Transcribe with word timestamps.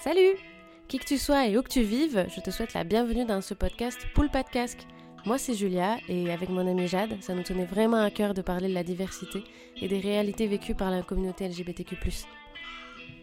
Salut 0.00 0.36
Qui 0.86 1.00
que 1.00 1.04
tu 1.04 1.18
sois 1.18 1.48
et 1.48 1.58
où 1.58 1.62
que 1.62 1.68
tu 1.68 1.82
vives, 1.82 2.24
je 2.32 2.40
te 2.40 2.52
souhaite 2.52 2.72
la 2.72 2.84
bienvenue 2.84 3.24
dans 3.24 3.40
ce 3.40 3.52
podcast 3.52 3.98
Poule 4.14 4.30
pas 4.30 4.44
de 4.44 4.48
casque. 4.48 4.86
Moi 5.26 5.38
c'est 5.38 5.54
Julia 5.54 5.96
et 6.08 6.30
avec 6.30 6.50
mon 6.50 6.68
amie 6.68 6.86
Jade, 6.86 7.20
ça 7.20 7.34
nous 7.34 7.42
tenait 7.42 7.64
vraiment 7.64 8.00
à 8.00 8.10
cœur 8.12 8.32
de 8.32 8.40
parler 8.40 8.68
de 8.68 8.74
la 8.74 8.84
diversité 8.84 9.42
et 9.74 9.88
des 9.88 9.98
réalités 9.98 10.46
vécues 10.46 10.76
par 10.76 10.92
la 10.92 11.02
communauté 11.02 11.48
LGBTQ+. 11.48 11.96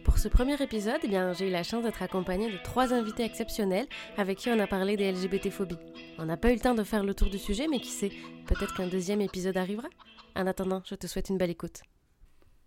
Pour 0.04 0.18
ce 0.18 0.28
premier 0.28 0.60
épisode, 0.62 1.00
eh 1.02 1.08
bien, 1.08 1.32
j'ai 1.32 1.48
eu 1.48 1.50
la 1.50 1.62
chance 1.62 1.82
d'être 1.82 2.02
accompagnée 2.02 2.52
de 2.52 2.58
trois 2.62 2.92
invités 2.92 3.24
exceptionnels 3.24 3.86
avec 4.18 4.36
qui 4.36 4.50
on 4.50 4.58
a 4.58 4.66
parlé 4.66 4.98
des 4.98 5.10
LGBT-phobies. 5.10 5.78
On 6.18 6.26
n'a 6.26 6.36
pas 6.36 6.50
eu 6.50 6.56
le 6.56 6.60
temps 6.60 6.74
de 6.74 6.84
faire 6.84 7.04
le 7.04 7.14
tour 7.14 7.30
du 7.30 7.38
sujet, 7.38 7.68
mais 7.68 7.80
qui 7.80 7.88
sait, 7.88 8.12
peut-être 8.46 8.76
qu'un 8.76 8.86
deuxième 8.86 9.22
épisode 9.22 9.56
arrivera. 9.56 9.88
En 10.36 10.46
attendant, 10.46 10.82
je 10.84 10.94
te 10.94 11.06
souhaite 11.06 11.30
une 11.30 11.38
belle 11.38 11.50
écoute. 11.50 11.80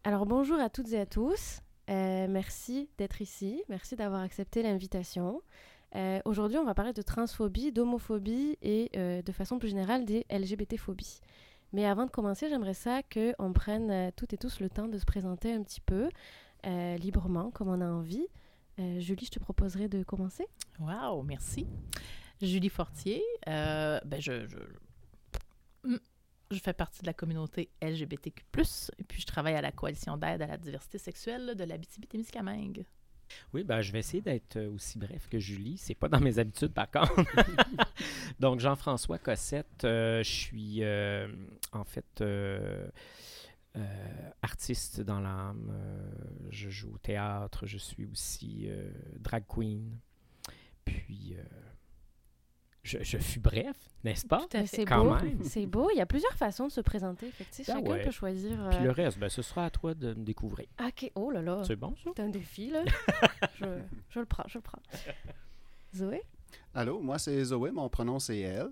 Alors 0.04 0.26
bonjour 0.26 0.60
à 0.60 0.70
toutes 0.70 0.92
et 0.94 1.00
à 1.00 1.06
tous. 1.06 1.60
Euh, 1.90 2.28
merci 2.30 2.90
d'être 2.98 3.22
ici. 3.22 3.64
Merci 3.70 3.96
d'avoir 3.96 4.22
accepté 4.22 4.62
l'invitation. 4.62 5.42
Euh, 5.96 6.20
Aujourd'hui, 6.26 6.58
on 6.58 6.66
va 6.66 6.76
parler 6.76 6.94
de 6.94 7.02
transphobie, 7.02 7.72
d'homophobie 7.72 8.58
et 8.62 8.92
euh, 8.96 9.22
de 9.22 9.32
façon 9.32 9.58
plus 9.58 9.70
générale 9.70 10.06
des 10.06 10.26
LGBT-phobies. 10.30 11.20
Mais 11.74 11.86
avant 11.86 12.06
de 12.06 12.12
commencer, 12.12 12.48
j'aimerais 12.50 12.74
ça 12.74 13.02
qu'on 13.04 13.54
prenne 13.54 14.12
toutes 14.16 14.34
et 14.34 14.38
tous 14.38 14.60
le 14.60 14.70
temps 14.70 14.88
de 14.88 14.98
se 14.98 15.06
présenter 15.06 15.54
un 15.54 15.64
petit 15.64 15.82
peu 15.82 16.10
librement, 16.64 17.52
comme 17.52 17.70
on 17.70 17.80
a 17.80 17.88
envie. 17.88 18.28
Julie, 18.98 19.26
je 19.26 19.32
te 19.32 19.40
proposerais 19.40 19.88
de 19.88 20.04
commencer. 20.04 20.48
Wow, 20.80 21.22
merci. 21.22 21.68
Julie 22.42 22.70
Fortier, 22.70 23.22
ben 23.46 24.20
je. 24.20 24.48
Je 26.52 26.60
fais 26.60 26.74
partie 26.74 27.02
de 27.02 27.08
la 27.08 27.14
communauté 27.14 27.70
LGBTQ+, 27.82 28.44
et 28.98 29.04
puis 29.04 29.22
je 29.22 29.26
travaille 29.26 29.56
à 29.56 29.62
la 29.62 29.72
coalition 29.72 30.18
d'aide 30.18 30.42
à 30.42 30.48
la 30.48 30.58
diversité 30.58 30.98
sexuelle 30.98 31.56
de 31.56 31.64
l'Abitibi-Témiscamingue. 31.64 32.86
Oui, 33.54 33.64
ben, 33.64 33.82
je 33.82 33.92
vais 33.92 34.00
essayer 34.00 34.22
d'être 34.22 34.58
euh, 34.58 34.74
aussi 34.74 34.98
bref 34.98 35.28
que 35.30 35.38
Julie. 35.38 35.78
C'est 35.78 35.94
pas 35.94 36.10
dans 36.10 36.20
mes 36.20 36.40
habitudes, 36.40 36.74
par 36.74 36.90
contre. 36.90 37.24
Donc, 38.40 38.60
Jean-François 38.60 39.20
Cossette, 39.20 39.84
euh, 39.84 40.24
je 40.24 40.32
suis 40.32 40.84
euh, 40.84 41.28
en 41.72 41.84
fait 41.84 42.22
euh, 42.22 42.90
artiste 44.42 45.02
dans 45.02 45.20
l'âme. 45.20 45.72
Je 46.50 46.72
joue 46.72 46.96
au 46.96 46.98
théâtre. 46.98 47.68
Je 47.68 47.78
suis 47.78 48.08
aussi 48.08 48.68
drag 49.20 49.44
queen. 49.48 50.00
Puis, 50.90 51.36
euh, 51.38 51.44
je, 52.98 53.04
je 53.04 53.18
fus 53.18 53.40
bref, 53.40 53.76
n'est-ce 54.04 54.26
pas? 54.26 54.40
Tout 54.50 54.58
à 54.58 54.62
Mais 54.62 54.68
fait. 54.68 54.78
C'est 54.78 54.86
Quand 54.86 55.04
beau. 55.06 55.16
même. 55.16 55.44
C'est 55.44 55.66
beau. 55.66 55.90
Il 55.94 55.98
y 55.98 56.02
a 56.02 56.06
plusieurs 56.06 56.34
façons 56.34 56.68
de 56.68 56.72
se 56.72 56.82
présenter. 56.82 57.28
Effectivement, 57.28 57.76
Ben 57.76 57.86
chacun 57.86 57.92
ouais. 58.00 58.06
peut 58.06 58.12
choisir. 58.12 58.64
euh, 58.66 58.70
Puis 58.70 58.84
le 58.84 58.92
reste, 58.92 59.20
ben, 59.20 59.30
ce 59.30 59.42
sera 59.42 59.66
à 59.66 59.70
toi 59.70 59.94
de 59.94 60.10
me 60.14 60.24
découvrir. 60.24 60.68
Ok. 60.86 61.12
Oh 61.16 61.32
là 61.32 61.42
là. 61.42 61.62
C'est 61.66 61.76
bon, 61.76 61.94
ça? 62.04 62.10
C'est 62.16 62.24
un 62.24 62.30
défi 62.30 62.70
là. 62.72 62.84
je, 63.60 63.66
je 64.10 64.20
le 64.20 64.26
prends. 64.26 64.44
Je 64.48 64.58
le 64.58 64.62
prends. 64.62 64.82
Zoé? 65.96 66.22
Allô, 66.74 67.00
moi 67.00 67.18
c'est 67.20 67.44
Zoé, 67.44 67.72
mon 67.72 67.90
pronom 67.90 68.20
c'est 68.20 68.40
elle. 68.40 68.70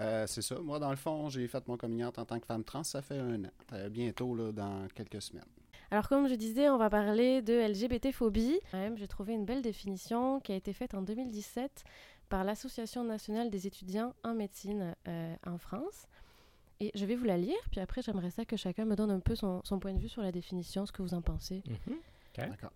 Euh, 0.00 0.26
c'est 0.26 0.42
ça. 0.42 0.56
Moi, 0.58 0.80
dans 0.80 0.90
le 0.90 0.96
fond, 0.96 1.28
j'ai 1.28 1.46
fait 1.46 1.68
mon 1.68 1.76
communion 1.76 2.08
en 2.08 2.24
tant 2.24 2.40
que 2.40 2.46
femme 2.46 2.64
trans, 2.64 2.82
ça 2.82 3.00
fait 3.00 3.16
un 3.18 3.44
an. 3.44 3.50
Euh, 3.74 3.88
bientôt, 3.88 4.34
là, 4.34 4.50
dans 4.50 4.88
quelques 4.92 5.22
semaines. 5.22 5.44
Alors, 5.92 6.08
comme 6.08 6.26
je 6.26 6.34
disais, 6.34 6.68
on 6.68 6.78
va 6.78 6.90
parler 6.90 7.42
de 7.42 7.52
LGBT-phobie. 7.70 8.58
Quand 8.72 8.78
même, 8.78 8.96
j'ai 8.98 9.06
trouvé 9.06 9.34
une 9.34 9.44
belle 9.44 9.62
définition 9.62 10.40
qui 10.40 10.50
a 10.50 10.56
été 10.56 10.72
faite 10.72 10.94
en 10.94 11.02
2017 11.02 11.84
par 12.34 12.42
l'Association 12.42 13.04
nationale 13.04 13.48
des 13.48 13.68
étudiants 13.68 14.12
en 14.24 14.34
médecine 14.34 14.96
euh, 15.06 15.36
en 15.46 15.56
France. 15.56 16.08
Et 16.80 16.90
je 16.96 17.06
vais 17.06 17.14
vous 17.14 17.26
la 17.26 17.38
lire, 17.38 17.54
puis 17.70 17.78
après, 17.78 18.02
j'aimerais 18.02 18.32
ça 18.32 18.44
que 18.44 18.56
chacun 18.56 18.84
me 18.84 18.96
donne 18.96 19.12
un 19.12 19.20
peu 19.20 19.36
son, 19.36 19.60
son 19.62 19.78
point 19.78 19.92
de 19.92 20.00
vue 20.00 20.08
sur 20.08 20.20
la 20.20 20.32
définition, 20.32 20.84
ce 20.84 20.90
que 20.90 21.00
vous 21.00 21.14
en 21.14 21.22
pensez. 21.22 21.62
Mhm. 21.64 21.96
D'accord. 22.36 22.72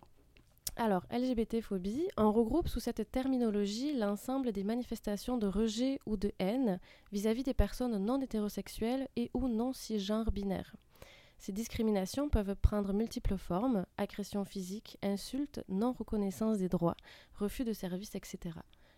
Alors, 0.77 1.05
LGBT-phobie, 1.11 2.07
on 2.15 2.31
regroupe 2.31 2.69
sous 2.69 2.79
cette 2.79 3.11
terminologie 3.11 3.97
l'ensemble 3.97 4.53
des 4.53 4.63
manifestations 4.63 5.37
de 5.37 5.47
rejet 5.47 5.99
ou 6.05 6.15
de 6.15 6.31
haine 6.39 6.79
vis-à-vis 7.11 7.43
des 7.43 7.53
personnes 7.53 7.97
non 7.97 8.21
hétérosexuelles 8.21 9.09
et 9.17 9.29
ou 9.33 9.49
non 9.49 9.73
cisgenres 9.73 10.31
binaires. 10.31 10.73
Ces 11.37 11.51
discriminations 11.51 12.29
peuvent 12.29 12.55
prendre 12.55 12.93
multiples 12.93 13.35
formes, 13.35 13.85
agression 13.97 14.45
physique, 14.45 14.97
insultes, 15.03 15.65
non-reconnaissance 15.67 16.59
des 16.59 16.69
droits, 16.69 16.95
refus 17.35 17.65
de 17.65 17.73
services, 17.73 18.15
etc. 18.15 18.51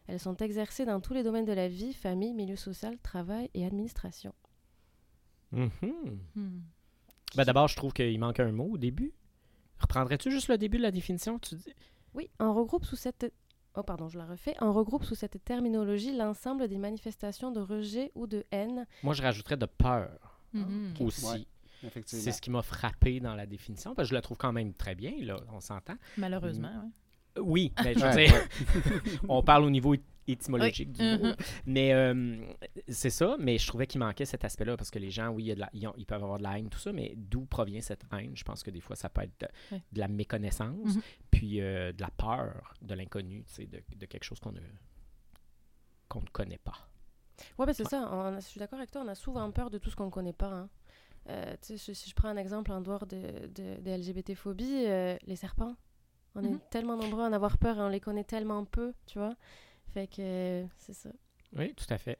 Elles 0.07 0.19
sont 0.19 0.35
exercées 0.38 0.85
dans 0.85 1.00
tous 1.00 1.13
les 1.13 1.23
domaines 1.23 1.45
de 1.45 1.53
la 1.53 1.67
vie, 1.67 1.94
famille, 1.94 2.34
milieu 2.34 2.56
social, 2.56 2.97
travail 3.00 3.50
et 3.53 3.66
administration. 3.66 4.34
Hmm. 5.51 5.67
Ben, 7.35 7.44
D'abord, 7.45 7.67
je 7.67 7.75
trouve 7.75 7.94
qu'il 7.94 8.19
manque 8.19 8.39
un 8.39 8.51
mot 8.51 8.72
au 8.72 8.78
début. 8.78 9.13
Reprendrais-tu 9.79 10.31
juste 10.31 10.47
le 10.47 10.57
début 10.57 10.78
de 10.78 10.84
la 10.84 10.91
définition? 10.91 11.39
Tu 11.39 11.56
dis... 11.56 11.73
Oui, 12.13 12.29
on 12.39 12.53
regroupe 12.53 12.85
sous 12.85 12.95
cette 12.95 13.31
Oh 13.73 13.84
pardon, 13.84 14.09
je 14.09 14.17
la 14.17 14.25
refais. 14.25 14.53
On 14.59 14.73
regroupe 14.73 15.06
sous 15.06 15.16
cette 15.16 15.41
terminologie 15.45 16.13
l'ensemble 16.16 16.68
des 16.68 16.78
manifestations 16.78 17.51
de 17.51 17.62
rejet 17.62 18.12
ou 18.16 18.28
de 18.28 18.45
haine 18.51 18.85
Moi, 19.01 19.13
je 19.13 19.22
rajouterais 19.22 19.56
de 19.57 19.66
peur 19.66 20.41
Mhm. 20.53 20.94
Ok. 21.00 21.01
aussi. 21.07 21.25
Ouais. 21.25 22.01
C'est 22.06 22.31
ce 22.33 22.41
qui 22.41 22.50
m'a 22.51 22.62
frappé 22.62 23.22
dans 23.22 23.33
la 23.33 23.45
définition, 23.45 23.95
parce 23.95 24.07
que 24.07 24.09
je 24.09 24.13
la 24.13 24.22
trouve 24.22 24.35
quand 24.38 24.51
même 24.51 24.73
très 24.73 24.94
bien, 24.94 25.13
là, 25.22 25.39
on 25.53 25.62
s'entend. 25.62 25.95
Malheureusement, 26.18 26.68
Mm. 26.73 26.81
oui. 26.83 26.91
Oui, 27.40 27.72
mais 27.84 27.94
je 27.94 28.00
veux 28.00 28.06
Ouais, 28.06 28.25
dire, 28.28 28.34
ouais. 28.34 29.19
on 29.30 29.42
parle 29.44 29.64
au 29.64 29.69
niveau 29.69 29.96
étymologique 30.28 30.92
du 30.92 31.02
mot. 31.03 31.25
Mhm. 31.28 31.36
Mais 31.66 31.94
euh, 31.94 32.36
c'est 32.88 33.09
ça, 33.09 33.36
mais 33.40 33.58
je 33.58 33.68
trouvais 33.68 33.88
qu'il 33.88 34.00
manquait 34.00 34.25
cet 34.25 34.46
aspect-là, 34.46 34.78
parce 34.78 34.92
que 34.92 35.00
les 35.00 35.09
gens, 35.12 35.30
oui, 35.30 35.44
il 35.44 35.47
y 35.47 35.52
a 35.52 35.56
de 35.56 35.59
la- 35.62 35.69
ils, 35.74 35.88
ont- 35.88 35.94
ils 35.97 36.06
peuvent 36.06 36.24
avoir 36.24 36.38
de 36.38 36.44
la 36.44 36.58
haine, 36.59 36.69
tout 36.69 36.78
ça, 36.80 36.92
mais 36.94 37.14
d'où 37.18 37.46
provient 37.46 37.81
cette 37.81 38.03
haine? 38.14 38.31
Je 38.36 38.44
pense 38.44 38.64
que 38.64 38.69
des 38.72 38.81
fois, 38.81 38.96
ça 38.96 39.09
peut 39.09 39.22
être 39.22 39.40
de, 39.72 39.78
de 39.94 40.00
la 40.00 40.08
méconnaissance, 40.08 40.96
Mhm. 40.96 41.02
puis 41.31 41.62
euh, 41.62 41.92
de 41.92 42.02
la 42.02 42.09
peur 42.12 42.74
de 42.81 42.94
l'inconnu, 42.94 43.44
tu 43.48 43.53
sais, 43.53 43.66
de, 43.66 43.81
de 43.96 44.06
quelque 44.06 44.24
chose 44.24 44.40
qu'on 44.40 44.52
ne, 44.52 44.62
qu'on 46.08 46.22
ne 46.22 46.28
connaît 46.28 46.59
pas. 46.63 46.88
Ouais, 47.58 47.66
ben 47.66 47.74
c'est 47.74 47.88
ça. 47.88 48.08
on 48.12 48.22
a- 48.22 48.40
je 48.40 48.46
suis 48.46 48.59
d'accord 48.59 48.78
avec 48.80 48.92
toi. 48.92 49.02
On 49.03 49.08
a 49.08 49.16
souvent 49.16 49.50
peur 49.52 49.69
de 49.69 49.78
tout 49.80 49.90
ce 49.90 49.96
qu'on 49.96 50.06
ne 50.06 50.12
connaît 50.12 50.34
pas. 50.34 50.52
hein. 50.53 50.69
Euh, 51.30 51.56
si- 51.62 51.78
je 51.78 52.13
prends 52.16 52.28
un 52.30 52.38
exemple 52.38 52.72
en 52.72 52.81
dehors 52.81 53.06
de, 53.08 53.48
de, 53.48 53.80
des 53.80 53.98
LGBT-phobies, 53.98 54.86
euh, 54.88 55.18
les 55.25 55.36
serpents. 55.36 55.75
On 56.36 56.42
Mhm. 56.42 56.56
est 56.56 56.69
tellement 56.69 56.96
nombreux 56.97 57.24
à 57.24 57.28
en 57.28 57.34
avoir 57.34 57.58
peur 57.58 57.78
et 57.78 57.81
on 57.81 57.90
les 57.90 58.00
connaît 58.00 58.24
tellement 58.24 58.64
peu, 58.66 58.94
tu 59.06 59.19
vois. 59.19 59.36
Fait 59.94 60.08
que 60.08 60.22
euh, 60.22 60.66
c'est 60.78 60.94
ça. 60.94 61.09
Oui, 61.58 61.74
tout 61.74 61.86
à 61.90 61.97
fait. 61.97 62.18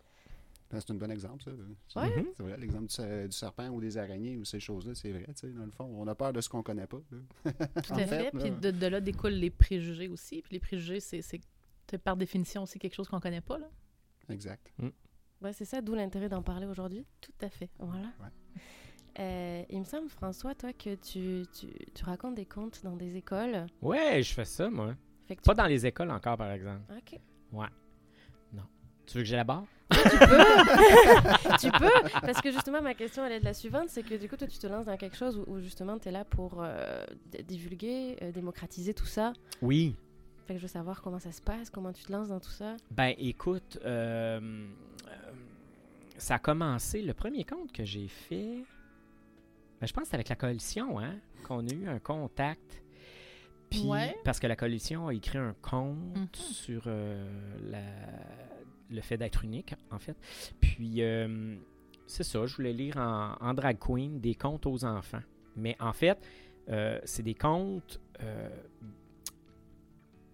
Ben, 0.70 0.80
c'est 0.80 0.92
un 0.92 0.96
bon 0.96 1.12
exemple, 1.12 1.44
ça. 1.44 1.52
C'est- 1.88 2.00
Ouais. 2.00 2.16
Mhm. 2.18 2.28
C'est 2.36 2.44
vrai, 2.44 2.58
l'exemple 2.58 2.86
du, 2.86 2.94
ser- 2.94 3.26
du 3.28 3.32
serpent 3.36 3.68
ou 3.70 3.80
des 3.82 3.98
araignées 3.98 4.38
ou 4.38 4.46
ces 4.46 4.60
choses-là, 4.60 4.96
c'est 4.96 5.12
vrai, 5.12 5.26
tu 5.28 5.34
sais, 5.36 5.50
dans 5.50 5.66
le 5.66 5.72
fond. 5.72 5.86
On 5.86 6.08
a 6.08 6.16
peur 6.16 6.32
de 6.34 6.40
ce 6.42 6.48
qu'on 6.50 6.64
connaît 6.64 6.88
pas. 6.88 7.02
là. 7.12 7.18
Tout 7.84 7.94
à 7.94 8.06
fait. 8.08 8.32
Puis 8.32 8.52
de, 8.52 8.72
de 8.72 8.88
là 8.88 9.02
découlent 9.02 9.32
les 9.34 9.50
préjugés 9.50 10.08
aussi. 10.08 10.42
Puis 10.42 10.54
les 10.54 10.60
préjugés, 10.60 11.00
c'est 11.00 11.40
par 12.04 12.16
définition 12.16 12.64
aussi 12.64 12.80
quelque 12.80 12.96
chose 12.96 13.10
qu'on 13.10 13.20
connaît 13.20 13.42
pas. 13.42 13.58
Là. 13.58 13.70
Exact. 14.30 14.72
Ouais, 15.42 15.52
c'est 15.54 15.66
ça, 15.66 15.82
d'où 15.82 15.94
l'intérêt 15.96 16.30
d'en 16.30 16.42
parler 16.44 16.68
aujourd'hui. 16.68 17.06
Tout 17.20 17.34
à 17.42 17.50
fait. 17.50 17.70
Voilà. 17.80 18.08
Ouais. 18.22 18.62
Euh, 19.20 19.64
il 19.70 19.80
me 19.80 19.84
semble, 19.86 20.10
François, 20.10 20.56
toi, 20.56 20.72
que 20.74 20.96
tu, 20.96 21.44
tu, 21.54 21.68
tu 21.94 22.04
racontes 22.06 22.36
des 22.36 22.46
contes 22.46 22.82
dans 22.84 22.96
des 22.96 23.18
écoles. 23.18 23.66
Ouais, 23.82 24.24
je 24.24 24.34
fais 24.34 24.46
ça, 24.46 24.70
moi. 24.70 24.96
Fait 25.28 25.36
que 25.36 25.42
tu- 25.42 25.48
Pas 25.48 25.54
dans 25.54 25.66
les 25.68 25.86
écoles 25.86 26.12
encore, 26.12 26.38
par 26.38 26.52
exemple. 26.52 26.82
Ok. 26.98 27.20
Tu 29.08 29.18
veux 29.18 29.24
que 29.24 29.28
j'élabore? 29.30 29.66
tu 29.92 30.00
peux, 30.00 30.08
tu 31.60 31.72
peux, 31.72 31.92
parce 32.22 32.40
que 32.40 32.50
justement 32.52 32.82
ma 32.82 32.94
question 32.94 33.26
elle 33.26 33.34
est 33.34 33.40
de 33.42 33.46
la 33.46 33.54
suivante, 33.54 33.90
c'est 33.90 34.04
que 34.04 34.16
du 34.16 34.30
coup 34.30 34.38
toi 34.38 34.48
tu 34.48 34.58
te 34.58 34.68
lances 34.68 34.86
dans 34.86 34.96
quelque 34.96 35.18
chose 35.18 35.38
où, 35.38 35.44
où 35.52 35.60
justement 35.60 36.00
tu 36.00 36.08
es 36.08 36.12
là 36.12 36.24
pour 36.24 36.62
euh, 36.64 37.04
divulguer, 37.46 38.16
euh, 38.22 38.32
démocratiser 38.32 38.94
tout 38.94 39.08
ça. 39.08 39.34
Oui. 39.62 39.98
Fait 40.48 40.54
que 40.54 40.60
je 40.60 40.64
veux 40.66 40.70
savoir 40.72 41.02
comment 41.02 41.20
ça 41.20 41.34
se 41.34 41.42
passe, 41.42 41.70
comment 41.70 41.92
tu 41.92 42.04
te 42.06 42.12
lances 42.14 42.30
dans 42.30 42.40
tout 42.40 42.52
ça. 42.52 42.78
Ben, 42.92 43.14
écoute, 43.18 43.80
ça 46.18 46.36
a 46.36 46.40
commencé. 46.40 47.02
Le 47.02 47.14
premier 47.14 47.44
compte 47.44 47.74
que 47.74 47.84
j'ai 47.84 48.08
fait, 48.08 48.64
ben, 49.82 49.88
je 49.88 49.94
pense 49.94 50.04
que 50.04 50.10
c'est 50.10 50.16
avec 50.16 50.30
la 50.30 50.36
coalition, 50.36 51.00
hein, 51.00 51.16
qu'on 51.44 51.68
a 51.68 51.74
eu 51.74 51.88
un 51.88 52.00
contact. 52.00 52.82
Puis, 53.70 53.84
Ouais. 53.88 54.16
parce 54.24 54.40
que 54.40 54.48
la 54.48 54.56
coalition 54.56 55.08
a 55.08 55.14
écrit 55.14 55.38
un 55.40 55.56
compte 55.62 56.18
Mhm. 56.18 56.28
sur 56.34 56.84
euh, 56.88 57.28
la- 57.70 58.96
le 58.96 59.02
fait 59.02 59.18
d'être 59.18 59.44
unique, 59.44 59.74
en 59.90 59.98
fait. 60.00 60.16
Puis, 60.60 61.02
euh, 61.02 61.56
c'est 62.06 62.24
ça, 62.24 62.46
je 62.46 62.56
voulais 62.56 62.74
lire 62.74 62.98
en, 62.98 63.36
en 63.40 63.54
drag 63.54 63.78
queen 63.80 64.20
des 64.20 64.36
contes 64.36 64.66
aux 64.66 64.84
enfants. 64.86 65.22
Mais 65.56 65.76
en 65.80 65.94
fait, 65.94 66.18
euh, 66.70 67.00
c'est 67.06 67.24
des 67.24 67.34
contes 67.36 68.00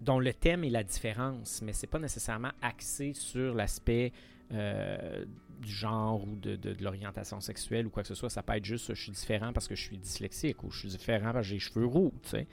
dont 0.01 0.19
le 0.19 0.33
thème 0.33 0.63
est 0.63 0.69
la 0.69 0.83
différence, 0.83 1.61
mais 1.61 1.73
c'est 1.73 1.87
pas 1.87 1.99
nécessairement 1.99 2.51
axé 2.61 3.13
sur 3.13 3.55
l'aspect 3.55 4.11
euh, 4.51 5.25
du 5.59 5.71
genre 5.71 6.23
ou 6.27 6.35
de, 6.35 6.55
de- 6.55 6.75
l'orientation 6.83 7.39
sexuelle 7.41 7.87
ou 7.87 7.89
quoi 7.89 8.03
que 8.03 8.07
ce 8.09 8.15
soit. 8.15 8.29
Ça 8.29 8.43
peut 8.43 8.53
être 8.53 8.65
juste 8.65 8.93
je 8.93 9.01
suis 9.01 9.11
différent 9.11 9.53
parce 9.53 9.67
que 9.67 9.75
je 9.75 9.81
suis 9.81 9.97
dyslexique 9.97 10.63
ou 10.63 10.71
je 10.71 10.79
suis 10.79 10.89
différent 10.89 11.31
parce 11.33 11.45
que 11.45 11.49
j'ai 11.49 11.55
les 11.55 11.59
cheveux 11.59 11.85
roux, 11.85 12.13
tu 12.23 12.29
sais. 12.29 12.47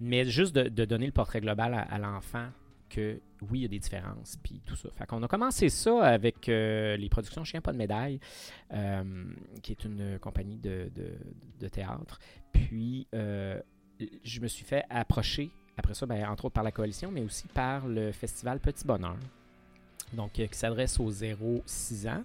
Mais 0.00 0.24
juste 0.24 0.54
de, 0.54 0.68
de 0.68 0.84
donner 0.84 1.06
le 1.06 1.12
portrait 1.12 1.40
global 1.40 1.74
à, 1.88 1.98
l'enfant 1.98 2.48
que 2.90 3.20
oui, 3.42 3.60
il 3.60 3.62
y 3.62 3.64
a 3.64 3.68
des 3.68 3.78
différences, 3.78 4.36
puis 4.42 4.60
tout 4.66 4.76
ça. 4.76 4.90
Fait 4.90 5.06
qu'on 5.06 5.22
a 5.22 5.28
commencé 5.28 5.68
ça 5.70 6.02
avec 6.04 6.48
euh, 6.48 6.96
les 6.96 7.08
productions 7.08 7.42
Chien 7.44 7.60
pas 7.62 7.72
de 7.72 7.78
médaille, 7.78 8.20
euh, 8.72 9.24
qui 9.62 9.72
est 9.72 9.84
une 9.84 10.18
compagnie 10.18 10.58
de, 10.58 10.90
de- 10.94 11.68
théâtre. 11.68 12.18
Puis, 12.52 13.06
je 13.12 14.40
me 14.40 14.46
suis 14.48 14.64
fait 14.64 14.84
approcher 14.90 15.50
après 15.76 15.94
ça, 15.94 16.04
ben, 16.06 16.26
entre 16.28 16.44
autres 16.46 16.54
par 16.54 16.64
la 16.64 16.72
coalition, 16.72 17.10
mais 17.10 17.22
aussi 17.22 17.48
par 17.48 17.86
le 17.86 18.12
festival 18.12 18.60
Petit 18.60 18.86
Bonheur, 18.86 19.16
donc 20.12 20.38
euh, 20.40 20.46
qui 20.46 20.58
s'adresse 20.58 20.98
aux 21.00 21.10
0-6 21.10 22.08
ans. 22.08 22.22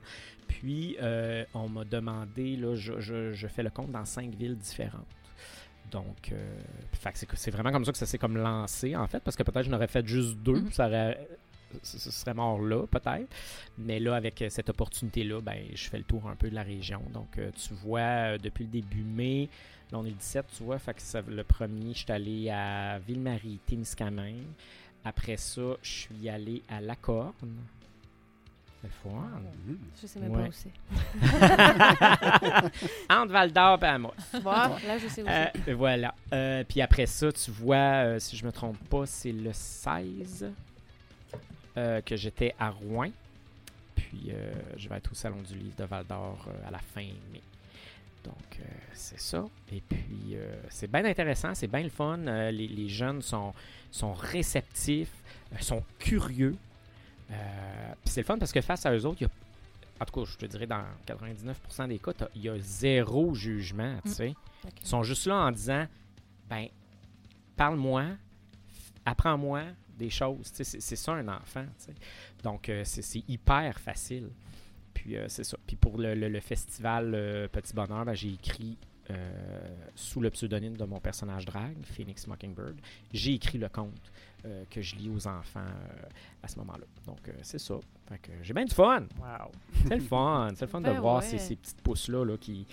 Puis, 0.47 0.95
euh, 1.01 1.43
on 1.53 1.67
m'a 1.69 1.83
demandé, 1.83 2.55
là, 2.55 2.75
je, 2.75 2.99
je- 2.99 3.33
je 3.33 3.47
fais 3.47 3.63
le 3.63 3.69
compte 3.69 3.91
dans 3.91 4.05
cinq 4.05 4.33
villes 4.35 4.57
différentes. 4.57 5.05
Donc, 5.91 6.31
euh, 6.31 6.59
c'est, 7.33 7.51
vraiment 7.51 7.71
comme 7.71 7.85
ça 7.85 7.91
que 7.91 7.97
ça 7.97 8.05
s'est 8.05 8.17
comme 8.17 8.37
lancé, 8.37 8.95
en 8.95 9.07
fait, 9.07 9.21
parce 9.23 9.35
que 9.37 9.43
peut-être 9.43 9.65
je 9.65 9.69
n'aurais 9.71 9.87
fait 9.87 10.05
juste 10.05 10.35
deux, 10.37 10.59
Mhm. 10.61 10.71
ça 10.71 10.87
aurait, 10.87 11.27
ce 11.81 12.11
serait 12.11 12.33
mort 12.33 12.59
là, 12.59 12.85
peut-être. 12.87 13.27
Mais 13.77 13.99
là, 13.99 14.15
avec 14.15 14.43
cette 14.49 14.69
opportunité-là, 14.69 15.39
ben, 15.41 15.59
je 15.73 15.87
fais 15.89 15.97
le 15.97 16.03
tour 16.03 16.27
un 16.27 16.35
peu 16.35 16.49
de 16.49 16.55
la 16.55 16.63
région. 16.63 17.01
Donc, 17.13 17.37
euh, 17.37 17.51
tu 17.55 17.73
vois, 17.73 18.37
depuis 18.37 18.65
le 18.65 18.69
début 18.71 19.03
mai, 19.03 19.47
là, 19.91 19.99
on 19.99 20.05
est 20.05 20.09
le 20.09 20.15
17, 20.15 20.45
tu 20.57 20.63
vois, 20.63 20.79
fait 20.79 20.93
que 20.93 21.01
ça- 21.01 21.21
le 21.21 21.43
premier, 21.43 21.93
je 21.93 21.99
suis 21.99 22.11
allé 22.11 22.49
à 22.49 22.99
Ville-Marie, 22.99 23.59
Témiscamingue. 23.65 24.43
Après 25.05 25.37
ça, 25.37 25.61
je 25.81 25.89
suis 25.89 26.27
allé 26.27 26.63
à 26.67 26.81
Lacorne. 26.81 27.31
C'est 27.39 27.76
le. 28.83 29.09
Mhm. 29.67 29.77
Je 30.01 30.07
sais 30.07 30.19
même 30.19 30.31
Ouais. 30.31 30.43
pas 30.43 30.49
où 30.49 30.51
c'est. 30.51 30.71
Entre 33.09 33.31
Val-d'Or 33.31 33.79
et 33.83 33.87
Amos. 33.87 34.13
Bon, 34.41 34.51
là, 34.51 34.97
je 34.97 35.07
sais 35.07 35.23
où 35.23 35.25
c'est. 35.25 35.69
Euh, 35.71 35.75
voilà. 35.75 36.13
Euh, 36.33 36.63
puis 36.67 36.81
après 36.81 37.05
ça, 37.05 37.31
tu 37.31 37.51
vois, 37.51 37.75
euh, 37.75 38.19
si 38.19 38.35
je 38.37 38.45
me 38.45 38.51
trompe 38.51 38.77
pas, 38.89 39.05
c'est 39.05 39.31
le 39.31 39.51
16 39.53 40.51
euh, 41.77 42.01
que 42.01 42.15
j'étais 42.15 42.53
à 42.59 42.69
Rouen. 42.69 43.09
Puis 43.95 44.27
euh, 44.29 44.53
je 44.77 44.87
vais 44.89 44.95
être 44.97 45.11
au 45.11 45.15
Salon 45.15 45.41
du 45.41 45.55
Livre 45.55 45.75
de 45.77 45.83
Val 45.85 46.05
d'Or 46.05 46.45
euh, 46.47 46.67
à 46.67 46.71
la 46.71 46.79
fin 46.79 47.01
mai. 47.01 47.41
Donc, 48.23 48.59
euh, 48.59 48.63
c'est 48.93 49.19
ça. 49.19 49.45
Et 49.71 49.81
puis, 49.87 50.33
euh, 50.33 50.55
c'est 50.69 50.91
bien 50.91 51.05
intéressant, 51.05 51.55
c'est 51.55 51.67
bien 51.67 51.81
le 51.83 51.89
fun. 51.89 52.19
Euh, 52.27 52.51
les, 52.51 52.67
les 52.67 52.89
jeunes 52.89 53.21
sont, 53.21 53.53
sont 53.89 54.13
réceptifs, 54.13 55.11
euh, 55.53 55.57
sont 55.61 55.81
curieux. 55.97 56.55
Euh, 57.31 57.33
puis 58.03 58.09
c'est 58.13 58.21
le 58.21 58.25
fun 58.25 58.37
parce 58.37 58.51
que 58.51 58.61
face 58.61 58.85
à 58.85 58.93
eux 58.95 59.05
autres, 59.05 59.17
il 59.21 59.25
y 59.25 59.27
a, 59.27 59.29
en 60.01 60.05
tout 60.05 60.19
cas, 60.23 60.31
je 60.31 60.37
te 60.37 60.45
dirais 60.45 60.67
dans 60.67 60.83
99% 61.05 61.87
des 61.87 61.99
cas, 61.99 62.11
il 62.35 62.41
y 62.43 62.49
a 62.49 62.57
zéro 62.59 63.33
jugement, 63.33 63.97
tu 64.03 64.09
Mm. 64.09 64.13
sais. 64.13 64.33
Ils 64.81 64.87
sont 64.87 65.03
juste 65.03 65.25
là 65.27 65.35
en 65.35 65.51
disant 65.51 65.85
ben 66.49 66.67
parle-moi, 67.55 68.05
apprends-moi 69.05 69.63
des 69.97 70.09
choses. 70.09 70.51
Tu 70.53 70.63
sais, 70.63 70.79
C'est 70.79 70.95
ça 70.95 71.13
un 71.13 71.27
enfant. 71.27 71.65
tu 71.79 71.85
sais. 71.85 71.93
Donc 72.43 72.69
euh, 72.69 72.83
c'est 72.85 73.23
hyper 73.27 73.79
facile. 73.79 74.29
Puis 74.93 75.15
euh, 75.17 75.25
c'est 75.27 75.43
ça. 75.43 75.57
Puis 75.65 75.75
pour 75.75 75.97
le, 75.97 76.13
le- 76.15 76.29
le 76.29 76.39
festival 76.39 77.13
euh, 77.15 77.47
Petit 77.47 77.73
Bonheur, 77.73 78.05
ben, 78.05 78.13
j'ai 78.13 78.33
écrit 78.33 78.77
sous 79.95 80.19
le 80.19 80.29
pseudonyme 80.29 80.75
de 80.77 80.85
mon 80.85 80.99
personnage 80.99 81.45
drague, 81.45 81.77
Phoenix 81.83 82.27
Mockingbird, 82.27 82.75
j'ai 83.13 83.33
écrit 83.33 83.57
le 83.57 83.69
conte 83.69 84.11
euh, 84.45 84.63
que 84.69 84.81
je 84.81 84.95
lis 84.95 85.09
aux 85.09 85.27
enfants 85.27 85.59
euh, 85.59 86.07
à 86.43 86.47
ce 86.47 86.57
moment-là. 86.59 86.85
Donc 87.05 87.27
euh, 87.27 87.33
c'est 87.41 87.59
ça. 87.59 87.75
Fait 88.07 88.19
que 88.19 88.31
j'ai 88.43 88.53
bien 88.53 88.65
du 88.65 88.73
fun. 88.73 89.07
Wow. 89.19 89.51
C'est 89.87 89.95
le 89.95 90.01
fun. 90.01 90.49
C'est 90.55 90.65
le 90.65 90.71
fun 90.71 90.81
de 90.81 90.85
Ben 90.91 90.99
voir 90.99 91.23
ces, 91.23 91.39
ces 91.39 91.55
petites 91.55 91.81
pousses-là 91.81 92.23
là, 92.23 92.37
qui, 92.37 92.67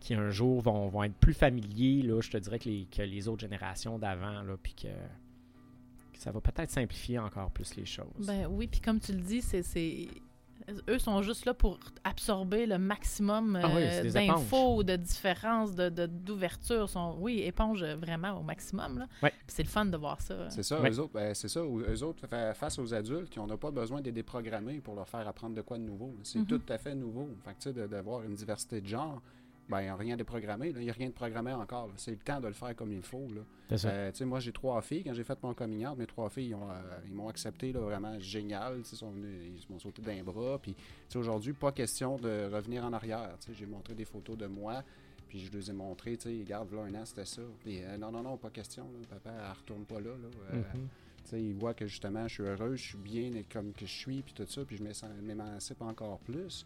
qui 0.00 0.14
un 0.14 0.30
jour 0.30 0.60
vont, 0.60 0.88
vont 0.88 1.04
être 1.04 1.14
plus 1.16 1.34
familiers, 1.34 2.02
là, 2.02 2.20
je 2.20 2.30
te 2.30 2.36
dirais, 2.36 2.58
que 2.58 2.68
les, 2.68 2.84
que 2.84 3.02
les 3.02 3.28
autres 3.28 3.40
générations 3.40 3.98
d'avant, 3.98 4.42
là, 4.42 4.56
puis 4.62 4.74
que, 4.74 4.88
que 4.88 6.18
ça 6.18 6.30
va 6.30 6.40
peut-être 6.40 6.70
simplifier 6.70 7.18
encore 7.18 7.50
plus 7.50 7.74
les 7.76 7.86
choses. 7.86 8.26
Ben 8.26 8.46
oui, 8.46 8.66
puis 8.66 8.80
comme 8.80 9.00
tu 9.00 9.12
le 9.12 9.20
dis, 9.20 9.40
c'est, 9.42 9.62
c'est- 9.62 10.08
eux 10.88 10.98
sont 10.98 11.22
juste 11.22 11.44
là 11.44 11.54
pour 11.54 11.78
absorber 12.04 12.66
le 12.66 12.78
maximum 12.78 13.58
Ah 13.62 13.68
oui, 13.74 13.82
euh, 13.84 14.10
d'infos, 14.10 14.82
de 14.82 14.96
différences, 14.96 15.74
de, 15.74 15.88
de- 15.88 16.06
d'ouverture. 16.06 16.88
Sont, 16.88 17.16
oui, 17.20 17.40
éponge 17.44 17.84
vraiment 17.84 18.38
au 18.38 18.42
maximum. 18.42 18.98
Là. 19.22 19.30
C'est 19.46 19.62
le 19.62 19.68
fun 19.68 19.84
de 19.86 19.96
voir 19.96 20.20
ça. 20.20 20.48
C'est 20.50 20.62
ça, 20.62 20.80
Ouais. 20.80 20.90
eux 20.90 20.98
autres, 21.00 21.12
ben, 21.14 21.34
c'est 21.34 21.48
ça. 21.48 21.60
Eux 21.60 22.02
autres, 22.02 22.26
fa- 22.26 22.54
face 22.54 22.78
aux 22.78 22.92
adultes, 22.94 23.36
on 23.38 23.46
n'a 23.46 23.56
pas 23.56 23.70
besoin 23.70 24.00
de 24.00 24.06
les 24.06 24.12
déprogrammer 24.12 24.80
pour 24.80 24.94
leur 24.94 25.08
faire 25.08 25.26
apprendre 25.28 25.54
de 25.54 25.60
quoi 25.62 25.78
de 25.78 25.82
nouveau. 25.84 26.14
C'est 26.22 26.38
Mhm. 26.40 26.46
tout 26.46 26.62
à 26.68 26.78
fait 26.78 26.94
nouveau. 26.94 27.28
Fait 27.44 27.54
que, 27.54 27.70
de- 27.80 27.86
d'avoir 27.86 28.22
une 28.22 28.34
diversité 28.34 28.80
de 28.80 28.86
genre, 28.86 29.20
ben, 29.68 29.80
il 29.80 29.84
n'y 29.84 29.88
a 29.88 29.96
rien 29.96 30.14
de 30.14 30.18
déprogrammé. 30.18 30.68
Il 30.70 30.78
n'y 30.82 30.90
a 30.90 30.92
rien 30.92 31.08
de 31.08 31.12
programmé 31.14 31.52
encore. 31.52 31.90
C'est 31.96 32.12
le 32.12 32.18
temps 32.18 32.40
de 32.40 32.46
le 32.48 32.52
faire 32.54 32.74
comme 32.76 32.92
il 32.92 33.02
faut. 33.02 33.26
Là. 33.34 33.76
Ça. 33.76 33.88
Euh, 33.88 34.12
moi, 34.22 34.38
j'ai 34.40 34.52
trois 34.52 34.80
filles. 34.80 35.02
Quand 35.04 35.14
j'ai 35.14 35.24
fait 35.24 35.42
mon 35.42 35.54
coming 35.54 35.86
out, 35.86 35.98
mes 35.98 36.06
trois 36.06 36.28
filles, 36.30 36.48
ils 36.50 36.54
ont, 36.54 36.70
euh, 36.70 36.74
ils 37.06 37.12
m'ont 37.14 37.28
accepté 37.28 37.72
là, 37.72 37.80
vraiment 37.80 38.18
génial. 38.20 38.78
Ils 38.78 38.84
sont 38.84 39.10
venus- 39.10 39.64
ils 39.68 39.72
m'ont 39.72 39.78
sauté 39.78 40.02
d'un 40.02 40.22
bras. 40.22 40.58
Puis, 40.60 40.74
aujourd'hui, 41.14 41.52
pas 41.52 41.72
question 41.72 42.16
de 42.16 42.48
revenir 42.52 42.84
en 42.84 42.92
arrière. 42.92 43.36
J'ai 43.52 43.66
montré 43.66 43.94
des 43.94 44.04
photos 44.04 44.36
de 44.36 44.46
moi. 44.46 44.82
Puis 45.28 45.40
je 45.40 45.50
les 45.50 45.70
ai 45.70 45.72
montrées, 45.72 46.16
tu 46.16 46.28
sais, 46.30 46.38
regarde, 46.38 46.72
là, 46.72 46.82
un 46.82 46.94
an, 46.94 47.04
c'était 47.04 47.24
ça. 47.24 47.42
Puis, 47.58 47.82
euh, 47.82 47.96
non, 47.98 48.12
non, 48.12 48.22
non, 48.22 48.36
pas 48.36 48.50
question. 48.50 48.84
Là. 48.84 49.06
Papa, 49.10 49.30
elle 49.36 49.52
retourne 49.58 49.84
pas 49.84 49.98
là. 50.00 50.10
là. 50.10 50.58
Tu 51.24 51.30
sais, 51.30 51.42
il 51.42 51.54
voit 51.54 51.74
que 51.74 51.84
justement, 51.88 52.28
je 52.28 52.34
suis 52.34 52.42
heureux, 52.44 52.76
je 52.76 52.84
suis 52.90 52.98
bien 52.98 53.32
comme 53.52 53.72
que 53.72 53.84
je 53.84 53.92
suis, 53.92 54.22
puis 54.22 54.32
tout 54.32 54.46
ça, 54.46 54.64
puis 54.64 54.76
je 54.76 54.84
m'émancipe 55.20 55.82
encore 55.82 56.20
plus. 56.20 56.64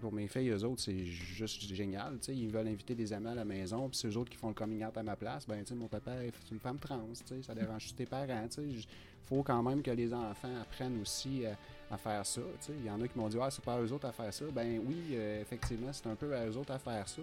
Pour 0.00 0.12
mes 0.12 0.28
filles, 0.28 0.50
eux 0.50 0.64
autres, 0.64 0.82
c'est 0.82 1.04
juste 1.04 1.62
génial. 1.62 2.18
Ils 2.28 2.50
veulent 2.50 2.68
inviter 2.68 2.94
des 2.94 3.12
amis 3.12 3.28
à 3.28 3.34
la 3.34 3.44
maison, 3.44 3.88
puis 3.88 3.98
c'est 3.98 4.08
eux 4.08 4.16
autres 4.18 4.30
qui 4.30 4.36
font 4.36 4.48
le 4.48 4.54
coming 4.54 4.84
out 4.84 4.96
à 4.96 5.02
ma 5.02 5.16
place. 5.16 5.46
Ben, 5.46 5.64
mon 5.74 5.88
papa, 5.88 6.12
c'est 6.44 6.54
une 6.54 6.60
femme 6.60 6.78
trans, 6.78 7.08
ça 7.42 7.54
dérange 7.54 7.94
tes 7.94 8.06
parents. 8.06 8.46
Il 8.58 8.84
faut 9.24 9.42
quand 9.42 9.62
même 9.62 9.82
que 9.82 9.90
les 9.90 10.12
enfants 10.12 10.54
apprennent 10.60 11.00
aussi 11.00 11.46
euh, 11.46 11.52
à 11.90 11.96
faire 11.96 12.26
ça. 12.26 12.42
Il 12.68 12.84
y 12.84 12.90
en 12.90 13.00
a 13.00 13.08
qui 13.08 13.18
m'ont 13.18 13.28
dit, 13.28 13.38
ah, 13.40 13.50
c'est 13.50 13.64
pas 13.64 13.74
à 13.74 13.80
eux 13.80 13.92
autres 13.92 14.06
à 14.06 14.12
faire 14.12 14.32
ça. 14.32 14.44
Ben 14.52 14.80
oui, 14.84 14.96
euh, 15.12 15.40
effectivement, 15.40 15.92
c'est 15.92 16.06
un 16.08 16.14
peu 16.14 16.34
à 16.36 16.46
eux 16.46 16.56
autres 16.56 16.72
à 16.72 16.78
faire 16.78 17.08
ça. 17.08 17.22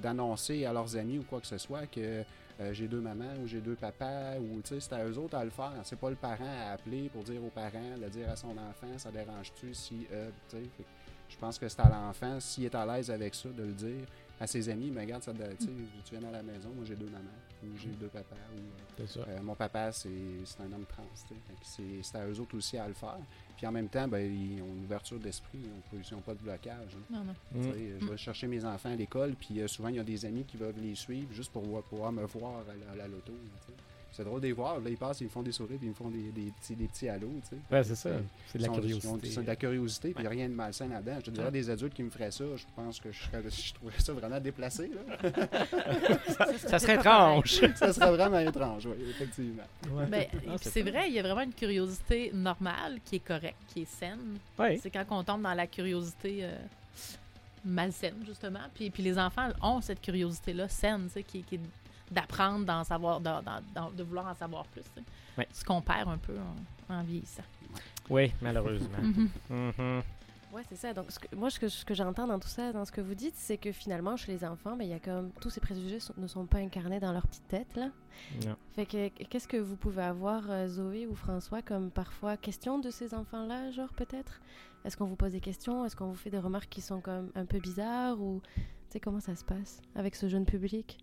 D'annoncer 0.00 0.64
à 0.64 0.72
leurs 0.72 0.96
amis 0.96 1.18
ou 1.18 1.22
quoi 1.22 1.40
que 1.40 1.46
ce 1.46 1.58
soit 1.58 1.86
que 1.86 2.24
euh, 2.60 2.72
j'ai 2.72 2.88
deux 2.88 3.00
mamans 3.00 3.36
ou 3.42 3.46
j'ai 3.46 3.60
deux 3.60 3.76
papas 3.76 4.36
ou 4.40 4.60
c'est 4.64 4.92
à 4.92 5.04
eux 5.04 5.16
autres 5.16 5.36
à 5.36 5.44
le 5.44 5.50
faire 5.50 5.74
c'est 5.84 5.98
pas 5.98 6.10
le 6.10 6.16
parent 6.16 6.56
à 6.66 6.72
appeler 6.72 7.08
pour 7.08 7.22
dire 7.22 7.44
aux 7.44 7.50
parents 7.50 7.98
de 8.02 8.08
dire 8.08 8.28
à 8.28 8.34
son 8.34 8.50
enfant 8.50 8.96
ça 8.96 9.12
dérange-tu 9.12 9.74
si 9.74 10.06
euh, 10.12 10.30
je 11.28 11.36
pense 11.36 11.58
que 11.58 11.68
c'est 11.68 11.80
à 11.80 11.88
l'enfant 11.88 12.40
s'il 12.40 12.64
est 12.64 12.74
à 12.74 12.84
l'aise 12.86 13.10
avec 13.10 13.34
ça 13.34 13.48
de 13.50 13.62
le 13.62 13.72
dire 13.72 14.04
à 14.40 14.46
ses 14.46 14.68
amis 14.68 14.90
mais 14.92 15.00
regarde 15.02 15.22
ça 15.22 15.32
de- 15.32 15.44
tu 15.58 15.68
viens 16.16 16.28
à 16.28 16.32
la 16.32 16.42
maison 16.42 16.68
moi 16.74 16.84
j'ai 16.84 16.94
deux 16.96 17.06
mamans 17.06 17.28
ou 17.64 17.66
j'ai 17.76 17.88
deux 17.88 18.06
papas 18.06 18.36
ou 18.54 18.58
euh, 19.02 19.04
C'est 19.06 19.18
ça. 19.18 19.42
mon 19.42 19.56
papa, 19.56 19.90
c'est 19.90 20.08
c'est 20.44 20.60
un 20.60 20.72
homme 20.72 20.84
trans. 20.88 21.02
C'est 21.60 22.16
à 22.16 22.24
eux 22.28 22.38
autres 22.38 22.56
aussi 22.56 22.78
à 22.78 22.86
le 22.86 22.94
faire. 22.94 23.18
Puis 23.56 23.66
en 23.66 23.72
même 23.72 23.88
temps, 23.88 24.06
ben, 24.06 24.18
ils 24.20 24.62
ont 24.62 24.66
une 24.76 24.84
ouverture 24.84 25.18
d'esprit. 25.18 25.58
Ils 25.92 26.14
n'ont 26.14 26.20
pas 26.20 26.34
de 26.34 26.38
blocage. 26.40 26.96
hein. 26.96 27.02
Non, 27.10 27.24
non. 27.24 27.34
Mm. 27.60 27.72
Je 28.00 28.06
vais 28.06 28.16
chercher 28.16 28.46
mes 28.46 28.64
enfants 28.64 28.90
à 28.92 28.94
l'école, 28.94 29.34
puis 29.34 29.60
euh, 29.60 29.66
souvent, 29.66 29.88
il 29.88 29.96
y 29.96 29.98
a 29.98 30.04
des 30.04 30.24
amis 30.24 30.44
qui 30.44 30.56
veulent 30.56 30.72
les 30.80 30.94
suivre 30.94 31.32
juste 31.32 31.50
pour 31.50 31.64
voir- 31.64 31.82
pouvoir 31.82 32.12
me 32.12 32.24
voir 32.26 32.60
à 32.60 32.62
la, 32.86 32.92
à 32.92 32.96
la 32.96 33.08
loto. 33.08 33.32
C'est 34.18 34.24
drôle 34.24 34.40
de 34.40 34.48
les 34.48 34.52
voir. 34.52 34.80
Là, 34.80 34.90
ils 34.90 34.96
passent, 34.96 35.20
ils 35.20 35.24
me 35.26 35.28
font 35.30 35.42
des 35.42 35.52
sourires, 35.52 35.78
puis 35.78 35.86
ils 35.86 35.90
me 35.90 35.94
font 35.94 36.08
des, 36.10 36.32
des 36.32 36.50
petits, 36.60 36.74
des 36.74 36.86
petits 36.88 37.08
halos. 37.08 37.30
tu 37.48 37.50
sais. 37.56 37.74
Ouais, 37.76 37.84
c'est 37.84 37.94
ça. 37.94 38.10
Ouais. 38.10 38.16
C'est 38.48 38.58
de 38.58 38.64
la 38.64 38.68
curiosité. 38.70 39.30
C'est 39.30 39.42
de 39.42 39.46
la 39.46 39.54
curiosité, 39.54 40.08
puis 40.08 40.16
il 40.18 40.20
n'y 40.22 40.26
a 40.26 40.30
rien 40.30 40.48
de 40.48 40.54
malsain 40.54 40.88
là-dedans. 40.88 41.16
Je 41.20 41.24
te 41.26 41.30
dirais, 41.30 41.46
Ouais. 41.46 41.52
des 41.52 41.70
adultes 41.70 41.94
qui 41.94 42.02
me 42.02 42.10
feraient 42.10 42.32
ça, 42.32 42.44
je 42.56 42.64
pense 42.74 42.98
que 42.98 43.12
je, 43.12 43.22
serais, 43.22 43.42
je 43.48 43.74
trouverais 43.74 44.00
ça 44.00 44.12
vraiment 44.12 44.40
déplacé. 44.40 44.90
Là. 44.90 46.48
Ça 46.58 46.78
serait 46.80 46.96
étrange. 46.96 47.60
ça 47.76 47.92
serait 47.92 48.10
vraiment 48.10 48.40
étrange, 48.40 48.86
oui, 48.86 49.04
effectivement. 49.08 49.62
Ben, 50.10 50.22
et 50.22 50.28
Ah, 50.48 50.56
c'est 50.60 50.82
vrai, 50.82 51.08
il 51.08 51.14
y 51.14 51.20
a 51.20 51.22
vraiment 51.22 51.42
une 51.42 51.54
curiosité 51.54 52.32
normale 52.34 52.98
qui 53.04 53.16
est 53.16 53.24
correcte, 53.24 53.58
qui 53.72 53.82
est 53.82 53.88
saine. 53.88 54.38
Ouais. 54.58 54.80
C'est 54.82 54.90
quand 54.90 55.04
on 55.10 55.22
tombe 55.22 55.42
dans 55.42 55.54
la 55.54 55.68
curiosité 55.68 56.40
euh, 56.42 56.56
malsaine, 57.64 58.16
justement. 58.26 58.60
Puis, 58.74 58.90
puis 58.90 59.02
les 59.04 59.16
enfants 59.16 59.48
ont 59.62 59.80
cette 59.80 60.00
curiosité-là 60.00 60.68
saine, 60.68 61.04
tu 61.06 61.12
sais, 61.14 61.22
qui, 61.22 61.42
qui 61.44 61.54
est 61.56 61.60
d'apprendre, 62.10 62.64
d'en 62.64 62.84
savoir, 62.84 63.20
de 63.20 64.02
vouloir 64.02 64.26
en 64.26 64.34
savoir 64.34 64.64
plus. 64.66 64.82
Ouais. 65.36 65.46
Ce 65.52 65.64
qu'on 65.64 65.80
perd 65.80 66.08
un 66.08 66.18
peu 66.18 66.34
en, 66.88 66.94
en 66.94 67.02
vieillissant. 67.02 67.42
Oui, 68.10 68.32
malheureusement. 68.40 68.98
Mhm. 69.02 69.28
Mhm. 69.50 70.02
Ouais, 70.50 70.62
c'est 70.70 70.76
ça. 70.76 70.94
Donc, 70.94 71.10
ce 71.10 71.18
que- 71.18 71.36
moi, 71.36 71.50
ce 71.50 71.60
que, 71.60 71.68
ce 71.68 71.84
que 71.84 71.92
j'entends 71.92 72.26
dans 72.26 72.38
tout 72.38 72.48
ça, 72.48 72.72
dans 72.72 72.86
ce 72.86 72.90
que 72.90 73.02
vous 73.02 73.14
dites, 73.14 73.34
c'est 73.36 73.58
que 73.58 73.70
finalement, 73.70 74.16
chez 74.16 74.32
les 74.32 74.44
enfants, 74.46 74.76
ben, 74.76 74.84
il 74.84 74.88
y 74.90 74.94
a 74.94 74.98
comme 74.98 75.30
tous 75.42 75.50
ces 75.50 75.60
préjugés 75.60 76.00
sont- 76.00 76.14
ne 76.16 76.26
sont 76.26 76.46
pas 76.46 76.56
incarnés 76.58 77.00
dans 77.00 77.12
leur 77.12 77.26
petite 77.26 77.46
tête, 77.48 77.76
là. 77.76 77.90
Non. 78.46 78.56
Fait 78.74 78.86
que 78.86 79.08
qu'est-ce 79.24 79.46
que 79.46 79.58
vous 79.58 79.76
pouvez 79.76 80.02
avoir, 80.02 80.50
euh, 80.50 80.66
Zoé 80.66 81.06
ou 81.06 81.14
François, 81.14 81.60
comme 81.60 81.90
parfois 81.90 82.38
question 82.38 82.78
de 82.78 82.88
ces 82.90 83.12
enfants-là, 83.12 83.70
genre 83.72 83.92
peut-être? 83.92 84.40
Est-ce 84.86 84.96
qu'on 84.96 85.04
vous 85.04 85.16
pose 85.16 85.32
des 85.32 85.40
questions? 85.40 85.84
Est-ce 85.84 85.94
qu'on 85.94 86.06
vous 86.06 86.14
fait 86.16 86.30
des 86.30 86.38
remarques 86.38 86.70
qui 86.70 86.80
sont 86.80 87.02
comme 87.02 87.30
un 87.34 87.44
peu 87.44 87.58
bizarres 87.58 88.18
ou 88.18 88.40
tu 88.54 88.62
sais 88.88 89.00
comment 89.00 89.20
ça 89.20 89.36
se 89.36 89.44
passe 89.44 89.82
avec 89.94 90.16
ce 90.16 90.28
jeune 90.30 90.46
public? 90.46 90.96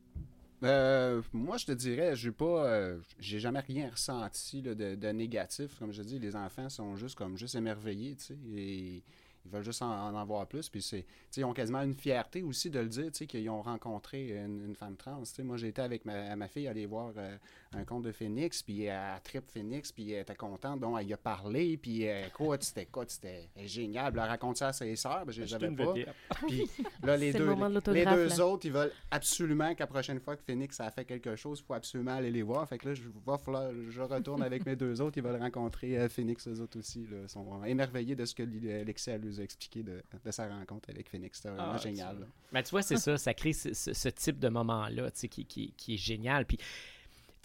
Euh, 0.66 1.22
moi, 1.32 1.58
je 1.58 1.66
te 1.66 1.72
dirais, 1.72 2.16
j'ai 2.16 2.32
pas, 2.32 2.66
euh, 2.66 3.00
j'ai 3.20 3.40
jamais 3.40 3.60
rien 3.60 3.90
ressenti 3.90 4.62
de, 4.62 5.12
négatif. 5.12 5.78
Comme 5.78 5.92
je 5.92 6.02
dis, 6.02 6.20
les 6.20 6.36
enfants 6.36 6.70
sont 6.70 6.96
juste 6.96 7.16
comme 7.16 7.38
juste 7.38 7.56
émerveillés, 7.56 8.16
tu 8.16 8.34
et 8.56 9.04
ils 9.46 9.52
veulent 9.52 9.64
juste 9.64 9.84
en, 9.84 9.92
en 9.92 10.20
avoir 10.20 10.48
plus. 10.48 10.70
Puis 10.70 10.82
c'est, 10.82 11.06
ils 11.38 11.46
ont 11.46 11.54
quasiment 11.54 11.82
une 11.82 11.94
fierté 11.94 12.42
aussi 12.42 12.70
de 12.72 12.80
le 12.80 12.90
dire, 12.90 13.12
tu 13.12 13.28
qu'ils 13.28 13.50
ont 13.50 13.62
rencontré 13.62 14.30
une, 14.44 14.76
femme 14.76 14.96
trans. 14.98 15.22
Moi, 15.44 15.58
j'ai 15.58 15.68
été 15.68 15.82
avec 15.82 16.04
ma, 16.06 16.36
ma 16.36 16.48
fille 16.48 16.68
aller 16.68 16.88
voir 16.88 17.14
euh, 17.18 17.38
un 17.76 17.84
conte 17.86 18.04
de 18.04 18.12
Phoenix, 18.12 18.64
puis 18.64 18.84
elle 18.86 19.20
tripe 19.24 19.50
Phoenix, 19.52 19.92
puis 19.92 20.12
elle 20.12 20.22
était 20.22 20.36
contente, 20.36 20.80
donc 20.80 20.98
elle 21.00 21.08
y 21.08 21.14
a 21.14 21.18
parlé, 21.18 21.78
puis 21.78 22.08
euh, 22.08 22.28
écoute, 22.28 22.64
c'était 22.64 22.84
écoute, 22.84 23.10
c'était 23.10 23.50
génial. 23.66 24.14
Elle 24.14 24.20
raconte 24.20 24.58
ça 24.58 24.70
à 24.70 24.74
ses 24.74 24.96
sœurs, 24.96 25.26
ben, 25.26 25.32
je 25.32 25.42
les 25.44 25.54
avais 25.54 25.70
pas. 25.72 25.94
Puis 26.48 26.70
là, 27.04 27.18
les 27.18 27.32
le 27.32 27.40
deux, 27.40 27.92
les 27.94 28.06
deux 28.06 28.28
là. 28.28 28.48
autres, 28.48 28.66
ils 28.66 28.72
veulent 28.72 28.92
absolument 29.12 29.74
qu'à 29.76 29.84
la 29.84 29.88
prochaine 29.88 30.20
fois 30.20 30.36
que 30.36 30.44
Phoenix 30.44 30.80
a 30.80 30.90
fait 30.92 31.06
quelque 31.06 31.36
chose, 31.36 31.60
il 31.62 31.66
faut 31.66 31.74
absolument 31.74 32.16
aller 32.16 32.32
les 32.32 32.42
voir. 32.42 32.68
Fait 32.68 32.78
que 32.78 32.90
là, 32.90 32.94
je, 32.96 33.04
va 33.26 33.38
falloir- 33.38 33.72
je 33.90 34.02
retourne 34.02 34.42
avec 34.44 34.66
mes 34.66 34.76
deux 34.76 35.02
autres, 35.02 35.18
ils 35.18 35.24
veulent 35.24 35.42
rencontrer 35.42 35.98
euh, 35.98 36.10
Phoenix, 36.10 36.48
eux 36.48 36.60
autres 36.62 36.80
aussi. 36.80 37.06
Là, 37.08 37.18
Ils 37.24 37.30
sont 37.30 37.64
émerveillés 37.64 38.16
de 38.16 38.26
ce 38.26 38.36
que 38.36 38.44
Li- 38.44 38.72
Alexis 38.72 39.12
nous 39.22 39.40
a 39.40 39.44
expliqué 39.44 39.84
de, 39.84 40.02
de 40.24 40.32
sa 40.32 40.48
rencontre 40.48 40.90
avec 40.90 41.10
Phoenix. 41.10 41.38
C'était 41.38 41.50
vraiment 41.50 41.74
Ah, 41.74 41.78
génial. 41.78 42.28
Mais 42.52 42.64
tu 42.64 42.72
vois, 42.72 42.82
c'est 42.82 42.98
ça, 42.98 43.18
ça 43.18 43.34
crée 43.34 43.54
ce, 43.54 43.74
ce- 43.74 43.94
ce 43.94 44.10
type 44.10 44.40
de 44.40 44.50
moment-là, 44.50 45.12
tu 45.12 45.20
sais, 45.22 45.28
qui, 45.28 45.46
qui, 45.46 45.74
qui 45.78 45.96
est 45.96 45.98
génial. 45.98 46.46
Puis, 46.46 46.58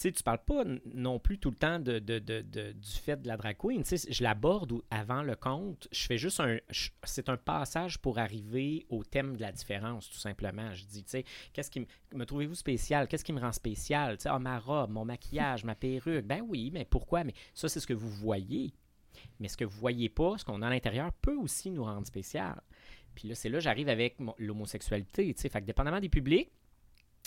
sais, 0.00 0.12
tu 0.12 0.22
parles 0.22 0.44
pas 0.44 0.64
non 0.94 1.18
plus 1.18 1.38
tout 1.38 1.50
le 1.50 1.56
temps 1.56 1.78
du 1.78 1.94
fait 3.02 3.20
de 3.20 3.28
la 3.28 3.36
drag 3.36 3.56
queen. 3.56 3.82
Je 3.84 4.22
l'aborde 4.22 4.80
avant 4.90 5.22
le 5.22 5.36
conte. 5.36 5.88
Je 5.92 6.06
fais 6.06 6.18
juste 6.18 6.40
un. 6.40 6.58
C'est 7.04 7.28
un 7.28 7.36
passage 7.36 7.98
pour 7.98 8.18
arriver 8.18 8.86
au 8.88 9.04
thème 9.04 9.36
de 9.36 9.40
la 9.40 9.52
différence, 9.52 10.10
tout 10.10 10.18
simplement. 10.18 10.72
Je 10.74 10.84
dis, 10.84 11.04
tu 11.04 11.10
sais, 11.10 11.24
qu'est-ce 11.52 11.70
qui 11.70 11.86
me, 12.14 12.24
trouvez-vous 12.24 12.54
spécial? 12.54 13.08
Qu'est-ce 13.08 13.24
qui 13.24 13.32
me 13.32 13.40
rend 13.40 13.52
spécial? 13.52 14.18
Tu 14.18 14.28
ah, 14.28 14.38
ma 14.38 14.58
robe, 14.58 14.90
mon 14.90 15.04
maquillage, 15.04 15.64
ma 15.64 15.74
perruque. 15.74 16.24
Ben 16.24 16.42
oui, 16.46 16.70
mais 16.72 16.84
pourquoi? 16.84 17.24
Mais 17.24 17.34
ça, 17.54 17.68
c'est 17.68 17.80
ce 17.80 17.86
que 17.86 17.94
vous 17.94 18.10
voyez. 18.10 18.72
Mais 19.38 19.48
ce 19.48 19.56
que 19.56 19.64
vous 19.64 19.78
voyez 19.78 20.08
pas, 20.08 20.38
ce 20.38 20.44
qu'on 20.44 20.62
a 20.62 20.66
à 20.66 20.70
l'intérieur, 20.70 21.12
peut 21.12 21.36
aussi 21.36 21.70
nous 21.70 21.84
rendre 21.84 22.06
spécial. 22.06 22.60
Puis 23.14 23.28
là, 23.28 23.34
c'est 23.34 23.48
là 23.48 23.60
j'arrive 23.60 23.88
avec 23.88 24.16
l'homosexualité. 24.38 25.34
Fait 25.34 25.60
que 25.60 25.66
dépendamment 25.66 26.00
des 26.00 26.08
publics, 26.08 26.50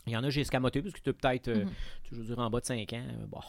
il 0.06 0.14
y 0.14 0.18
en 0.18 0.24
a, 0.24 0.30
j'ai 0.30 0.42
escamoté 0.42 0.82
parce 0.82 0.94
que 0.94 1.00
tu 1.00 1.14
peut-être, 1.14 1.48
euh, 1.48 1.66
je 2.12 2.16
veux 2.18 2.24
dire, 2.26 2.40
en 2.40 2.50
bas 2.50 2.60
de 2.60 2.66
5 2.66 2.92
ans. 2.94 2.98
euh, 3.08 3.26
bon. 3.28 3.40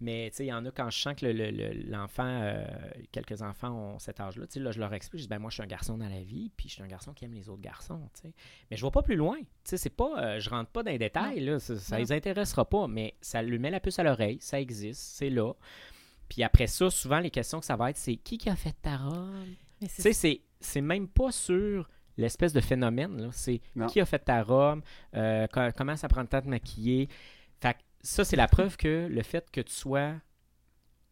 Mais 0.00 0.30
tu 0.30 0.36
sais, 0.38 0.44
il 0.46 0.48
y 0.48 0.52
en 0.52 0.64
a 0.64 0.70
quand 0.70 0.88
je 0.90 0.98
sens 0.98 1.14
que 1.14 1.26
le- 1.26 1.32
le- 1.32 1.50
le- 1.50 1.90
l'enfant, 1.90 2.26
euh, 2.26 2.64
quelques 3.12 3.42
enfants 3.42 3.72
ont 3.72 3.98
cet 3.98 4.20
âge-là. 4.20 4.46
Tu 4.46 4.54
sais, 4.54 4.60
là, 4.60 4.70
je 4.72 4.80
leur 4.80 4.92
explique, 4.94 5.20
je 5.20 5.24
dis, 5.24 5.28
ben 5.28 5.38
moi, 5.38 5.50
je 5.50 5.54
suis 5.54 5.62
un 5.62 5.66
garçon 5.66 5.98
dans 5.98 6.08
la 6.08 6.22
vie, 6.22 6.50
puis 6.56 6.68
je 6.68 6.74
suis 6.74 6.82
un 6.82 6.86
garçon 6.88 7.12
qui 7.12 7.24
aime 7.26 7.34
les 7.34 7.48
autres 7.48 7.60
garçons. 7.62 8.00
tu 8.14 8.22
sais. 8.28 8.34
Mais 8.70 8.76
je 8.76 8.84
vais 8.84 8.90
pas 8.90 9.02
plus 9.02 9.16
loin. 9.16 9.36
Tu 9.38 9.44
sais, 9.64 9.76
c'est 9.76 9.90
pas, 9.90 10.22
euh, 10.22 10.40
je 10.40 10.48
rentre 10.50 10.70
pas 10.70 10.82
dans 10.82 10.90
les 10.90 10.98
détails, 10.98 11.40
là, 11.40 11.58
ça, 11.58 11.74
Non. 11.74 11.98
les 12.02 12.12
intéressera 12.12 12.64
pas, 12.68 12.86
mais 12.88 13.14
ça 13.20 13.42
lui 13.42 13.58
met 13.58 13.70
la 13.70 13.80
puce 13.80 13.98
à 13.98 14.02
l'oreille, 14.02 14.38
ça 14.40 14.60
existe, 14.60 15.00
c'est 15.00 15.30
là. 15.30 15.52
Puis 16.28 16.42
après 16.42 16.66
ça, 16.66 16.90
souvent, 16.90 17.20
les 17.20 17.30
questions 17.30 17.60
que 17.60 17.66
ça 17.66 17.76
va 17.76 17.90
être, 17.90 17.96
c'est 17.96 18.16
qui 18.16 18.38
qui 18.38 18.50
a 18.50 18.56
fait 18.56 18.76
ta 18.82 18.96
robe? 18.98 19.44
Tu 19.80 19.86
c'est 19.88 20.12
sais, 20.12 20.42
c'est 20.60 20.80
même 20.80 21.06
pas 21.08 21.30
sur 21.32 21.88
l'espèce 22.18 22.52
de 22.52 22.60
phénomène, 22.60 23.20
là. 23.22 23.28
C'est 23.32 23.60
qui 23.88 24.00
a 24.00 24.04
fait 24.04 24.18
ta 24.18 24.42
robe, 24.42 24.82
euh, 25.14 25.46
co- 25.46 25.70
comment 25.76 25.96
ça 25.96 26.08
prend 26.08 26.20
le 26.20 26.26
temps 26.28 26.40
de 26.42 26.48
maquiller. 26.48 27.08
Fait 27.60 27.72
que 27.74 27.78
ça, 28.02 28.24
c'est 28.24 28.36
la 28.36 28.46
preuve 28.48 28.76
que 28.76 29.06
le 29.10 29.22
fait 29.22 29.50
que 29.50 29.60
tu 29.62 29.72
sois 29.72 30.12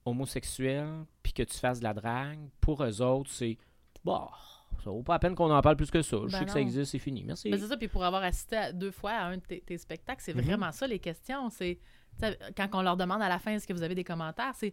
homosexuel 0.05 0.87
puis 1.23 1.33
que 1.33 1.43
tu 1.43 1.57
fasses 1.57 1.79
de 1.81 1.85
la 1.85 1.95
drague, 1.95 2.39
pour 2.61 2.83
eux 2.85 3.03
autres, 3.03 3.31
c'est 3.31 3.59
bah, 4.05 4.29
ça 4.85 4.91
vaut 4.91 5.03
pas 5.03 5.15
la 5.15 5.19
peine 5.19 5.35
qu'on 5.35 5.51
en 5.51 5.61
parle 5.61 5.77
plus 5.77 5.91
que 5.91 6.03
ça. 6.03 6.17
Je 6.27 6.33
Ben 6.33 6.39
sais 6.39 6.45
que 6.45 6.51
ça 6.53 6.61
existe, 6.61 6.93
c'est 6.93 6.99
fini. 7.01 7.25
Merci. 7.25 7.51
Mais 7.51 7.59
c'est 7.59 7.67
ça, 7.67 7.77
puis 7.77 7.89
pour 7.89 8.05
avoir 8.05 8.23
assisté 8.23 8.57
à- 8.57 8.73
deux 8.73 8.93
fois 8.93 9.13
à 9.13 9.25
un 9.25 9.37
de 9.39 9.43
tes, 9.43 9.61
tes 9.61 9.79
spectacles, 9.79 10.23
c'est 10.23 10.35
Mhm. 10.35 10.43
vraiment 10.43 10.71
ça 10.73 10.87
les 10.87 10.99
questions. 11.01 11.51
C'est 11.51 11.81
quand 12.57 12.69
on 12.75 12.83
leur 12.83 12.97
demande 12.97 13.21
à 13.21 13.29
la 13.29 13.39
fin 13.39 13.53
est-ce 13.53 13.67
que 13.67 13.73
vous 13.73 13.83
avez 13.83 13.95
des 13.95 14.05
commentaires, 14.05 14.55
c'est 14.55 14.73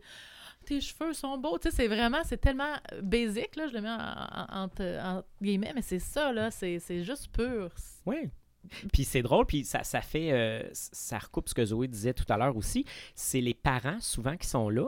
tes 0.63 0.81
cheveux 0.81 1.13
sont 1.13 1.37
beaux. 1.37 1.57
Tu 1.59 1.69
sais, 1.69 1.75
c'est 1.75 1.87
vraiment, 1.87 2.23
c'est 2.23 2.37
tellement 2.39 2.73
euh, 2.93 3.01
basique 3.01 3.55
là, 3.55 3.67
je 3.67 3.73
le 3.73 3.81
mets 3.81 3.89
en, 3.89 5.23
guillemets, 5.41 5.73
mais 5.75 5.81
c'est 5.81 5.99
ça 5.99 6.31
là, 6.31 6.49
c'est 6.51 6.79
c'est 6.79 7.03
juste 7.03 7.29
pur. 7.31 7.69
Oui. 8.05 8.29
Puis 8.93 9.03
c'est 9.03 9.21
drôle, 9.21 9.45
puis 9.45 9.65
ça, 9.65 9.83
ça 9.83 10.01
fait. 10.01 10.31
euh, 10.31 10.69
ça 10.73 11.17
recoupe 11.19 11.49
ce 11.49 11.53
que 11.53 11.65
Zoé 11.65 11.87
disait 11.89 12.13
tout 12.13 12.25
à 12.29 12.37
l'heure 12.37 12.55
aussi. 12.55 12.85
C'est 13.13 13.41
les 13.41 13.53
parents, 13.53 13.99
souvent, 13.99 14.37
qui 14.37 14.47
sont 14.47 14.69
là, 14.69 14.87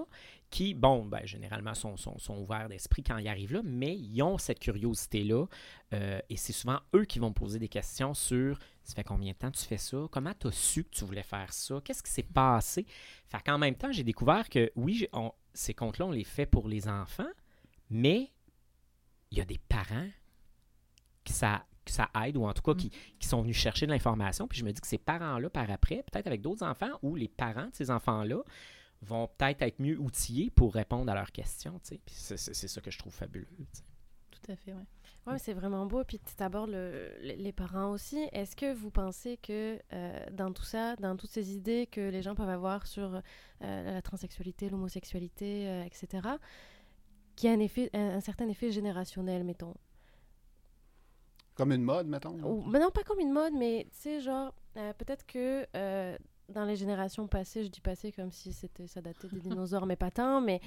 qui, 0.50 0.74
bon, 0.74 1.04
ben, 1.04 1.26
généralement, 1.26 1.74
sont, 1.74 1.98
sont, 1.98 2.18
sont 2.18 2.38
ouverts 2.40 2.70
d'esprit 2.70 3.04
quand 3.04 3.18
ils 3.18 3.28
arrivent 3.28 3.52
là, 3.52 3.62
mais 3.66 3.94
ils 3.98 4.22
ont 4.22 4.38
cette 4.38 4.60
curiosité-là. 4.60 5.46
euh, 5.94 6.20
et 6.30 6.38
c'est 6.38 6.54
souvent 6.54 6.80
eux 6.96 7.04
qui 7.04 7.20
vont 7.20 7.34
poser 7.34 7.60
des 7.60 7.68
questions 7.68 8.14
sur 8.14 8.58
ça 8.84 8.94
fait 8.96 9.04
combien 9.04 9.32
de 9.34 9.38
temps 9.38 9.52
tu 9.52 9.64
fais 9.66 9.80
ça? 9.80 9.98
Comment 10.12 10.32
tu 10.40 10.48
as 10.48 10.52
su 10.52 10.84
que 10.84 10.92
tu 10.92 11.04
voulais 11.06 11.24
faire 11.24 11.52
ça? 11.52 11.82
Qu'est-ce 11.84 12.04
qui 12.04 12.12
s'est 12.12 12.24
passé 12.24 12.86
Fait 13.28 13.42
qu'en 13.44 13.58
même 13.58 13.76
temps, 13.76 13.92
j'ai 13.92 14.04
découvert 14.04 14.48
que 14.48 14.72
oui, 14.76 15.08
on- 15.12 15.34
ces 15.56 15.74
contes-là, 15.74 16.06
on 16.06 16.12
les 16.12 16.24
fait 16.24 16.46
pour 16.46 16.68
les 16.68 16.88
enfants, 16.88 17.30
mais 17.90 18.32
il 19.32 19.38
y 19.38 19.42
a 19.42 19.46
des 19.46 19.58
parents 19.58 20.08
que 21.24 21.34
ça, 21.34 21.66
que 21.84 21.92
ça 21.92 22.10
aide, 22.24 22.38
ou 22.38 22.46
en 22.46 22.54
tout 22.54 22.62
cas 22.62 22.76
qui, 22.76 22.90
qui 23.20 23.28
sont 23.28 23.42
venus 23.42 23.58
chercher 23.58 23.86
de 23.88 23.92
l'information. 23.92 24.48
Puis 24.48 24.60
je 24.60 24.66
me 24.66 24.72
dis 24.72 24.80
que 24.82 24.88
ces 24.88 24.98
parents-là, 24.98 25.50
par 25.50 25.70
après, 25.72 26.04
peut-être 26.12 26.28
avec 26.28 26.42
d'autres 26.42 26.64
enfants, 26.66 26.92
ou 27.02 27.16
les 27.16 27.28
parents 27.28 27.68
de 27.68 27.74
ces 27.76 27.90
enfants-là, 27.92 28.38
vont 29.02 29.28
peut-être 29.28 29.62
être 29.62 29.80
mieux 29.80 30.00
outillés 30.00 30.50
pour 30.52 30.74
répondre 30.74 31.12
à 31.12 31.16
leurs 31.16 31.32
questions. 31.32 31.80
c'est, 31.84 32.00
c'est- 32.08 32.38
c'est 32.54 32.68
ça 32.68 32.82
que 32.82 32.92
je 32.92 32.98
trouve 32.98 33.14
fabuleux. 33.14 33.48
Tout 34.32 34.52
à 34.52 34.56
fait, 34.56 34.74
ouais. 34.74 34.86
Mais 35.34 35.40
c'est 35.40 35.54
vraiment 35.54 35.86
beau. 35.86 36.04
Puis 36.04 36.20
tu 36.20 36.44
abordes 36.44 36.70
le- 36.70 37.12
les 37.22 37.52
parents 37.52 37.92
aussi. 37.92 38.18
Est-ce 38.32 38.56
que 38.56 38.74
vous 38.74 38.92
pensez 38.92 39.38
que 39.38 39.80
euh, 39.94 40.26
dans 40.32 40.52
tout 40.54 40.64
ça, 40.64 40.96
dans 40.98 41.16
toutes 41.16 41.32
ces 41.32 41.56
idées 41.56 41.88
que 41.88 42.10
les 42.10 42.22
gens 42.22 42.36
peuvent 42.36 42.50
avoir 42.50 42.86
sur 42.86 43.22
euh, 43.62 43.94
la 43.94 44.02
transsexualité, 44.02 44.70
l'homosexualité, 44.70 45.68
euh, 45.68 45.84
etc., 45.84 46.28
qu'il 47.36 47.50
y 47.50 47.54
a 47.54 47.56
un, 47.56 47.60
effet, 47.60 47.90
un, 47.94 48.16
un 48.18 48.22
certain 48.22 48.48
effet 48.50 48.72
générationnel, 48.72 49.44
mettons? 49.44 49.74
Comme 51.56 51.72
une 51.72 51.84
mode, 51.84 52.08
mettons? 52.08 52.38
là. 52.38 52.46
Ou, 52.48 52.64
mais 52.66 52.80
non, 52.80 52.92
pas 52.92 53.04
comme 53.04 53.20
une 53.20 53.32
mode, 53.32 53.54
mais 53.54 53.88
tu 53.92 53.98
sais, 54.00 54.20
genre, 54.22 54.54
peut-être 54.74 55.26
que 55.26 55.66
dans 56.50 56.66
les 56.66 56.76
générations 56.76 57.28
passées, 57.28 57.64
je 57.64 57.70
dis 57.70 57.82
passées 57.82 58.12
comme 58.12 58.32
si 58.32 58.54
c'était 58.54 58.88
ça 58.88 59.02
datait 59.02 59.28
des 59.30 59.40
dinosaures, 59.40 59.86
mais 59.86 59.96
pas 59.96 60.12
tant, 60.12 60.42
mais 60.42 60.62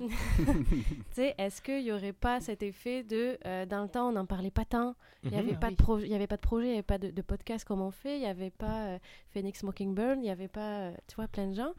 est-ce 1.38 1.62
qu'il 1.62 1.82
n'y 1.84 1.92
aurait 1.92 2.12
pas 2.12 2.40
cet 2.40 2.62
effet 2.62 3.02
de, 3.04 3.38
euh, 3.46 3.66
dans 3.66 3.82
le 3.82 3.88
temps, 3.88 4.08
on 4.08 4.12
n'en 4.12 4.26
parlait 4.26 4.50
pas 4.50 4.64
tant, 4.64 4.94
il 5.22 5.30
n'y 5.30 5.38
avait, 5.38 5.52
Mhm. 5.52 5.58
pas 5.60 5.66
Oui. 5.68 5.72
de 5.76 5.82
pro- 5.82 5.98
il 5.98 6.08
y 6.08 6.14
avait 6.14 6.26
pas 6.26 6.36
de 6.36 6.40
projet, 6.42 6.66
il 6.66 6.70
n'y 6.70 6.74
avait 6.76 6.82
pas 6.82 6.98
de, 6.98 7.10
de 7.10 7.22
podcast 7.22 7.64
comme 7.64 7.80
on 7.82 7.90
fait, 7.90 8.16
il 8.16 8.20
n'y 8.20 8.26
avait 8.26 8.50
pas 8.50 8.86
euh, 8.88 8.98
Phoenix 9.30 9.62
Mockingbird, 9.62 10.16
il 10.18 10.22
n'y 10.22 10.30
avait 10.30 10.48
pas, 10.48 10.78
euh, 10.88 10.92
tu 11.06 11.16
vois, 11.16 11.28
plein 11.28 11.46
de 11.48 11.54
gens. 11.54 11.72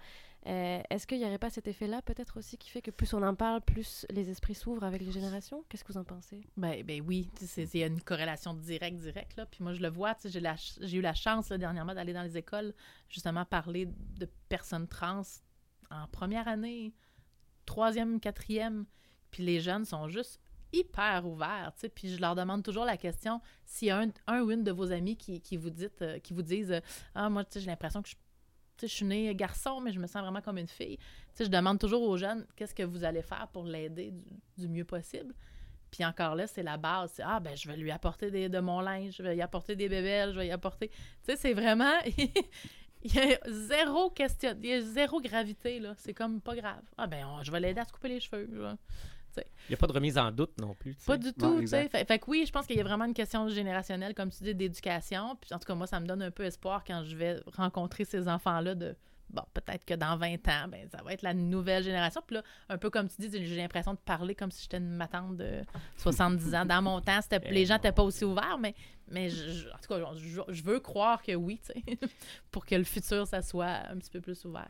Euh, 0.48 0.82
est-ce 0.90 1.06
qu'il 1.06 1.20
n'y 1.20 1.26
aurait 1.26 1.38
pas 1.38 1.52
cet 1.52 1.68
effet-là, 1.68 2.02
peut-être 2.02 2.38
aussi, 2.40 2.58
qui 2.58 2.72
fait 2.72 2.82
que 2.82 2.90
plus 2.90 3.14
on 3.14 3.22
en 3.22 3.36
parle, 3.36 3.62
plus 3.62 4.08
les 4.10 4.32
esprits 4.32 4.56
s'ouvrent 4.56 4.84
avec 4.84 5.02
les 5.04 5.12
générations? 5.12 5.64
Qu'est-ce 5.70 5.84
que 5.84 5.94
vous 5.94 6.00
en 6.00 6.04
pensez? 6.04 6.42
Ben, 6.58 6.82
ben 6.84 7.00
oui, 7.06 7.30
il 7.58 7.80
y 7.80 7.84
a 7.84 7.86
une 7.88 8.02
corrélation 8.02 8.56
directe, 8.56 8.98
directe, 8.98 9.36
là. 9.36 9.46
Puis 9.46 9.64
moi, 9.64 9.74
je 9.74 9.82
le 9.84 9.90
vois, 9.90 10.16
tu 10.16 10.32
sais, 10.32 10.42
j'ai, 10.82 10.98
eu 10.98 11.02
la 11.02 11.14
chance, 11.14 11.50
là, 11.50 11.60
dernièrement, 11.60 11.94
d'aller 11.94 12.14
dans 12.14 12.24
les 12.24 12.38
écoles, 12.38 12.74
justement, 13.08 13.46
parler 13.46 13.86
de 13.86 14.28
personnes 14.50 14.88
trans 14.88 15.22
en 15.92 16.08
première 16.08 16.48
année, 16.48 16.96
troisième, 17.72 18.20
quatrième. 18.20 18.86
Puis 19.32 19.44
les 19.44 19.62
jeunes 19.62 19.86
sont 19.86 20.10
juste 20.10 20.42
hyper 20.74 21.26
ouverts, 21.26 21.72
tu 21.76 21.82
sais. 21.82 21.90
Puis 21.90 22.10
je 22.10 22.20
leur 22.20 22.36
demande 22.36 22.64
toujours 22.64 22.86
la 22.86 22.98
question, 22.98 23.40
s'il 23.66 23.88
y 23.88 23.92
a 23.92 24.00
un, 24.00 24.10
un 24.28 24.42
ou 24.42 24.52
une 24.52 24.64
de 24.64 24.72
vos 24.72 24.92
amis 24.92 25.16
qui, 25.16 25.40
qui 25.42 25.56
vous, 25.56 25.70
euh, 26.02 26.20
qui 26.20 26.34
vous 26.34 26.42
disent, 26.42 26.82
ah, 27.16 27.30
moi, 27.30 27.44
j'ai 27.54 27.66
l'impression 27.66 28.02
que 28.02 28.10
je 28.10 28.16
je 28.82 28.88
suis 28.88 29.06
née 29.06 29.36
garçon, 29.36 29.80
mais 29.80 29.92
je 29.92 30.00
me 30.00 30.08
sens 30.08 30.24
vraiment 30.24 30.42
comme 30.42 30.58
une 30.58 30.68
fille. 30.68 30.98
Je 31.40 31.46
demande 31.46 31.80
toujours 31.80 32.02
aux 32.02 32.18
jeunes 32.18 32.48
qu'est-ce 32.56 32.74
que 32.74 32.82
vous 32.82 33.04
allez 33.04 33.22
faire 33.22 33.48
pour 33.54 33.64
l'aider 33.64 34.12
du, 34.58 34.68
mieux 34.68 34.86
possible. 34.86 35.36
Puis 35.92 36.04
encore 36.04 36.34
là, 36.34 36.48
c'est 36.48 36.64
la 36.64 36.78
base. 36.78 37.12
C'est, 37.14 37.24
ah, 37.24 37.40
ben, 37.40 37.56
je 37.56 37.68
vais 37.68 37.78
lui 37.78 37.92
apporter 37.92 38.32
des, 38.32 38.50
de 38.50 38.60
mon 38.60 38.80
linge, 38.80 39.14
je 39.18 39.22
vais 39.22 39.38
y 39.38 39.42
apporter 39.44 39.76
des 39.76 39.88
bébelles, 39.88 40.32
je 40.32 40.40
vais 40.40 40.48
y 40.48 40.52
apporter. 40.52 40.90
Tu 40.90 40.98
sais, 41.22 41.36
c'est 41.36 41.54
vraiment. 41.54 41.94
Il 43.04 43.16
y 43.16 43.20
a 43.20 43.38
zéro 43.48 44.10
question, 44.12 44.56
il 44.62 44.70
y 44.70 44.74
a 44.74 44.82
zéro 44.82 45.20
gravité, 45.22 45.80
là. 45.80 45.94
C'est 45.98 46.14
comme 46.14 46.40
pas 46.40 46.56
grave. 46.56 46.82
Ah, 46.98 47.08
ben, 47.08 47.26
on- 47.26 47.42
je 47.44 47.52
vais 47.52 47.60
l'aider 47.60 47.80
à 47.82 47.86
se 47.86 47.92
couper 47.92 48.10
les 48.10 48.20
cheveux. 48.20 48.48
Il 49.38 49.44
n'y 49.70 49.76
a 49.76 49.78
pas 49.78 49.88
de 49.88 49.94
remise 49.94 50.18
en 50.18 50.30
doute 50.32 50.60
non 50.60 50.76
plus. 50.76 50.94
Pas 51.06 51.18
du 51.18 51.32
tout, 51.34 51.56
tu 51.62 51.68
sais. 51.68 51.88
fait 52.06 52.20
que 52.20 52.26
oui, 52.30 52.44
je 52.46 52.52
pense 52.52 52.68
qu'il 52.68 52.76
y 52.76 52.82
a 52.82 52.84
vraiment 52.84 53.06
une 53.06 53.14
question 53.14 53.48
générationnelle, 53.48 54.14
comme 54.14 54.30
tu 54.30 54.44
dis, 54.44 54.54
d'éducation. 54.54 55.38
Puis 55.40 55.54
en 55.54 55.60
tout 55.60 55.66
cas, 55.66 55.74
moi, 55.74 55.88
ça 55.88 56.00
me 56.02 56.06
donne 56.06 56.22
un 56.22 56.32
peu 56.32 56.44
espoir 56.44 56.84
quand 56.86 57.04
je 57.06 57.16
vais 57.16 57.40
rencontrer 57.56 58.04
ces 58.06 58.28
enfants-là 58.28 58.76
de. 58.76 58.96
Bon, 59.34 59.44
peut-être 59.54 59.86
que 59.86 59.94
dans 59.94 60.18
20 60.18 60.34
ans, 60.48 60.68
ben, 60.70 60.88
ça 60.92 61.02
va 61.04 61.14
être 61.14 61.22
la 61.22 61.34
nouvelle 61.34 61.84
génération. 61.84 62.22
Puis 62.26 62.36
là, 62.36 62.44
un 62.70 62.78
peu 62.78 62.90
comme 62.90 63.08
tu 63.08 63.22
dis, 63.22 63.46
j'ai 63.46 63.56
l'impression 63.56 63.94
de 63.94 64.00
parler 64.00 64.36
comme 64.36 64.52
si 64.52 64.64
j'étais 64.64 64.78
une 64.78 64.90
matante 64.90 65.38
de 65.38 65.62
70 65.98 66.56
ans. 66.56 66.66
Dans 66.66 66.82
mon 66.82 67.00
temps, 67.02 67.20
c'était, 67.22 67.40
les 67.52 67.66
gens 67.66 67.76
n'étaient 67.76 67.92
pas 67.92 68.04
aussi 68.04 68.26
ouverts, 68.26 68.58
mais, 68.60 68.76
mais 69.08 69.30
je, 69.30 69.70
en 69.70 69.78
tout 69.78 69.88
cas, 69.88 70.14
je, 70.16 70.42
je 70.48 70.64
veux 70.64 70.80
croire 70.80 71.22
que 71.22 71.34
oui, 71.34 71.62
pour 72.52 72.66
que 72.66 72.76
le 72.76 72.84
futur, 72.84 73.26
ça 73.26 73.42
soit 73.42 73.88
un 73.90 73.98
petit 73.98 74.10
peu 74.12 74.22
plus 74.22 74.44
ouvert. 74.46 74.70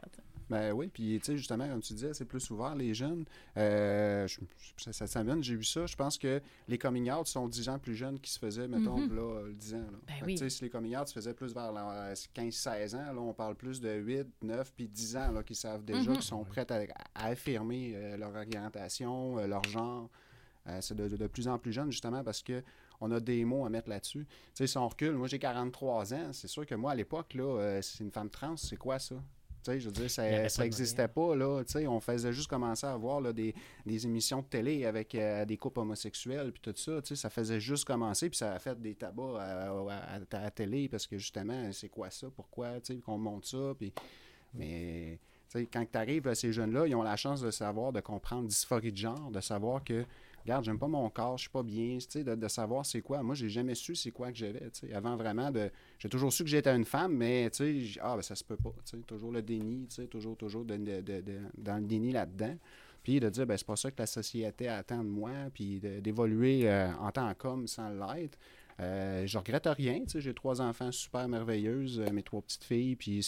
Ben 0.51 0.71
oui, 0.73 0.89
puis 0.93 1.17
tu 1.19 1.25
sais, 1.25 1.37
justement, 1.37 1.67
comme 1.67 1.81
tu 1.81 1.93
disais, 1.93 2.13
c'est 2.13 2.25
plus 2.25 2.49
ouvert, 2.51 2.75
les 2.75 2.93
jeunes. 2.93 3.25
Euh, 3.57 4.27
je- 4.27 4.39
ça, 4.77 4.91
ça 4.93 5.07
s'amène, 5.07 5.41
j'ai 5.43 5.55
vu 5.55 5.63
ça. 5.63 5.85
Je 5.85 5.95
pense 5.95 6.17
que 6.17 6.41
les 6.67 6.77
coming 6.77 7.09
out 7.11 7.25
sont 7.27 7.47
10 7.47 7.69
ans 7.69 7.79
plus 7.79 7.95
jeunes 7.95 8.19
qui 8.19 8.29
se 8.31 8.37
faisaient, 8.37 8.67
mettons, 8.67 8.97
Mhm. 8.97 9.15
là, 9.15 9.21
euh, 9.21 9.53
10 9.53 9.73
ans. 9.75 9.77
Là. 9.79 9.97
Ben 10.07 10.13
Fait 10.19 10.25
oui. 10.43 10.49
si 10.51 10.63
les 10.63 10.69
coming 10.69 10.95
out 10.97 11.07
se 11.07 11.13
faisaient 11.13 11.33
plus 11.33 11.53
vers 11.53 11.71
la- 11.71 12.13
15-16 12.33 12.93
ans, 12.95 13.13
là, 13.13 13.19
on 13.21 13.33
parle 13.33 13.55
plus 13.55 13.79
de 13.79 13.89
8, 13.93 14.27
9, 14.41 14.71
puis 14.75 14.87
10 14.87 15.15
ans, 15.17 15.31
là, 15.31 15.41
qui 15.41 15.55
savent 15.55 15.83
déjà, 15.85 16.11
Mhm. 16.11 16.17
qui 16.17 16.27
sont 16.27 16.43
prêts 16.43 16.69
à, 16.69 16.81
à 17.15 17.27
affirmer 17.27 17.93
euh, 17.95 18.17
leur 18.17 18.35
orientation, 18.35 19.39
euh, 19.39 19.47
leur 19.47 19.63
genre. 19.63 20.09
Euh, 20.67 20.77
c'est 20.81 20.95
de, 20.95 21.07
de- 21.07 21.17
de 21.17 21.27
plus 21.27 21.47
en 21.47 21.57
plus 21.57 21.71
jeune, 21.71 21.91
justement, 21.91 22.23
parce 22.23 22.43
que 22.43 22.61
on 22.99 23.09
a 23.11 23.19
des 23.19 23.43
mots 23.45 23.65
à 23.65 23.69
mettre 23.69 23.89
là-dessus. 23.89 24.25
Tu 24.27 24.35
sais, 24.53 24.67
si 24.67 24.77
on 24.77 24.87
recule, 24.87 25.13
moi 25.13 25.27
j'ai 25.27 25.39
43 25.39 26.13
ans, 26.13 26.33
c'est 26.33 26.47
sûr 26.47 26.65
que 26.67 26.75
moi, 26.75 26.91
à 26.91 26.95
l'époque, 26.95 27.33
là, 27.33 27.43
euh, 27.59 27.81
c'est 27.81 28.03
une 28.03 28.11
femme 28.11 28.29
trans, 28.29 28.55
c'est 28.57 28.75
quoi 28.77 28.99
ça? 28.99 29.15
Je 29.67 29.85
veux 29.85 29.91
dire, 29.91 30.09
ça 30.09 30.23
n'existait 30.63 31.07
pas, 31.07 31.35
là. 31.35 31.63
On 31.87 31.99
faisait 31.99 32.33
juste 32.33 32.49
commencer 32.49 32.87
à 32.87 32.95
voir 32.97 33.21
là, 33.21 33.31
des, 33.33 33.53
des 33.85 34.05
émissions 34.05 34.39
de 34.41 34.45
télé 34.47 34.85
avec 34.85 35.13
euh, 35.15 35.45
des 35.45 35.57
couples 35.57 35.79
homosexuels, 35.81 36.51
puis 36.51 36.61
tout 36.61 36.73
ça. 36.77 36.99
Ça 37.15 37.29
faisait 37.29 37.59
juste 37.59 37.85
commencer, 37.85 38.29
puis 38.29 38.37
ça 38.37 38.53
a 38.53 38.59
fait 38.59 38.79
des 38.81 38.95
tabacs 38.95 39.37
à, 39.39 39.69
à- 39.71 40.15
à 40.37 40.41
la 40.41 40.51
télé, 40.51 40.87
parce 40.89 41.05
que 41.07 41.17
justement, 41.17 41.71
c'est 41.71 41.89
quoi 41.89 42.09
ça, 42.09 42.27
pourquoi, 42.35 42.73
qu'on 43.05 43.17
monte 43.17 43.45
ça, 43.45 43.73
puis... 43.77 43.93
Mais, 44.53 45.19
quand 45.71 45.85
tu 45.89 45.97
arrives, 45.97 46.33
ces 46.33 46.51
jeunes-là, 46.51 46.87
ils 46.87 46.95
ont 46.95 47.03
la 47.03 47.15
chance 47.15 47.41
de 47.41 47.51
savoir, 47.51 47.91
de 47.93 47.99
comprendre 48.01 48.47
dysphorie 48.47 48.91
de 48.91 48.97
genre, 48.97 49.31
de 49.31 49.39
savoir 49.41 49.83
que, 49.83 50.05
regarde, 50.43 50.63
j'aime 50.65 50.79
pas 50.79 50.87
mon 50.87 51.09
corps, 51.09 51.37
je 51.37 51.43
suis 51.43 51.49
pas 51.49 51.63
bien, 51.63 51.97
tu 51.97 52.23
de, 52.23 52.47
savoir 52.47 52.85
c'est 52.85 53.01
quoi. 53.01 53.23
Moi, 53.23 53.35
j'ai 53.35 53.49
jamais 53.49 53.75
su 53.75 53.95
c'est 53.95 54.11
quoi 54.11 54.31
que 54.31 54.37
j'avais, 54.37 54.69
tu 54.71 54.91
avant 54.93 55.15
vraiment 55.15 55.51
de... 55.51 55.69
J'ai 55.99 56.09
toujours 56.09 56.31
su 56.33 56.43
que 56.43 56.49
j'étais 56.49 56.75
une 56.75 56.85
femme, 56.85 57.15
mais, 57.15 57.49
tu 57.49 57.85
sais, 57.85 57.99
ah, 58.01 58.15
ben 58.15 58.21
ça 58.21 58.35
se 58.35 58.43
peut 58.43 58.57
pas, 58.57 58.73
toujours 59.07 59.31
le 59.31 59.41
déni, 59.41 59.87
tu 59.87 60.07
toujours, 60.07 60.37
toujours 60.37 60.65
de- 60.65 60.77
de- 60.77 61.21
dans 61.57 61.77
le 61.77 61.83
déni 61.85 62.11
là-dedans. 62.11 62.55
Puis 63.03 63.19
de 63.19 63.29
dire, 63.29 63.47
ben 63.47 63.57
c'est 63.57 63.65
pas 63.65 63.75
ça 63.75 63.89
que 63.89 63.99
la 63.99 64.05
société 64.05 64.67
attend 64.67 65.03
de 65.03 65.09
moi, 65.09 65.31
puis 65.53 65.79
d'évoluer 65.79 66.69
euh, 66.69 66.91
en 66.99 67.11
tant 67.11 67.33
qu'homme 67.33 67.67
sans 67.67 67.89
l'être. 67.89 68.37
Euh, 68.79 69.25
je 69.27 69.37
regrette 69.37 69.67
rien, 69.67 70.03
j'ai 70.15 70.33
trois 70.33 70.61
enfants 70.61 70.91
super 70.91 71.27
merveilleuses, 71.27 71.99
euh, 71.99 72.11
mes 72.11 72.23
trois 72.23 72.41
petites 72.41 72.63
filles, 72.63 72.95
puis 72.95 73.25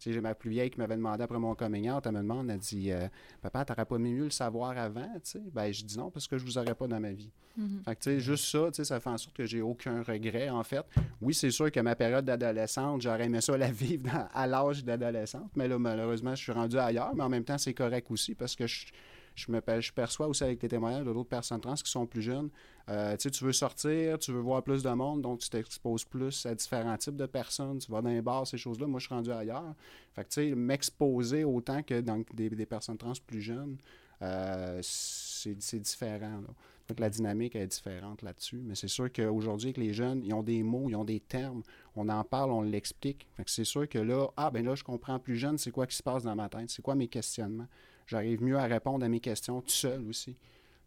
j'ai 0.00 0.20
ma 0.20 0.34
plus 0.34 0.50
vieille 0.50 0.70
qui 0.70 0.78
m'avait 0.78 0.96
demandé 0.96 1.22
après 1.22 1.38
mon 1.38 1.54
coming 1.54 1.90
out, 1.90 2.04
elle 2.06 2.12
me 2.12 2.18
demande, 2.18 2.50
elle 2.50 2.58
dit, 2.58 2.90
euh, 2.90 3.06
papa, 3.42 3.64
t'aurais 3.64 3.84
pas 3.84 3.98
mieux 3.98 4.24
le 4.24 4.30
savoir 4.30 4.76
avant? 4.78 5.08
Ben, 5.52 5.72
je 5.72 5.84
dis 5.84 5.98
non, 5.98 6.10
parce 6.10 6.26
que 6.26 6.38
je 6.38 6.44
vous 6.44 6.58
aurais 6.58 6.74
pas 6.74 6.86
dans 6.86 7.00
ma 7.00 7.12
vie. 7.12 7.30
Mhm. 7.56 7.82
Fait 7.84 7.96
que, 7.96 8.18
juste 8.18 8.44
ça, 8.44 8.84
ça 8.84 9.00
fait 9.00 9.10
en 9.10 9.18
sorte 9.18 9.36
que 9.36 9.44
j'ai 9.44 9.60
aucun 9.62 10.02
regret, 10.02 10.48
en 10.50 10.62
fait. 10.62 10.84
Oui, 11.20 11.34
c'est 11.34 11.50
sûr 11.50 11.70
que 11.72 11.80
ma 11.80 11.94
période 11.96 12.24
d'adolescente, 12.24 13.02
j'aurais 13.02 13.24
aimé 13.26 13.40
ça 13.40 13.56
la 13.56 13.70
vivre 13.72 14.04
dans- 14.04 14.28
à 14.32 14.46
l'âge 14.46 14.84
d'adolescente, 14.84 15.50
mais 15.56 15.68
là, 15.68 15.78
malheureusement, 15.78 16.34
je 16.34 16.42
suis 16.42 16.52
rendu 16.52 16.78
ailleurs, 16.78 17.14
mais 17.14 17.24
en 17.24 17.28
même 17.28 17.44
temps, 17.44 17.58
c'est 17.58 17.74
correct 17.74 18.06
aussi 18.10 18.34
parce 18.34 18.54
que 18.54 18.66
je, 18.66 18.86
je 19.34 19.50
me 19.52 19.60
je 19.80 19.92
perçois 19.92 20.26
aussi 20.28 20.44
avec 20.44 20.62
les 20.62 20.68
témoignages 20.68 21.04
de 21.04 21.12
d'autres 21.12 21.28
personnes 21.28 21.60
trans 21.60 21.74
qui 21.74 21.90
sont 21.90 22.06
plus 22.06 22.22
jeunes. 22.22 22.50
Euh, 22.88 23.16
tu 23.16 23.44
veux 23.44 23.52
sortir, 23.52 24.18
tu 24.18 24.32
veux 24.32 24.40
voir 24.40 24.62
plus 24.62 24.82
de 24.82 24.90
monde, 24.90 25.20
donc 25.20 25.40
tu 25.40 25.50
t'exposes 25.50 26.04
plus 26.04 26.46
à 26.46 26.54
différents 26.54 26.96
types 26.96 27.16
de 27.16 27.26
personnes, 27.26 27.78
tu 27.78 27.92
vas 27.92 28.00
dans 28.00 28.08
les 28.08 28.22
bars, 28.22 28.46
ces 28.46 28.56
choses-là. 28.56 28.86
Moi, 28.86 28.98
je 28.98 29.06
suis 29.06 29.14
rendu 29.14 29.30
ailleurs. 29.30 29.74
Fait 30.14 30.24
que, 30.24 30.28
tu 30.28 30.48
sais, 30.48 30.54
m'exposer 30.54 31.44
autant 31.44 31.82
que 31.82 32.00
dans 32.00 32.22
des, 32.32 32.66
personnes 32.66 32.96
trans 32.96 33.12
plus 33.26 33.42
jeunes, 33.42 33.76
euh, 34.22 34.80
c'est 34.82 35.80
différent. 35.80 36.40
Là. 36.40 36.54
Donc 36.88 37.00
la 37.00 37.10
dynamique 37.10 37.54
est 37.54 37.66
différente 37.66 38.22
là-dessus. 38.22 38.62
Mais 38.64 38.74
c'est 38.74 38.88
sûr 38.88 39.12
qu'aujourd'hui, 39.12 39.68
avec 39.68 39.76
les 39.76 39.92
jeunes, 39.92 40.22
ils 40.24 40.32
ont 40.32 40.42
des 40.42 40.62
mots, 40.62 40.88
ils 40.88 40.96
ont 40.96 41.04
des 41.04 41.20
termes. 41.20 41.62
On 41.94 42.08
en 42.08 42.24
parle, 42.24 42.50
on 42.50 42.62
l'explique. 42.62 43.28
Que 43.36 43.42
c'est 43.46 43.64
sûr 43.64 43.88
que 43.88 43.98
là, 43.98 44.28
ah 44.36 44.50
ben 44.50 44.64
là, 44.64 44.74
je 44.74 44.82
comprends 44.82 45.18
plus 45.18 45.36
jeune, 45.36 45.58
c'est 45.58 45.70
quoi 45.70 45.86
qui 45.86 45.96
se 45.96 46.02
passe 46.02 46.22
dans 46.22 46.34
ma 46.34 46.48
tête, 46.48 46.70
c'est 46.70 46.82
quoi 46.82 46.94
mes 46.94 47.08
questionnements? 47.08 47.68
J'arrive 48.06 48.42
mieux 48.42 48.56
à 48.56 48.64
répondre 48.64 49.04
à 49.04 49.08
mes 49.08 49.20
questions 49.20 49.60
tout 49.60 49.68
seul 49.68 50.08
aussi. 50.08 50.34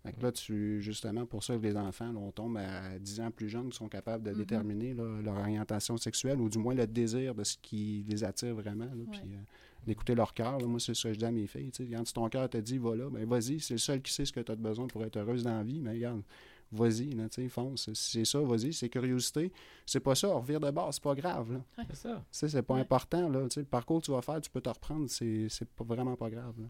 Fait 0.03 0.13
que 0.13 0.21
là, 0.23 0.31
tu, 0.31 0.81
justement, 0.81 1.25
pour 1.27 1.43
ça, 1.43 1.55
les 1.57 1.77
enfants, 1.77 2.11
là, 2.11 2.17
on 2.19 2.31
tombe 2.31 2.57
à 2.57 2.97
10 2.97 3.19
ans 3.21 3.29
plus 3.29 3.49
jeunes 3.49 3.69
qui 3.69 3.77
sont 3.77 3.87
capables 3.87 4.23
de 4.23 4.31
Mhm. 4.31 4.37
déterminer 4.37 4.93
là, 4.95 5.21
leur 5.21 5.37
orientation 5.37 5.95
sexuelle 5.97 6.41
ou 6.41 6.49
du 6.49 6.57
moins 6.57 6.73
le 6.73 6.87
désir 6.87 7.35
de 7.35 7.43
ce 7.43 7.55
qui 7.61 8.03
les 8.07 8.23
attire 8.23 8.55
vraiment. 8.55 8.85
là, 8.85 9.03
Puis 9.11 9.21
euh, 9.21 9.37
d'écouter 9.85 10.15
leur 10.15 10.33
cœur. 10.33 10.59
Moi, 10.67 10.79
c'est 10.79 10.93
ce 10.95 11.03
que 11.07 11.13
je 11.13 11.19
dis 11.19 11.25
à 11.25 11.31
mes 11.31 11.45
filles. 11.47 11.71
tu 11.71 11.85
sais, 11.85 11.91
Quand 11.91 12.03
ton 12.13 12.29
cœur 12.29 12.49
te 12.49 12.57
dit, 12.57 12.77
va 12.79 12.95
là, 12.95 13.09
ben 13.11 13.27
vas-y, 13.27 13.59
c'est 13.59 13.75
le 13.75 13.79
seul 13.79 14.01
qui 14.01 14.11
sait 14.11 14.25
ce 14.25 14.31
que 14.33 14.39
tu 14.39 14.51
as 14.51 14.55
besoin 14.55 14.87
pour 14.87 15.03
être 15.03 15.17
heureuse 15.17 15.43
dans 15.43 15.55
la 15.57 15.63
vie. 15.63 15.79
Mais 15.79 15.91
regarde, 15.91 16.21
vas-y, 16.71 17.15
tu 17.29 17.49
fonce. 17.49 17.91
Si 17.93 18.11
c'est 18.19 18.25
ça, 18.25 18.39
vas-y, 18.41 18.73
c'est 18.73 18.89
curiosité. 18.89 19.51
C'est 19.85 19.99
pas 19.99 20.15
ça, 20.15 20.29
revire 20.33 20.59
de 20.59 20.71
base, 20.71 20.95
c'est 20.95 21.03
pas 21.03 21.13
grave. 21.15 21.53
Là. 21.53 21.85
C'est 21.89 21.95
ça. 21.95 22.23
C'est 22.31 22.61
pas 22.63 22.73
Ouais. 22.75 22.79
important. 22.81 23.29
Là, 23.29 23.47
le 23.55 23.63
parcours 23.65 23.99
que 24.01 24.05
tu 24.05 24.11
vas 24.11 24.21
faire, 24.21 24.41
tu 24.41 24.49
peux 24.49 24.61
te 24.61 24.69
reprendre, 24.69 25.07
c'est 25.09 25.47
c'est 25.49 25.69
pas, 25.69 25.83
vraiment 25.83 26.15
pas 26.15 26.29
grave. 26.29 26.55
là. 26.59 26.65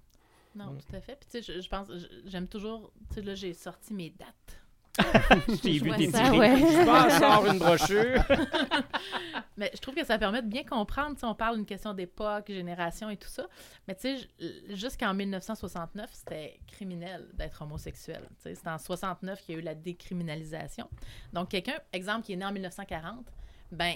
Non, 0.56 0.72
Mm. 0.74 0.78
tout 0.80 0.96
à 0.96 1.02
fait. 1.02 1.16
Puis, 1.16 1.30
tu 1.32 1.42
sais, 1.44 1.54
je, 1.56 1.62
je 1.62 1.70
pense, 1.70 1.88
j'aime 2.26 2.48
toujours, 2.48 2.92
tu 3.10 3.16
sais, 3.16 3.22
là, 3.22 3.36
j'ai 3.36 3.54
sorti 3.54 3.94
mes 3.94 4.10
dates. 4.12 4.58
Je 5.48 5.56
t'ai 5.62 5.74
Je 5.76 5.84
vu 5.84 5.88
vois 5.88 5.96
t'étirer. 5.98 6.26
ça, 6.26 6.34
ouais. 6.34 6.58
Je 6.58 6.86
pense 6.86 7.20
sort 7.20 7.46
une 7.46 7.60
brochure. 7.60 8.26
Mais 9.58 9.72
je 9.74 9.80
trouve 9.80 9.96
que 9.96 10.04
ça 10.06 10.18
permet 10.18 10.42
de 10.42 10.48
bien 10.50 10.66
comprendre, 10.66 11.14
tu 11.14 11.22
sais, 11.22 11.26
on 11.26 11.34
parle 11.34 11.56
d'une 11.56 11.66
question 11.66 11.94
d'époque, 11.94 12.48
génération 12.50 13.10
et 13.10 13.16
tout 13.16 13.30
ça. 13.30 13.48
Mais 13.88 13.96
tu 13.96 14.18
sais, 14.18 14.30
jusqu'en 14.76 15.14
1969, 15.14 16.10
c'était 16.12 16.60
criminel 16.68 17.26
d'être 17.34 17.62
homosexuel. 17.62 18.28
Tu 18.38 18.50
sais, 18.50 18.56
c'est 18.56 18.68
en 18.68 18.78
69 18.78 19.42
qu'il 19.42 19.56
y 19.56 19.58
a 19.58 19.62
eu 19.62 19.64
la 19.64 19.76
décriminalisation. 19.76 20.90
Donc, 21.32 21.50
quelqu'un, 21.50 21.80
exemple, 21.94 22.26
qui 22.26 22.34
est 22.34 22.38
né 22.38 22.44
en 22.46 22.52
1940, 22.52 23.26
ben 23.72 23.94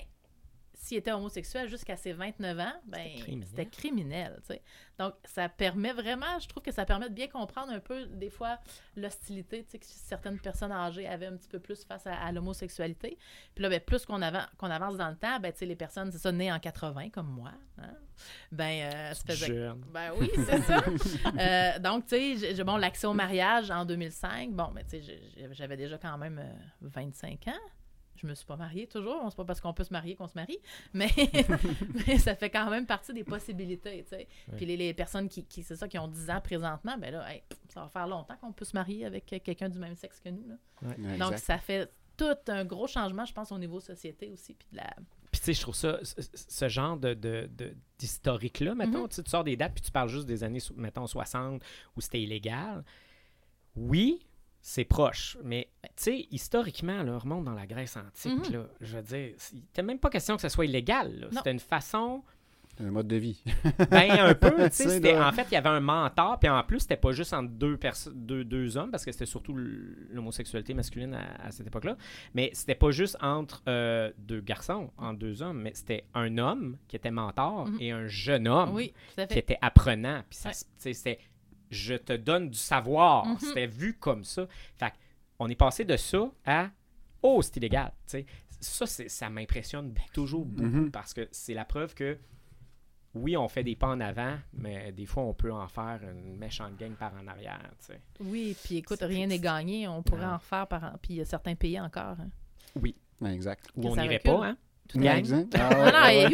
s'il 0.75 0.97
était 0.97 1.11
homosexuel 1.11 1.67
jusqu'à 1.69 1.97
ses 1.97 2.13
29 2.13 2.59
ans, 2.59 2.73
ben 2.85 2.99
C'était 3.03 3.19
criminel. 3.21 3.47
c'était 3.49 3.65
criminel, 3.65 4.39
tu 4.41 4.53
sais. 4.53 4.61
Donc, 4.99 5.13
ça 5.25 5.49
permet 5.49 5.91
vraiment, 5.91 6.39
je 6.39 6.47
trouve 6.47 6.63
que 6.63 6.71
ça 6.71 6.85
permet 6.85 7.09
de 7.09 7.13
bien 7.13 7.27
comprendre 7.27 7.71
un 7.73 7.79
peu, 7.79 8.05
des 8.05 8.29
fois, 8.29 8.59
l'hostilité, 8.95 9.63
tu 9.65 9.71
sais, 9.71 9.79
que 9.79 9.85
certaines 9.85 10.39
personnes 10.39 10.71
âgées 10.71 11.07
avaient 11.07 11.25
un 11.25 11.35
petit 11.35 11.49
peu 11.49 11.59
plus 11.59 11.83
face 11.83 12.07
à, 12.07 12.13
à 12.15 12.31
l'homosexualité. 12.31 13.17
Puis 13.53 13.63
là, 13.63 13.69
ben, 13.69 13.79
plus 13.81 14.05
qu'on 14.05 14.21
avan- 14.21 14.47
qu'on 14.57 14.69
avance 14.71 14.95
dans 14.97 15.09
le 15.09 15.15
temps, 15.17 15.39
ben, 15.39 15.51
tu 15.51 15.59
sais, 15.59 15.65
les 15.65 15.75
personnes, 15.75 16.11
c'est 16.11 16.17
ça, 16.19 16.31
nées 16.31 16.51
en 16.51 16.59
80, 16.59 17.09
comme 17.09 17.27
moi, 17.27 17.51
hein, 17.77 17.89
ben, 18.51 18.89
euh, 18.93 19.13
ça 19.13 19.23
faisait 19.25 19.47
Jeune. 19.47 19.83
ben 19.93 20.11
oui, 20.19 20.29
c'est 20.45 20.61
ça. 20.61 20.83
Euh, 21.39 21.79
donc, 21.79 22.05
tu 22.07 22.38
sais, 22.38 22.63
bon, 22.63 22.77
l'accès 22.77 23.07
au 23.07 23.13
mariage 23.13 23.69
en 23.71 23.83
2005, 23.85 24.51
bon, 24.51 24.71
mais 24.73 24.83
tu 24.85 25.01
sais, 25.03 25.19
j'avais 25.51 25.75
déjà 25.75 25.97
quand 25.97 26.17
même 26.17 26.39
euh, 26.39 26.53
25 26.81 27.47
ans. 27.49 27.51
Je 28.17 28.28
me 28.28 28.34
suis 28.36 28.45
pas 28.45 28.56
mariée 28.56 28.88
toujours. 28.88 29.25
C'est 29.30 29.36
pas 29.36 29.45
parce 29.45 29.60
qu'on 29.62 29.73
peut 29.73 29.84
se 29.84 29.91
marier 29.93 30.15
qu'on 30.15 30.28
se 30.28 30.36
marie, 30.36 30.60
mais, 30.93 31.10
mais 32.08 32.17
ça 32.17 32.36
fait 32.36 32.49
quand 32.49 32.69
même 32.69 32.86
partie 32.86 33.13
des 33.13 33.23
possibilités, 33.23 34.04
tu 34.04 34.10
sais. 34.10 34.28
Ouais. 34.49 34.56
Puis 34.58 34.65
les, 34.65 34.78
les 34.78 34.93
personnes 34.93 35.28
qui, 35.30 35.43
qui 35.45 35.63
c'est 35.63 35.75
ça, 35.75 35.88
qui 35.88 35.97
ont 35.99 36.08
10 36.08 36.30
ans 36.30 36.41
présentement, 36.41 36.97
ben 36.97 37.12
là, 37.12 37.32
hey, 37.34 37.43
ça 37.69 37.82
va 37.82 37.89
faire 37.89 38.08
longtemps 38.08 38.36
qu'on 38.38 38.54
peut 38.54 38.65
se 38.65 38.75
marier 38.75 39.06
avec 39.06 39.25
quelqu'un 39.25 39.69
du 39.69 39.80
même 39.80 39.95
sexe 39.95 40.19
que 40.19 40.30
nous, 40.30 40.47
là. 40.47 40.56
Donc, 40.82 41.34
exact. 41.34 41.38
ça 41.38 41.58
fait 41.58 41.91
tout 42.17 42.36
un 42.47 42.63
gros 42.63 42.88
changement, 42.88 43.25
je 43.25 43.34
pense, 43.34 43.51
au 43.51 43.58
niveau 43.58 43.80
société 43.82 44.30
aussi, 44.32 44.54
puis 44.54 44.67
de 44.71 44.78
la... 44.78 44.93
Puis 45.32 45.41
tu 45.41 45.45
sais, 45.47 45.54
je 45.54 45.62
trouve 45.62 45.75
ça, 45.75 45.99
ce, 46.01 46.21
ce 46.34 46.69
genre 46.69 46.95
de, 46.95 47.13
de, 47.13 47.49
de- 47.58 47.75
d'historique-là, 47.99 48.73
mettons, 48.73 49.01
Mhm. 49.01 49.10
tu 49.10 49.15
sais, 49.15 49.23
tu 49.23 49.30
sors 49.30 49.43
des 49.43 49.58
dates, 49.58 49.73
puis 49.73 49.82
tu 49.84 49.91
parles 49.91 50.08
juste 50.08 50.25
des 50.25 50.45
années, 50.45 50.62
mettons, 50.78 51.06
60, 51.08 51.62
où 51.97 51.99
c'était 52.01 52.21
illégal. 52.21 52.86
Oui, 53.75 54.25
c'est 54.67 54.84
proche, 54.84 55.38
mais 55.43 55.69
tu 55.84 55.89
sais, 55.97 56.28
historiquement, 56.32 57.04
là, 57.04 57.19
remonte 57.19 57.45
dans 57.45 57.54
la 57.54 57.67
Grèce 57.67 57.97
antique, 57.97 58.47
Mhm. 58.49 58.54
là, 58.56 58.65
je 58.82 58.95
veux 58.97 59.04
dire, 59.04 59.36
il 59.54 59.60
n'était 59.60 59.84
même 59.84 59.99
pas 59.99 60.10
question 60.10 60.36
que 60.36 60.41
ça 60.41 60.49
soit 60.49 60.65
illégal. 60.65 61.28
C'était 61.32 61.51
une 61.51 61.60
façon, 61.60 62.23
Un 62.80 62.89
mode 62.89 63.08
de 63.08 63.15
vie. 63.15 63.43
ben 63.91 64.10
un 64.19 64.34
peu, 64.34 64.49
tu 64.69 64.75
sais, 64.75 64.89
c'était- 64.89 65.17
en 65.19 65.32
fait, 65.32 65.43
il 65.51 65.54
y 65.54 65.56
avait 65.56 65.69
un 65.69 65.80
mentor, 65.82 66.39
puis 66.39 66.49
en 66.49 66.63
plus, 66.63 66.80
c'était 66.80 66.97
pas 66.97 67.12
juste 67.12 67.32
entre 67.34 67.49
deux, 67.51 67.78
perso- 67.78 68.12
deux, 68.15 68.43
deux 68.43 68.75
hommes, 68.75 68.89
parce 68.89 69.06
que 69.06 69.12
c'était 69.12 69.28
surtout 69.28 69.54
l'homosexualité 69.56 70.73
masculine 70.73 71.13
à, 71.13 71.45
à 71.45 71.51
cette 71.51 71.67
époque-là, 71.67 71.95
mais 72.34 72.49
c'était 72.54 72.73
pas 72.75 72.89
juste 72.91 73.17
entre 73.21 73.62
euh, 73.67 74.12
deux 74.17 74.41
garçons, 74.41 74.89
entre 74.97 75.19
deux 75.19 75.41
hommes, 75.43 75.62
mais 75.62 75.73
c'était 75.75 76.06
un 76.15 76.38
homme 76.39 76.78
qui 76.88 76.95
était 76.95 77.12
mentor 77.12 77.67
Mhm. 77.67 77.78
et 77.82 77.91
un 77.91 78.08
jeune 78.08 78.47
homme 78.47 78.73
Oui, 78.73 78.93
qui 79.30 79.38
était 79.39 79.60
apprenant. 79.62 80.23
Puis 80.30 80.39
ça, 80.39 80.49
Ouais. 80.49 80.56
c'était 80.91 81.19
je 81.69 81.95
te 81.95 82.13
donne 82.13 82.49
du 82.49 82.58
savoir. 82.58 83.25
Mhm. 83.25 83.38
C'était 83.39 83.67
vu 83.67 83.93
comme 83.97 84.23
ça. 84.23 84.45
Fait 84.78 84.91
que 84.91 84.95
on 85.39 85.49
est 85.49 85.56
passé 85.56 85.84
de 85.86 85.97
ça 85.97 86.30
à 86.45 86.69
oh, 87.21 87.41
c'est 87.41 87.58
illégal. 87.58 87.91
tu 88.08 88.12
sais. 88.19 88.25
Ça, 88.62 88.86
ça 88.88 89.30
m'impressionne 89.30 89.93
toujours 90.13 90.45
beaucoup 90.45 90.67
Mhm. 90.86 90.91
parce 90.91 91.13
que 91.13 91.28
c'est 91.32 91.54
la 91.54 91.65
preuve 91.65 91.93
que 91.93 92.17
oui, 93.13 93.38
on 93.38 93.47
fait 93.47 93.63
des 93.63 93.75
pas 93.78 93.88
en 93.88 93.99
avant, 94.01 94.38
mais 94.54 94.91
des 94.91 95.06
fois, 95.06 95.23
on 95.23 95.34
peut 95.34 95.51
en 95.51 95.67
faire 95.69 96.01
une 96.04 96.36
méchante 96.38 96.75
gang 96.78 96.91
par 96.95 97.13
en 97.15 97.25
arrière. 97.28 97.62
tu 97.80 97.86
sais. 97.93 98.01
Oui, 98.19 98.56
puis 98.63 98.78
écoute, 98.78 98.99
rien 99.01 99.28
n'est 99.28 99.39
gagné. 99.39 99.88
On 99.88 100.04
pourrait 100.04 100.25
Non. 100.25 100.34
en 100.34 100.38
refaire 100.38 100.67
par 100.67 100.84
an. 100.84 100.93
Puis 101.01 101.13
il 101.13 101.17
y 101.17 101.21
a 101.21 101.25
certains 101.25 101.56
pays 101.56 101.80
encore. 101.80 102.17
hein. 102.19 102.30
Ouais, 103.21 103.34
exact. 103.34 103.69
Ou 103.75 103.84
Que 103.84 103.88
on 103.88 103.95
n'irait 103.95 104.19
pas, 104.19 104.45
hein? 104.49 104.58
Tout 104.88 105.00
fait. 105.00 105.17
Exact. 105.17 105.56
Ah 105.58 105.69
Ah, 105.71 105.80
ouais, 105.80 105.91
non, 105.91 106.02
ouais, 106.02 106.24
et? 106.24 106.28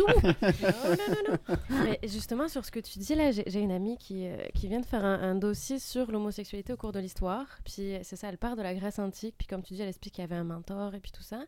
Mais 1.69 1.99
justement, 2.07 2.47
sur 2.47 2.65
ce 2.65 2.71
que 2.71 2.79
tu 2.79 2.99
dis 2.99 3.15
là, 3.15 3.31
j'ai 3.31 3.43
j'ai 3.47 3.59
une 3.59 3.71
amie 3.71 3.97
qui, 3.97 4.27
euh, 4.27 4.37
qui 4.53 4.67
vient 4.67 4.79
de 4.79 4.85
faire 4.85 5.05
un, 5.05 5.19
un 5.21 5.35
dossier 5.35 5.79
sur 5.79 6.11
l'homosexualité 6.11 6.73
au 6.73 6.77
cours 6.77 6.91
de 6.91 6.99
l'histoire. 6.99 7.45
Puis 7.63 7.93
c'est 8.03 8.15
ça, 8.15 8.27
elle 8.29 8.37
part 8.37 8.55
de 8.55 8.61
la 8.61 8.73
Grèce 8.73 8.99
antique. 8.99 9.35
Puis 9.37 9.47
comme 9.47 9.63
tu 9.63 9.73
dis, 9.73 9.81
elle 9.81 9.89
explique 9.89 10.13
qu'il 10.15 10.21
y 10.23 10.25
avait 10.25 10.35
un 10.35 10.43
mentor 10.43 10.95
et 10.95 10.99
puis 10.99 11.11
tout 11.11 11.23
ça. 11.23 11.41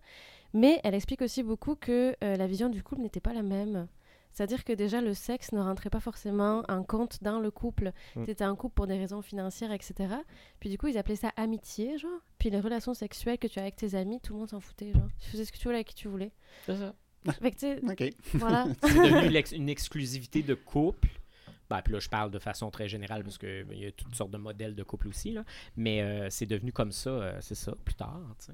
Mais 0.54 0.80
elle 0.84 0.94
explique 0.94 1.22
aussi 1.22 1.44
beaucoup 1.44 1.76
que 1.76 2.16
euh, 2.24 2.36
la 2.36 2.48
vision 2.48 2.70
du 2.70 2.84
couple 2.84 3.02
n'était 3.02 3.20
pas 3.20 3.34
la 3.34 3.42
même. 3.44 3.88
C'est-à-dire 4.34 4.64
que 4.64 4.74
déjà, 4.74 5.00
le 5.00 5.14
sexe 5.14 5.52
ne 5.52 5.60
rentrait 5.62 5.90
pas 5.90 6.00
forcément 6.00 6.64
en 6.68 6.84
compte 6.84 7.22
dans 7.24 7.40
le 7.40 7.52
couple. 7.52 7.92
Mm. 8.16 8.26
Tu 8.26 8.32
étais 8.32 8.46
en 8.46 8.56
couple 8.56 8.74
pour 8.76 8.88
des 8.88 8.98
raisons 8.98 9.22
financières, 9.22 9.72
etc. 9.72 10.16
Puis 10.60 10.70
du 10.70 10.78
coup, 10.78 10.88
ils 10.88 10.98
appelaient 10.98 11.16
ça 11.16 11.32
amitié, 11.38 11.98
genre. 11.98 12.20
Puis 12.40 12.50
les 12.50 12.60
relations 12.60 12.94
sexuelles 12.94 13.38
que 13.38 13.48
tu 13.48 13.60
as 13.60 13.62
avec 13.62 13.76
tes 13.76 13.96
amis, 13.96 14.20
tout 14.22 14.34
le 14.34 14.40
monde 14.40 14.50
s'en 14.50 14.60
foutait, 14.60 14.92
genre. 14.92 15.08
Tu 15.20 15.30
faisais 15.30 15.46
ce 15.46 15.52
que 15.52 15.58
tu 15.58 15.64
voulais 15.66 15.78
avec 15.78 15.88
qui 15.88 15.96
tu 15.96 16.08
voulais. 16.08 16.32
C'est 16.66 16.78
ça. 16.78 16.94
Fait 17.42 17.52
que 17.52 17.56
tu 17.56 17.60
sais, 17.68 17.80
OK. 17.84 18.14
voilà. 18.34 18.68
C'est 18.84 18.94
devenu 18.96 19.56
une 19.56 19.70
exclusivité 19.70 20.42
de 20.44 20.56
couple. 20.56 21.10
Ben, 21.70 21.82
puis 21.82 21.94
là, 21.94 22.00
je 22.00 22.10
parle 22.10 22.30
de 22.30 22.40
façon 22.40 22.70
très 22.70 22.88
générale 22.90 23.24
parce 23.24 23.38
qu'il 23.38 23.66
y 23.78 23.86
a 23.86 23.92
toutes 23.92 24.14
sortes 24.16 24.32
de 24.32 24.38
modèles 24.38 24.76
de 24.76 24.84
couple 24.84 25.08
aussi. 25.08 25.32
Là. 25.32 25.46
Mais 25.78 26.02
euh, 26.02 26.30
c'est 26.30 26.46
devenu 26.46 26.72
comme 26.74 26.92
ça, 26.92 27.10
euh, 27.10 27.38
c'est 27.40 27.56
ça, 27.56 27.74
plus 27.86 27.96
tard. 27.96 28.20
tu 28.40 28.48
sais. 28.48 28.54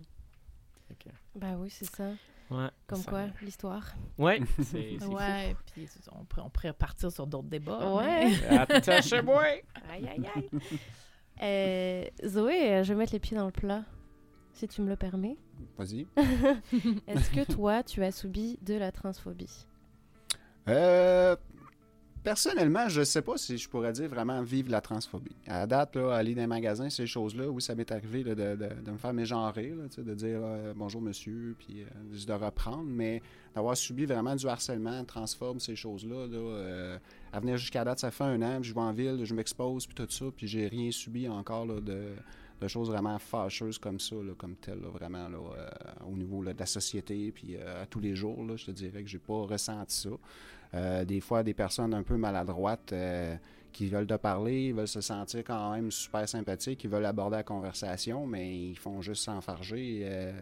Que- 1.00 1.10
Bah 1.36 1.56
oui, 1.58 1.70
c'est 1.70 1.86
ça. 1.86 2.12
Ouais, 2.52 2.68
Comme 2.88 3.00
ça- 3.02 3.12
quoi, 3.12 3.26
l'histoire. 3.42 3.94
Ouais, 4.18 4.40
c'est 4.58 4.64
c'est 4.64 4.98
fou. 5.00 5.16
Ouais, 5.16 5.56
puis 5.74 5.88
on 6.12 6.26
pourrait, 6.26 6.42
on 6.46 6.50
pourrait 6.50 6.74
partir 6.74 7.12
sur 7.12 7.28
d'autres 7.28 7.48
débats. 7.48 7.94
Ouais. 7.94 8.30
mais- 8.50 8.58
Attachez-moi! 8.70 9.44
Aïe, 9.92 10.08
aïe, 10.08 10.30
aïe. 10.36 10.50
Euh, 11.42 12.06
Zoé, 12.28 12.74
euh, 12.74 12.84
je 12.84 12.94
vais 12.94 12.98
mettre 13.00 13.14
les 13.14 13.20
pieds 13.20 13.38
dans 13.38 13.46
le 13.46 13.52
plat, 13.52 13.84
si 14.54 14.68
tu 14.68 14.82
me 14.82 14.90
le 14.90 14.96
permets. 14.96 15.38
Vas-y. 15.78 16.08
Est-ce 17.08 17.30
que 17.32 17.50
toi, 17.52 17.84
tu 17.84 18.04
as 18.04 18.12
subi 18.12 18.58
de 18.62 18.74
la 18.76 18.92
transphobie? 18.92 19.66
Euh, 20.68 21.36
personnellement, 22.24 22.90
je 22.90 23.04
sais 23.04 23.22
pas 23.22 23.38
si 23.38 23.58
je 23.58 23.70
pourrais 23.70 23.92
dire 23.94 24.10
vraiment 24.10 24.42
vivre 24.42 24.70
la 24.72 24.82
transphobie. 24.82 25.36
À 25.48 25.60
la 25.60 25.68
date, 25.68 25.96
là, 25.96 26.14
aller 26.14 26.36
dans 26.36 26.42
les 26.42 26.48
magasins, 26.48 26.90
ces 26.90 27.08
choses-là, 27.08 27.48
oui, 27.50 27.62
ça 27.62 27.76
m'est 27.76 27.92
arrivé 27.92 28.24
de, 28.24 28.34
de- 28.34 28.92
me 28.92 28.98
faire 28.98 29.14
mégenrer, 29.14 29.74
de 29.98 30.14
dire 30.14 30.40
euh, 30.42 30.74
bonjour 30.76 31.02
monsieur, 31.02 31.56
puis 31.58 31.84
euh, 31.84 32.26
de 32.26 32.34
reprendre, 32.34 32.86
mais 32.86 33.22
d'avoir 33.56 33.76
subi 33.76 34.06
vraiment 34.06 34.36
du 34.36 34.48
harcèlement 34.48 35.04
transphobe, 35.06 35.60
ces 35.60 35.76
choses-là, 35.76 36.28
là, 36.28 36.38
euh, 36.38 36.98
à 37.32 37.40
venir 37.40 37.58
jusqu'à 37.58 37.84
date, 37.84 38.00
ça 38.00 38.12
fait 38.12 38.24
un 38.24 38.42
an, 38.42 38.60
je 38.62 38.74
vais 38.74 38.82
en 38.82 38.92
ville, 38.92 39.24
je 39.24 39.34
m'expose, 39.34 39.86
puis 39.86 39.96
tout 39.96 40.08
ça, 40.10 40.26
puis 40.36 40.48
j'ai 40.48 40.68
rien 40.68 40.92
subi 40.92 41.28
encore 41.28 41.66
de, 41.66 41.82
de 42.62 42.68
choses 42.68 42.90
vraiment 42.90 43.18
fâcheuses 43.20 43.78
comme 43.78 44.00
ça, 44.00 44.16
comme 44.38 44.56
tel, 44.56 44.80
vraiment, 44.94 45.28
au 46.06 46.16
niveau 46.16 46.44
de 46.44 46.54
la 46.58 46.66
société, 46.66 47.32
puis 47.32 47.58
à 47.58 47.86
tous 47.86 48.00
les 48.00 48.16
jours, 48.16 48.46
je 48.58 48.66
te 48.66 48.72
dirais 48.72 49.04
que 49.04 49.10
j'ai 49.10 49.20
pas 49.20 49.44
ressenti 49.46 49.96
ça. 49.96 50.10
Euh, 50.74 51.04
des 51.06 51.20
fois, 51.20 51.44
des 51.44 51.54
personnes 51.54 51.94
un 51.94 52.04
peu 52.04 52.16
maladroites 52.18 52.94
euh, 52.94 53.36
qui 53.72 53.88
veulent 53.88 54.08
te 54.08 54.16
parler, 54.16 54.72
veulent 54.72 54.88
se 54.88 55.02
sentir 55.02 55.44
quand 55.44 55.72
même 55.74 55.92
super 55.92 56.28
sympathiques, 56.28 56.84
ils 56.84 56.90
veulent 56.90 57.06
aborder 57.06 57.38
la 57.38 57.44
conversation, 57.44 58.26
mais 58.28 58.56
ils 58.56 58.78
font 58.78 59.02
juste 59.02 59.24
s'enfarger. 59.24 60.02
euh, 60.04 60.40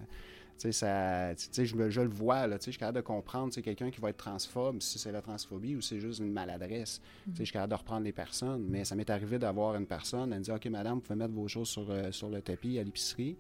tu 0.60 0.72
sais, 0.72 1.66
je, 1.66 1.90
je 1.90 2.02
le 2.02 2.10
vois, 2.10 2.48
là, 2.48 2.58
je 2.60 2.72
suis 2.72 2.80
capable 2.80 2.98
de 2.98 3.02
comprendre, 3.04 3.54
c'est 3.54 3.62
quelqu'un 3.62 3.92
qui 3.92 4.02
va 4.02 4.10
être 4.10 4.18
transphobe, 4.18 4.82
si 4.82 4.98
c'est 4.98 5.12
la 5.12 5.22
transphobie 5.22 5.76
ou 5.76 5.82
c'est 5.82 6.00
juste 6.00 6.20
une 6.20 6.32
maladresse. 6.32 7.00
Tu 7.00 7.32
sais, 7.32 7.38
je 7.40 7.44
suis 7.46 7.54
capable 7.54 7.72
de 7.74 7.78
reprendre 7.78 8.04
les 8.04 8.12
personnes, 8.12 8.66
mais 8.68 8.84
ça 8.84 8.96
m'est 8.96 9.10
arrivé 9.10 9.38
d'avoir 9.38 9.76
une 9.76 9.86
personne, 9.86 10.34
elle 10.34 10.40
me 10.40 10.44
dit, 10.44 10.52
OK, 10.52 10.66
madame, 10.68 10.96
vous 10.96 11.02
pouvez 11.02 11.20
mettre 11.20 11.34
vos 11.34 11.48
choses 11.48 11.70
sur, 11.70 11.86
euh, 11.92 12.12
sur 12.12 12.30
le 12.30 12.42
tapis 12.42 12.80
à 12.80 12.84
l'épicerie. 12.84 13.38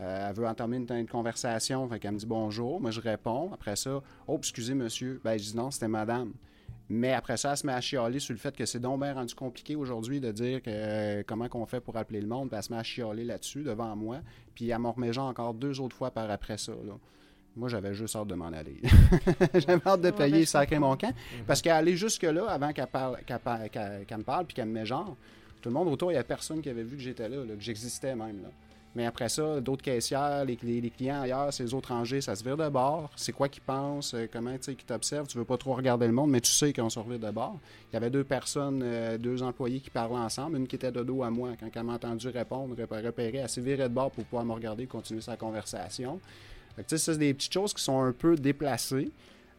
Euh, 0.00 0.28
elle 0.28 0.34
veut 0.36 0.46
entamer 0.46 0.76
une, 0.76 0.86
une 0.94 1.06
conversation, 1.08 1.88
fait 1.88 1.98
qu'elle 1.98 2.12
me 2.12 2.18
dit 2.18 2.26
bonjour. 2.26 2.80
Moi, 2.80 2.90
je 2.90 3.00
réponds. 3.00 3.50
Après 3.54 3.76
ça, 3.76 4.02
oh, 4.26 4.36
excusez, 4.38 4.74
monsieur. 4.74 5.20
Ben, 5.24 5.38
je 5.38 5.44
dis 5.44 5.56
non, 5.56 5.70
c'était 5.70 5.88
madame. 5.88 6.32
Mais 6.88 7.12
après 7.12 7.36
ça, 7.36 7.50
elle 7.50 7.56
se 7.56 7.66
met 7.66 7.72
à 7.72 7.80
chialer 7.80 8.20
sur 8.20 8.32
le 8.32 8.38
fait 8.38 8.54
que 8.56 8.64
c'est 8.64 8.78
donc 8.78 9.00
bien 9.00 9.12
rendu 9.14 9.34
compliqué 9.34 9.74
aujourd'hui 9.74 10.20
de 10.20 10.30
dire 10.30 10.62
que, 10.62 10.70
euh, 10.70 11.22
comment 11.26 11.48
qu'on 11.48 11.66
fait 11.66 11.80
pour 11.80 11.96
appeler 11.96 12.20
le 12.20 12.28
monde. 12.28 12.50
Elle 12.52 12.62
se 12.62 12.72
met 12.72 12.78
à 12.78 12.82
chialer 12.84 13.24
là-dessus 13.24 13.62
devant 13.62 13.96
moi. 13.96 14.18
Puis 14.54 14.68
elle 14.70 14.78
m'en 14.78 14.92
remet 14.92 15.12
genre 15.12 15.28
encore 15.28 15.52
deux 15.54 15.80
autres 15.80 15.96
fois 15.96 16.10
par 16.12 16.30
après 16.30 16.58
ça. 16.58 16.72
là. 16.72 16.92
Moi, 17.56 17.68
j'avais 17.70 17.94
juste 17.94 18.14
hâte 18.14 18.28
de 18.28 18.34
m'en 18.34 18.48
aller. 18.52 18.76
j'avais 19.54 19.80
hâte 19.86 20.02
de 20.02 20.10
payer 20.10 20.44
comprends. 20.44 20.80
mon 20.90 20.96
camp. 20.96 21.14
Parce 21.46 21.62
qu'aller 21.62 21.96
jusque-là, 21.96 22.46
avant 22.50 22.72
qu'elle 22.72 22.86
parle- 22.86 23.18
qu'elle 23.24 23.38
parle- 23.38 23.68
qu'elle- 23.70 24.04
qu'elle 24.06 24.18
me 24.18 24.22
parle 24.24 24.44
puis 24.44 24.54
qu'elle 24.54 24.66
me 24.68 24.74
met 24.74 24.84
genre, 24.86 25.16
tout 25.62 25.70
le 25.70 25.74
monde 25.74 25.88
autour, 25.88 26.12
il 26.12 26.14
n'y 26.16 26.20
a 26.20 26.24
personne 26.24 26.60
qui 26.60 26.68
avait 26.68 26.82
vu 26.84 26.96
que 26.96 27.02
j'étais 27.02 27.28
là, 27.28 27.38
là, 27.44 27.54
que 27.54 27.62
j'existais 27.62 28.14
même. 28.14 28.42
Là. 28.42 28.48
Mais 28.96 29.04
après 29.04 29.28
ça, 29.28 29.60
d'autres 29.60 29.82
caissières, 29.82 30.46
les, 30.46 30.56
clients 30.56 31.20
ailleurs, 31.20 31.52
ces 31.52 31.74
autres 31.74 31.90
rangées, 31.90 32.22
ça 32.22 32.34
se 32.34 32.42
vire 32.42 32.56
de 32.56 32.66
bord. 32.70 33.10
C'est 33.14 33.32
quoi 33.32 33.46
qu'ils 33.50 33.62
pensent, 33.62 34.14
euh, 34.14 34.26
comment 34.32 34.54
tu 34.54 34.62
sais, 34.62 34.74
qu'ils 34.74 34.86
t'observent? 34.86 35.28
Tu 35.28 35.36
veux 35.36 35.44
pas 35.44 35.58
trop 35.58 35.74
regarder 35.74 36.06
le 36.06 36.14
monde, 36.14 36.30
mais 36.30 36.40
tu 36.40 36.50
sais 36.50 36.72
qu'on 36.72 36.88
se 36.88 36.98
revire 36.98 37.18
de 37.18 37.30
bord. 37.30 37.58
Il 37.92 37.94
y 37.94 37.96
avait 37.98 38.08
deux 38.08 38.24
personnes, 38.24 38.80
euh, 38.82 39.18
deux 39.18 39.42
employés 39.42 39.80
qui 39.80 39.90
parlaient 39.90 40.14
ensemble, 40.14 40.56
une 40.56 40.66
qui 40.66 40.76
était 40.76 40.90
de 40.90 41.02
dos 41.02 41.22
à 41.22 41.28
moi. 41.28 41.50
Quand 41.60 41.68
elle 41.74 41.82
m'a 41.82 41.92
entendu 41.92 42.28
répondre, 42.28 42.74
rep- 42.74 43.04
repérer, 43.04 43.36
elle 43.36 43.50
s'est 43.50 43.60
virée 43.60 43.82
de 43.82 43.92
bord 43.92 44.10
pour 44.10 44.24
pouvoir 44.24 44.46
me 44.46 44.52
regarder 44.54 44.84
et 44.84 44.86
continuer 44.86 45.20
sa 45.20 45.36
conversation. 45.36 46.18
Tu 46.78 46.84
sais, 46.86 46.96
c'est 46.96 47.18
des 47.18 47.34
petites 47.34 47.52
choses 47.52 47.74
qui 47.74 47.82
sont 47.82 48.00
un 48.00 48.12
peu 48.12 48.34
déplacées. 48.34 49.10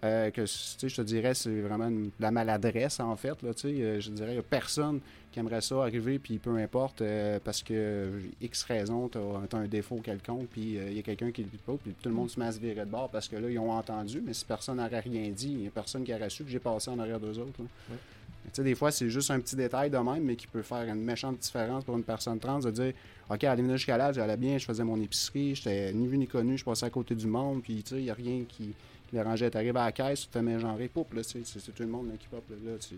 Euh, 0.04 0.30
que 0.32 0.46
je 0.46 0.96
te 0.96 1.02
dirais, 1.02 1.34
c'est 1.34 1.62
vraiment 1.62 1.88
une- 1.88 2.12
la 2.20 2.32
maladresse, 2.32 3.00
en 3.00 3.16
fait. 3.16 3.42
Là. 3.42 3.50
Euh, 3.66 4.00
je 4.00 4.10
dirais, 4.12 4.30
il 4.30 4.34
n'y 4.34 4.40
a 4.40 4.44
personne 4.44 5.00
qui 5.32 5.40
aimerait 5.40 5.62
ça 5.62 5.84
arriver, 5.84 6.20
puis 6.20 6.38
peu 6.38 6.56
importe, 6.58 7.02
euh, 7.02 7.40
parce 7.44 7.64
que 7.64 7.74
euh, 7.74 8.20
X 8.42 8.64
raison, 8.64 9.10
tu 9.10 9.18
as, 9.18 9.58
un 9.58 9.68
défaut 9.68 9.98
quelconque, 9.98 10.48
puis 10.52 10.76
il 10.76 10.94
y 10.94 11.00
a 11.00 11.02
quelqu'un 11.02 11.32
qui 11.32 11.44
le 11.44 11.50
dit 11.50 11.60
pas, 11.66 11.74
puis 11.84 11.94
tout 12.02 12.10
le 12.10 12.16
monde 12.16 12.30
se 12.30 12.40
met 12.40 12.46
à 12.46 12.52
se 12.52 12.60
virer 12.60 12.86
de 12.86 12.92
bord 12.92 13.10
parce 13.10 13.28
que 13.28 13.36
là, 13.36 13.50
ils 13.50 13.60
ont 13.60 13.72
entendu, 13.72 14.22
mais 14.26 14.34
si 14.34 14.46
personne 14.46 14.78
n'aurait 14.78 15.00
rien 15.00 15.30
dit, 15.30 15.50
il 15.52 15.58
n'y 15.58 15.68
a 15.68 15.72
personne 15.72 16.04
qui 16.04 16.14
aurait 16.14 16.30
su 16.30 16.44
que 16.44 16.50
j'ai 16.50 16.60
passé 16.60 16.90
en 16.90 17.00
arrière 17.00 17.20
d'eux 17.20 17.40
autres. 17.40 17.60
là. 17.60 17.66
Ouais. 17.92 18.64
Des 18.64 18.76
fois, 18.76 18.92
c'est 18.92 19.10
juste 19.10 19.30
un 19.30 19.40
petit 19.40 19.56
détail 19.56 19.90
de 19.90 19.98
même, 19.98 20.24
mais 20.24 20.36
qui 20.36 20.48
peut 20.48 20.62
faire 20.62 20.84
une 20.84 21.02
méchante 21.04 21.38
différence 21.40 21.84
pour 21.84 21.98
une 21.98 22.04
personne 22.04 22.40
trans 22.40 22.60
de 22.60 22.72
dire 22.72 22.94
OK, 23.30 23.44
est 23.44 23.56
venue 23.56 23.74
jusqu'à 23.74 23.98
là, 23.98 24.14
j'allais 24.14 24.38
bien, 24.38 24.58
je 24.58 24.66
faisais 24.66 24.86
mon 24.86 25.00
épicerie, 25.02 25.54
j'étais 25.54 25.92
ni 25.92 26.08
vu 26.08 26.18
ni 26.18 26.28
connu, 26.28 26.58
je 26.58 26.64
passais 26.64 26.86
à 26.86 26.90
côté 26.90 27.14
du 27.14 27.28
monde, 27.28 27.62
puis 27.62 27.84
tu 27.84 27.90
sais, 27.90 27.96
il 27.98 28.04
n'y 28.06 28.10
a 28.10 28.14
rien 28.14 28.44
qui, 28.48 28.74
qui 29.08 29.16
dérangeait. 29.16 29.50
Tu 29.50 29.58
arrives 29.58 29.78
à 29.78 29.86
la 29.86 29.92
caisse, 29.92 30.22
tu 30.22 30.28
te 30.28 30.40
mégenrer, 30.40 30.88
poup, 30.88 31.12
là, 31.14 31.24
tu 31.24 31.44
c'est 31.44 31.74
tout 31.74 31.84
le 31.84 31.90
monde 31.90 32.10
là, 32.10 32.18
qui 32.18 32.28
pop, 32.28 32.44
là, 32.50 32.72
là, 32.72 32.78
tu, 32.78 32.96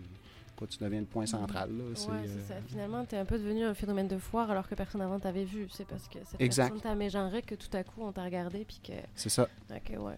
quoi, 0.56 0.66
tu 0.66 0.78
deviens 0.78 1.00
le 1.00 1.06
point 1.06 1.26
central, 1.26 1.70
là. 1.76 1.84
Ouais, 1.84 1.90
c'est, 1.94 2.04
c'est 2.04 2.10
euh, 2.10 2.48
ça. 2.48 2.54
Finalement, 2.66 3.04
t'es 3.04 3.16
un 3.16 3.24
peu 3.24 3.38
devenu 3.38 3.64
un 3.64 3.74
phénomène 3.74 4.08
de 4.08 4.18
foire 4.18 4.50
alors 4.50 4.68
que 4.68 4.74
personne 4.74 5.00
avant 5.00 5.18
t'avait 5.18 5.44
vu. 5.44 5.68
C'est 5.70 5.86
parce 5.86 6.08
que 6.08 6.18
cette 6.24 6.40
Exact. 6.40 6.68
personne 6.68 6.82
t'a 6.82 6.94
mégenré 6.94 7.42
que 7.42 7.54
tout 7.54 7.74
à 7.74 7.82
coup 7.84 8.02
on 8.02 8.12
t'a 8.12 8.24
regardé 8.24 8.64
puis 8.64 8.80
que. 8.82 8.92
c'est 9.14 9.30
ça. 9.30 9.48
Ok, 9.70 9.98
ouais. 9.98 10.16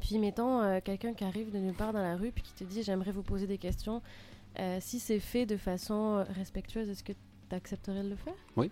Puis 0.00 0.18
mettons 0.18 0.60
euh, 0.60 0.80
quelqu'un 0.84 1.14
qui 1.14 1.24
arrive 1.24 1.50
de 1.50 1.58
nulle 1.58 1.74
part 1.74 1.92
dans 1.92 2.02
la 2.02 2.16
rue 2.16 2.30
puis 2.30 2.42
qui 2.42 2.52
te 2.52 2.64
dit 2.64 2.82
j'aimerais 2.82 3.12
vous 3.12 3.22
poser 3.22 3.46
des 3.46 3.58
questions. 3.58 4.02
Euh, 4.58 4.78
si 4.80 5.00
c'est 5.00 5.20
fait 5.20 5.46
de 5.46 5.56
façon 5.56 6.24
respectueuse, 6.34 6.88
est-ce 6.88 7.02
que 7.02 7.12
tu 7.12 7.54
accepterais 7.54 8.02
de 8.02 8.10
le 8.10 8.16
faire? 8.16 8.34
Oui, 8.56 8.70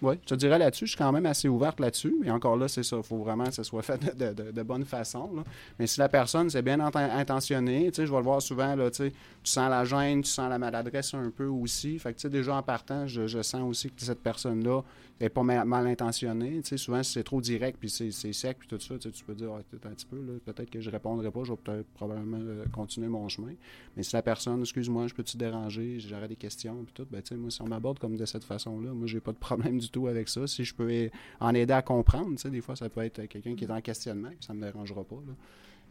je 0.00 0.26
te 0.26 0.34
dirais 0.34 0.58
là-dessus, 0.58 0.86
je 0.86 0.90
suis 0.92 0.98
quand 0.98 1.12
même 1.12 1.26
assez 1.26 1.48
ouverte 1.48 1.80
là-dessus. 1.80 2.14
Mais 2.20 2.30
encore 2.30 2.56
là, 2.56 2.68
c'est 2.68 2.82
ça. 2.82 2.96
Il 2.96 3.02
faut 3.02 3.18
vraiment 3.18 3.44
que 3.44 3.54
ce 3.54 3.62
soit 3.62 3.82
fait 3.82 3.98
de, 4.16 4.62
bonne 4.62 4.84
façon. 4.84 5.30
Mais 5.78 5.86
si 5.86 5.98
la 5.98 6.08
personne, 6.08 6.50
c'est 6.50 6.62
bien 6.62 6.78
inten- 6.78 7.10
intentionné, 7.10 7.90
tu 7.90 7.96
sais, 7.96 8.06
je 8.06 8.10
vais 8.10 8.18
le 8.18 8.24
voir 8.24 8.42
souvent, 8.42 8.74
là, 8.74 8.90
tu 8.90 9.12
sens 9.44 9.70
la 9.70 9.84
gêne, 9.84 10.22
tu 10.22 10.30
sens 10.30 10.48
la 10.48 10.58
maladresse 10.58 11.14
un 11.14 11.30
peu 11.30 11.46
aussi. 11.46 11.98
Fait 11.98 12.14
que, 12.14 12.28
déjà 12.28 12.54
en 12.54 12.62
partant, 12.62 13.06
je, 13.06 13.42
sens 13.42 13.62
aussi 13.62 13.90
que 13.90 14.02
cette 14.02 14.20
personne-là 14.20 14.82
n'est 15.20 15.28
pas 15.28 15.42
ma- 15.42 15.64
mal 15.64 15.86
intentionnée. 15.86 16.60
Souvent, 16.76 17.02
si 17.02 17.12
c'est 17.12 17.24
trop 17.24 17.40
direct, 17.40 17.78
puis 17.80 17.90
c'est 17.90 18.32
sec, 18.32 18.58
puis 18.58 18.68
tout 18.68 18.80
ça, 18.80 18.96
tu 18.98 19.24
peux 19.24 19.34
dire, 19.34 19.50
Ah, 19.54 19.60
un 19.88 19.90
petit 19.90 20.06
peu, 20.06 20.16
peut-être 20.44 20.70
que 20.70 20.80
je 20.80 20.90
répondrai 20.90 21.30
pas, 21.30 21.44
je 21.44 21.52
vais 21.52 21.58
peut-être 21.58 21.86
probablement 21.94 22.38
euh, 22.40 22.64
continuer 22.72 23.08
mon 23.08 23.28
chemin. 23.28 23.52
Mais 23.96 24.02
si 24.02 24.14
la 24.14 24.22
personne, 24.22 24.60
excuse-moi, 24.60 25.08
je 25.08 25.14
peux 25.14 25.22
te 25.22 25.36
déranger, 25.36 25.98
j'aurais 26.00 26.28
des 26.28 26.36
questions, 26.36 26.84
puis 26.84 26.92
tout, 26.94 27.06
ben, 27.10 27.22
moi, 27.36 27.50
si 27.50 27.62
on 27.62 27.66
m'aborde 27.66 27.98
comme 27.98 28.16
de 28.16 28.24
cette 28.24 28.44
façon-là, 28.44 28.92
moi, 28.92 29.06
j'ai 29.06 29.20
pas 29.20 29.32
de 29.32 29.38
problème 29.38 29.78
du 29.78 29.87
tout 29.90 30.06
avec 30.06 30.28
ça. 30.28 30.46
Si 30.46 30.64
je 30.64 30.74
peux 30.74 31.10
en 31.40 31.54
aider 31.54 31.72
à 31.72 31.82
comprendre, 31.82 32.36
des 32.50 32.60
fois, 32.60 32.76
ça 32.76 32.88
peut 32.88 33.02
être 33.02 33.24
quelqu'un 33.26 33.54
qui 33.54 33.64
est 33.64 33.70
en 33.70 33.80
questionnement, 33.80 34.30
ça 34.40 34.54
me 34.54 34.62
dérangera 34.62 35.04
pas, 35.04 35.16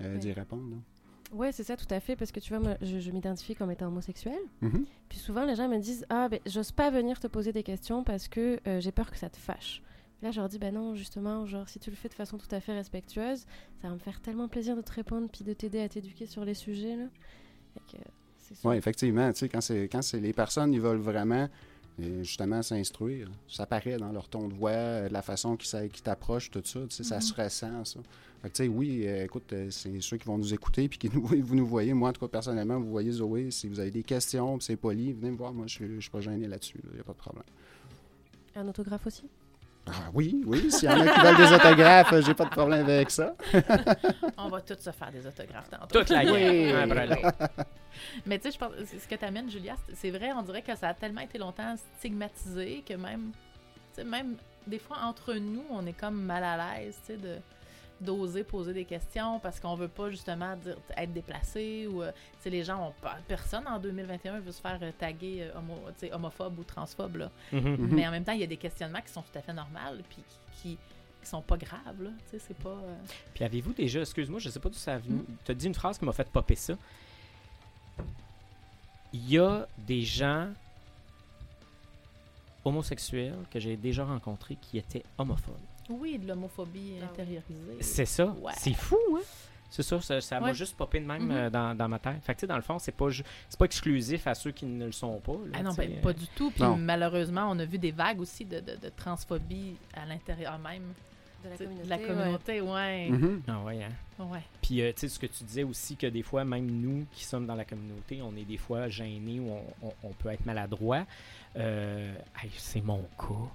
euh, 0.01 0.13
Ouais. 0.13 0.19
d'y 0.19 0.31
répondre. 0.33 0.69
là. 0.71 0.77
Ouais, 1.33 1.51
c'est 1.51 1.63
ça, 1.63 1.75
tout 1.75 1.85
à 1.89 1.99
fait. 1.99 2.15
Parce 2.15 2.31
que 2.31 2.39
tu 2.39 2.49
vois, 2.53 2.59
moi, 2.59 2.77
je, 2.81 2.99
je 2.99 3.11
m'identifie 3.11 3.53
comme 3.55 3.69
étant 3.71 3.87
homosexuelle. 3.87 4.39
Mhm. 4.61 4.85
Puis 5.09 5.17
souvent, 5.19 5.43
les 5.45 5.55
gens 5.55 5.67
me 5.67 5.77
disent 5.77 6.05
Ah, 6.09 6.29
ben, 6.29 6.39
j'ose 6.45 6.71
pas 6.71 6.89
venir 6.89 7.19
te 7.19 7.27
poser 7.27 7.51
des 7.51 7.63
questions 7.63 8.03
parce 8.03 8.27
que 8.29 8.59
euh, 8.65 8.79
j'ai 8.79 8.91
peur 8.93 9.11
que 9.11 9.17
ça 9.17 9.29
te 9.29 9.35
fâche. 9.37 9.81
Là, 10.21 10.31
je 10.31 10.39
leur 10.39 10.47
dis 10.47 10.57
Ben 10.57 10.73
non, 10.73 10.95
justement, 10.95 11.45
genre, 11.45 11.67
si 11.67 11.79
tu 11.79 11.89
le 11.89 11.95
fais 11.97 12.07
de 12.07 12.13
façon 12.13 12.37
tout 12.37 12.47
à 12.51 12.59
fait 12.61 12.73
respectueuse, 12.73 13.45
ça 13.81 13.89
va 13.89 13.93
me 13.93 13.99
faire 13.99 14.21
tellement 14.21 14.47
plaisir 14.47 14.75
de 14.77 14.81
te 14.81 14.91
répondre 14.93 15.27
puis 15.29 15.43
de 15.43 15.51
t'aider 15.53 15.81
à 15.81 15.89
t'éduquer 15.89 16.25
sur 16.27 16.45
les 16.45 16.53
sujets, 16.53 16.95
là. 16.95 17.05
Fait 17.73 17.97
que, 17.97 18.03
c'est 18.37 18.55
ça. 18.55 18.69
Oui, 18.69 18.77
effectivement, 18.77 19.29
tu 19.33 19.39
sais, 19.39 19.49
quand 19.49 19.61
c'est 19.61 19.89
quand 19.89 20.01
c'est 20.01 20.21
les 20.21 20.31
personnes, 20.33 20.73
ils 20.73 20.79
veulent 20.81 20.97
vraiment 20.97 21.49
euh, 21.99 22.23
justement 22.23 22.61
s'instruire. 22.61 23.29
Ça 23.47 23.65
paraît 23.65 23.97
dans 23.97 24.11
leur 24.11 24.27
ton 24.29 24.47
de 24.47 24.53
voix, 24.53 24.71
euh, 24.71 25.09
la 25.09 25.21
façon 25.21 25.57
qu'ils 25.57 25.89
qu'ils 25.89 26.03
t'approchent, 26.03 26.51
tout 26.51 26.61
ça, 26.63 26.79
sais, 26.89 27.03
ça 27.03 27.21
se 27.21 27.33
ressent, 27.33 27.85
ça. 27.85 27.99
Fait 28.41 28.51
que, 28.51 28.67
oui, 28.67 29.03
euh, 29.05 29.25
écoute, 29.25 29.51
euh, 29.53 29.69
c'est 29.71 29.99
ceux 30.01 30.17
qui 30.17 30.25
vont 30.25 30.37
nous 30.37 30.53
écouter 30.53 30.87
puis 30.87 30.99
qui 30.99 31.09
nous, 31.09 31.25
vous 31.43 31.55
nous 31.55 31.65
voyez. 31.65 31.93
Moi, 31.93 32.09
en 32.09 32.13
tout 32.13 32.21
cas, 32.21 32.27
personnellement, 32.27 32.79
vous 32.79 32.89
voyez 32.89 33.11
Zoé, 33.11 33.49
si 33.51 33.67
vous 33.67 33.79
avez 33.79 33.91
des 33.91 34.03
questions, 34.03 34.59
c'est 34.59 34.75
poli, 34.75 35.13
venez 35.13 35.31
me 35.31 35.37
voir. 35.37 35.53
Moi, 35.53 35.65
je 35.67 35.77
je 35.95 35.99
suis 36.01 36.11
pas 36.11 36.21
gêné 36.21 36.47
là-dessus, 36.47 36.79
il 36.83 36.95
n'y 36.95 36.99
a 36.99 37.03
pas 37.03 37.13
de 37.13 37.17
problème. 37.17 37.43
Un 38.55 38.67
autographe 38.67 39.07
aussi? 39.07 39.23
Ah 39.87 40.09
oui, 40.13 40.41
oui, 40.45 40.69
s'il 40.71 40.89
y 40.89 40.93
en 40.93 40.99
a 40.99 41.07
qui 41.07 41.19
veulent 41.21 41.37
des 41.37 41.53
autographes, 41.53 42.13
euh, 42.13 42.21
j'ai 42.21 42.33
pas 42.33 42.45
de 42.45 42.49
problème 42.49 42.83
avec 42.85 43.09
ça. 43.09 43.33
On 44.37 44.49
va 44.49 44.61
tous 44.61 44.77
se 44.79 44.91
faire 44.91 45.11
des 45.11 45.25
autographes 45.25 45.69
tantôt. 45.69 45.99
Toute 45.99 46.09
la 46.09 46.23
Oui. 46.31 46.71
Après 46.71 47.07
l'autre. 47.07 47.31
Mais 48.25 48.37
tu 48.37 48.43
sais, 48.51 48.51
je 48.53 48.57
pense 48.59 48.71
ce 48.85 49.07
que 49.07 49.15
tu 49.15 49.25
amènes, 49.25 49.49
Julia, 49.49 49.75
c'est- 49.87 49.95
c'est 49.95 50.09
vrai, 50.11 50.31
on 50.33 50.41
dirait 50.43 50.61
que 50.61 50.75
ça 50.75 50.89
a 50.89 50.93
tellement 50.93 51.21
été 51.21 51.37
longtemps 51.37 51.75
stigmatisé 51.99 52.83
que 52.87 52.93
même, 52.95 53.31
tu 53.95 54.01
sais, 54.01 54.03
même 54.03 54.35
des 54.67 54.79
fois 54.79 54.97
entre 55.03 55.33
nous, 55.33 55.63
on 55.69 55.85
est 55.85 55.97
comme 55.97 56.21
mal 56.21 56.43
à 56.43 56.57
l'aise, 56.75 56.97
tu 57.05 57.13
sais, 57.13 57.17
de 57.17 57.37
d'oser 57.99 58.43
poser 58.43 58.73
des 58.73 58.85
questions 58.85 59.39
parce 59.39 59.59
qu'on 59.59 59.75
veut 59.75 59.87
pas 59.87 60.09
justement 60.11 60.55
dire, 60.57 60.77
être 60.95 61.11
déplacé 61.13 61.87
ou 61.87 62.03
euh, 62.03 62.11
tu 62.33 62.43
sais 62.43 62.49
les 62.51 62.63
gens 62.63 62.89
ont 62.89 62.93
pas 63.01 63.17
personne 63.27 63.65
en 63.67 63.79
2021 63.79 64.39
veut 64.39 64.51
se 64.51 64.61
faire 64.61 64.77
euh, 64.81 64.91
taguer 64.97 65.43
euh, 65.43 65.57
homo, 65.57 65.75
homophobe 66.13 66.59
ou 66.59 66.63
transphobe 66.63 67.15
là. 67.15 67.31
Mhm. 67.51 67.61
Mhm. 67.71 67.89
mais 67.95 68.07
en 68.07 68.11
même 68.11 68.23
temps 68.23 68.33
il 68.33 68.41
y 68.41 68.43
a 68.43 68.47
des 68.47 68.57
questionnements 68.57 69.01
qui 69.01 69.11
sont 69.11 69.21
tout 69.23 69.35
à 69.37 69.41
fait 69.41 69.53
normaux 69.53 69.79
puis 70.09 70.23
qui, 70.61 70.77
qui 71.21 71.27
sont 71.27 71.41
pas 71.41 71.57
graves 71.57 72.01
là 72.03 72.11
tu 72.25 72.37
sais 72.37 72.39
c'est 72.47 72.57
pas 72.57 72.69
euh, 72.69 72.95
Puis 73.33 73.43
avez-vous 73.43 73.73
déjà, 73.73 74.01
excuse-moi, 74.01 74.39
je 74.39 74.49
sais 74.49 74.59
pas 74.59 74.69
d'où 74.69 74.75
ça 74.75 74.93
a 74.93 74.97
venu, 74.99 75.17
Mm. 75.21 75.25
tu 75.45 75.51
as 75.51 75.55
dit 75.55 75.65
une 75.67 75.75
phrase 75.75 75.97
qui 75.97 76.05
m'a 76.05 76.13
fait 76.13 76.29
popper 76.29 76.55
ça. 76.55 76.75
Il 79.13 79.27
y 79.29 79.39
a 79.39 79.67
des 79.79 80.03
gens 80.03 80.49
homosexuels 82.65 83.37
que 83.51 83.59
j'ai 83.59 83.77
déjà 83.77 84.05
rencontrés 84.05 84.55
qui 84.61 84.77
étaient 84.77 85.03
homophobes. 85.17 85.55
Oui, 85.89 86.17
de 86.17 86.27
l'homophobie 86.27 86.93
Ah 87.01 87.05
intériorisée. 87.05 87.77
C'est 87.81 88.05
ça. 88.05 88.25
Ouais. 88.41 88.53
C'est 88.57 88.73
fou, 88.73 88.97
hein? 89.15 89.21
C'est 89.69 89.83
ça, 89.83 89.99
ça 89.99 90.21
ça 90.21 90.39
m'a 90.39 90.53
juste 90.53 90.77
popé 90.77 90.99
de 91.01 91.05
même 91.05 91.23
Mhm. 91.25 91.31
euh, 91.31 91.49
dans, 91.49 91.75
dans 91.75 91.89
ma 91.89 91.99
tête. 91.99 92.23
Fait 92.23 92.33
que, 92.33 92.39
tu 92.39 92.41
sais, 92.41 92.47
dans 92.47 92.55
le 92.55 92.61
fond, 92.61 92.79
c'est 92.79 92.93
pas, 92.93 93.07
pas 93.59 93.65
exclusif 93.65 94.25
à 94.25 94.33
ceux 94.33 94.51
qui 94.51 94.65
ne 94.65 94.85
le 94.85 94.91
sont 94.93 95.19
pas. 95.19 95.33
là, 95.33 95.39
Ah 95.55 95.63
non, 95.63 95.73
ben, 95.73 95.91
euh, 95.91 96.01
pas 96.01 96.13
du 96.13 96.25
tout. 96.27 96.51
Puis 96.51 96.63
Non. 96.63 96.77
malheureusement, 96.77 97.49
on 97.51 97.59
a 97.59 97.65
vu 97.65 97.77
des 97.77 97.91
vagues 97.91 98.21
aussi 98.21 98.45
de, 98.45 98.61
de, 98.61 98.75
de 98.77 98.89
transphobie 98.95 99.75
à 99.93 100.05
l'intérieur 100.05 100.57
même 100.59 100.93
De 101.43 101.49
la 101.49 101.57
communauté. 101.57 101.83
de 101.83 101.89
la 101.89 101.97
ouais. 101.97 102.07
communauté. 102.07 102.61
Ouais. 102.61 103.09
Mhm. 103.09 103.41
Ah 103.49 103.59
ouais, 103.65 103.83
hein? 103.83 104.25
ouais. 104.25 104.39
Puis, 104.61 104.81
euh, 104.81 104.93
tu 104.93 105.01
sais, 105.01 105.09
ce 105.09 105.19
que 105.19 105.25
tu 105.27 105.43
disais 105.43 105.63
aussi, 105.63 105.97
que 105.97 106.07
des 106.07 106.23
fois, 106.23 106.45
même 106.45 106.65
nous 106.67 107.05
qui 107.11 107.25
sommes 107.25 107.45
dans 107.45 107.55
la 107.55 107.65
communauté, 107.65 108.21
on 108.21 108.33
est 108.37 108.45
des 108.45 108.57
fois 108.57 108.87
gênés 108.87 109.41
ou 109.41 109.49
on, 109.51 109.87
on- 109.89 109.93
on 110.03 110.13
peut 110.13 110.29
être 110.29 110.45
maladroit. 110.45 111.05
Euh, 111.57 112.15
hey, 112.41 112.49
c'est 112.57 112.81
mon 112.81 113.01
cas. 113.17 113.51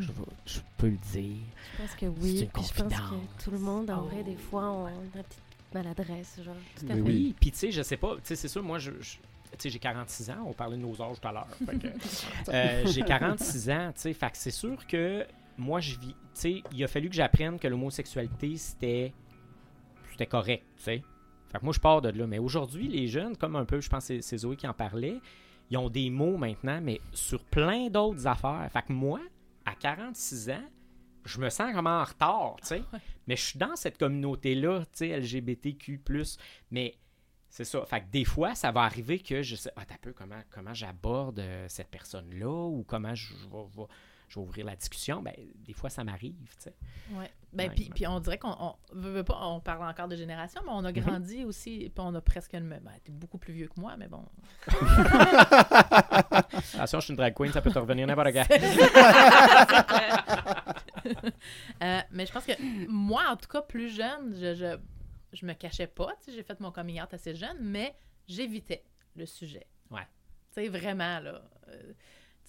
Je, 0.00 0.06
vais- 0.06 0.12
je 0.46 0.58
peux 0.78 0.88
le 0.88 0.96
dire. 1.12 1.36
Je 1.74 1.82
pense 1.82 1.90
que 1.92 1.98
C'est 2.00 2.06
oui. 2.08 2.40
une 2.40 2.48
Puis 2.48 2.62
je 2.64 2.82
pense 2.82 2.92
que 2.92 3.44
tout 3.44 3.50
le 3.50 3.58
monde, 3.58 3.90
en 3.90 4.02
Oh. 4.02 4.08
vrai, 4.08 4.22
des 4.24 4.36
fois, 4.36 4.70
on 4.70 4.86
a 4.86 4.90
une 4.92 5.10
petite 5.10 5.38
maladresse. 5.74 6.40
Genre. 6.42 6.54
Tout 6.78 6.86
à 6.86 6.88
Mais 6.88 6.94
fait. 6.96 7.00
oui. 7.02 7.34
Puis 7.40 7.50
tu 7.52 7.58
sais, 7.58 7.70
je 7.70 7.82
sais 7.82 7.96
pas, 7.96 8.14
tu 8.16 8.20
sais, 8.24 8.36
c'est 8.36 8.48
sûr, 8.48 8.62
moi, 8.62 8.78
je, 8.78 8.90
je- 9.00 9.16
tu 9.16 9.20
sais, 9.58 9.70
j'ai 9.70 9.78
46 9.78 10.30
ans, 10.30 10.44
on 10.46 10.52
parlait 10.52 10.76
de 10.76 10.82
nos 10.82 11.00
âges 11.02 11.20
tout 11.20 11.28
à 11.28 11.32
l'heure. 11.32 11.48
Euh, 12.48 12.86
j'ai 12.86 13.02
46 13.02 13.70
ans, 13.70 13.92
tu 13.94 14.00
sais, 14.00 14.12
fait 14.14 14.30
que 14.30 14.36
c'est 14.36 14.50
sûr 14.50 14.86
que 14.86 15.26
moi, 15.58 15.80
je 15.80 15.98
vis, 15.98 16.08
tu 16.08 16.14
sais, 16.34 16.62
il 16.72 16.82
a 16.84 16.88
fallu 16.88 17.08
que 17.08 17.14
j'apprenne 17.14 17.58
que 17.58 17.68
l'homosexualité, 17.68 18.56
c'était, 18.56 19.12
c'était 20.12 20.26
correct, 20.26 20.64
tu 20.78 20.82
sais. 20.84 21.02
Fait 21.52 21.58
que 21.58 21.64
moi, 21.64 21.74
je 21.74 21.80
pars 21.80 22.00
de 22.00 22.08
là. 22.10 22.26
Mais 22.26 22.38
aujourd'hui, 22.38 22.86
les 22.88 23.08
jeunes, 23.08 23.36
comme 23.36 23.56
un 23.56 23.64
peu, 23.64 23.80
je 23.80 23.88
pense 23.90 24.06
que 24.08 24.20
c'est- 24.20 24.38
Zoé 24.38 24.54
qui 24.56 24.66
en 24.68 24.72
parlait, 24.72 25.20
ils 25.68 25.76
ont 25.76 25.90
des 25.90 26.08
mots 26.10 26.36
maintenant, 26.36 26.80
mais 26.80 27.00
sur 27.12 27.42
plein 27.44 27.88
d'autres 27.88 28.26
affaires. 28.26 28.68
Fait 28.72 28.82
que 28.82 28.92
moi, 28.92 29.20
46 29.80 30.50
ans, 30.50 30.64
je 31.24 31.40
me 31.40 31.50
sens 31.50 31.72
comme 31.74 31.86
en 31.86 32.04
retard, 32.04 32.56
tu 32.60 32.68
sais. 32.68 32.82
Ouais. 32.92 33.00
Mais 33.26 33.36
je 33.36 33.42
suis 33.42 33.58
dans 33.58 33.76
cette 33.76 33.98
communauté-là, 33.98 34.80
tu 34.92 34.98
sais, 34.98 35.08
LGBTQ+. 35.20 36.00
Mais 36.70 36.96
c'est 37.48 37.64
ça. 37.64 37.84
Fait 37.84 38.00
que 38.00 38.06
des 38.10 38.24
fois, 38.24 38.54
ça 38.54 38.70
va 38.72 38.82
arriver 38.82 39.18
que 39.18 39.42
je 39.42 39.56
sais, 39.56 39.70
ah, 39.76 39.84
t'as 39.84 39.98
peu 39.98 40.12
comment, 40.12 40.40
comment 40.50 40.72
j'aborde 40.74 41.40
euh, 41.40 41.66
cette 41.68 41.88
personne-là 41.88 42.48
ou 42.68 42.84
comment 42.86 43.14
je, 43.14 43.34
je 43.34 43.48
vais, 43.48 43.64
vais- 43.76 43.88
je 44.28 44.34
vais 44.38 44.46
ouvrir 44.46 44.66
la 44.66 44.76
discussion? 44.76 45.22
Ben, 45.22 45.34
des 45.56 45.72
fois, 45.72 45.90
ça 45.90 46.04
m'arrive, 46.04 46.54
tu 46.56 46.62
sais. 46.70 46.74
Ouais. 47.12 47.30
Ben, 47.52 47.68
puis, 47.70 48.06
on 48.06 48.20
dirait 48.20 48.38
qu'on 48.38 48.54
on, 48.60 48.74
veut- 48.92 49.10
veut 49.10 49.24
pas, 49.24 49.36
on 49.42 49.58
parle 49.60 49.88
encore 49.88 50.06
de 50.06 50.14
génération, 50.14 50.60
mais 50.64 50.70
on 50.72 50.84
a 50.84 50.92
Mhm. 50.92 51.00
grandi 51.00 51.44
aussi, 51.44 51.90
puis 51.92 51.94
on 51.98 52.14
a 52.14 52.20
presque 52.20 52.52
le 52.52 52.60
même. 52.60 52.82
Ben, 52.84 52.92
t'es 53.02 53.10
beaucoup 53.10 53.38
plus 53.38 53.52
vieux 53.52 53.66
que 53.68 53.80
moi, 53.80 53.96
mais 53.96 54.06
bon. 54.06 54.24
Attention, 56.74 57.00
je 57.00 57.04
suis 57.04 57.12
une 57.12 57.16
drag 57.16 57.34
queen, 57.34 57.50
ça 57.52 57.60
peut 57.60 57.72
te 57.72 57.78
revenir 57.78 58.06
n'importe 58.06 58.32
quand. 58.32 58.46
Euh, 61.82 62.00
mais 62.10 62.26
je 62.26 62.32
pense 62.32 62.44
que 62.44 62.52
moi, 62.88 63.22
en 63.30 63.36
tout 63.36 63.48
cas, 63.48 63.62
plus 63.62 63.88
jeune, 63.88 64.34
je, 64.34 64.54
je, 64.54 64.76
je 65.32 65.46
me 65.46 65.54
cachais 65.54 65.86
pas. 65.86 66.08
tu 66.22 66.30
sais, 66.30 66.36
J'ai 66.36 66.42
fait 66.42 66.60
mon 66.60 66.70
coming 66.70 67.00
out 67.00 67.12
assez 67.14 67.34
jeune, 67.34 67.56
mais 67.60 67.94
j'évitais 68.28 68.84
le 69.16 69.24
sujet. 69.24 69.66
Ouais. 69.90 70.06
Tu 70.54 70.62
sais, 70.62 70.68
vraiment, 70.68 71.20
là. 71.20 71.40
euh, 71.68 71.92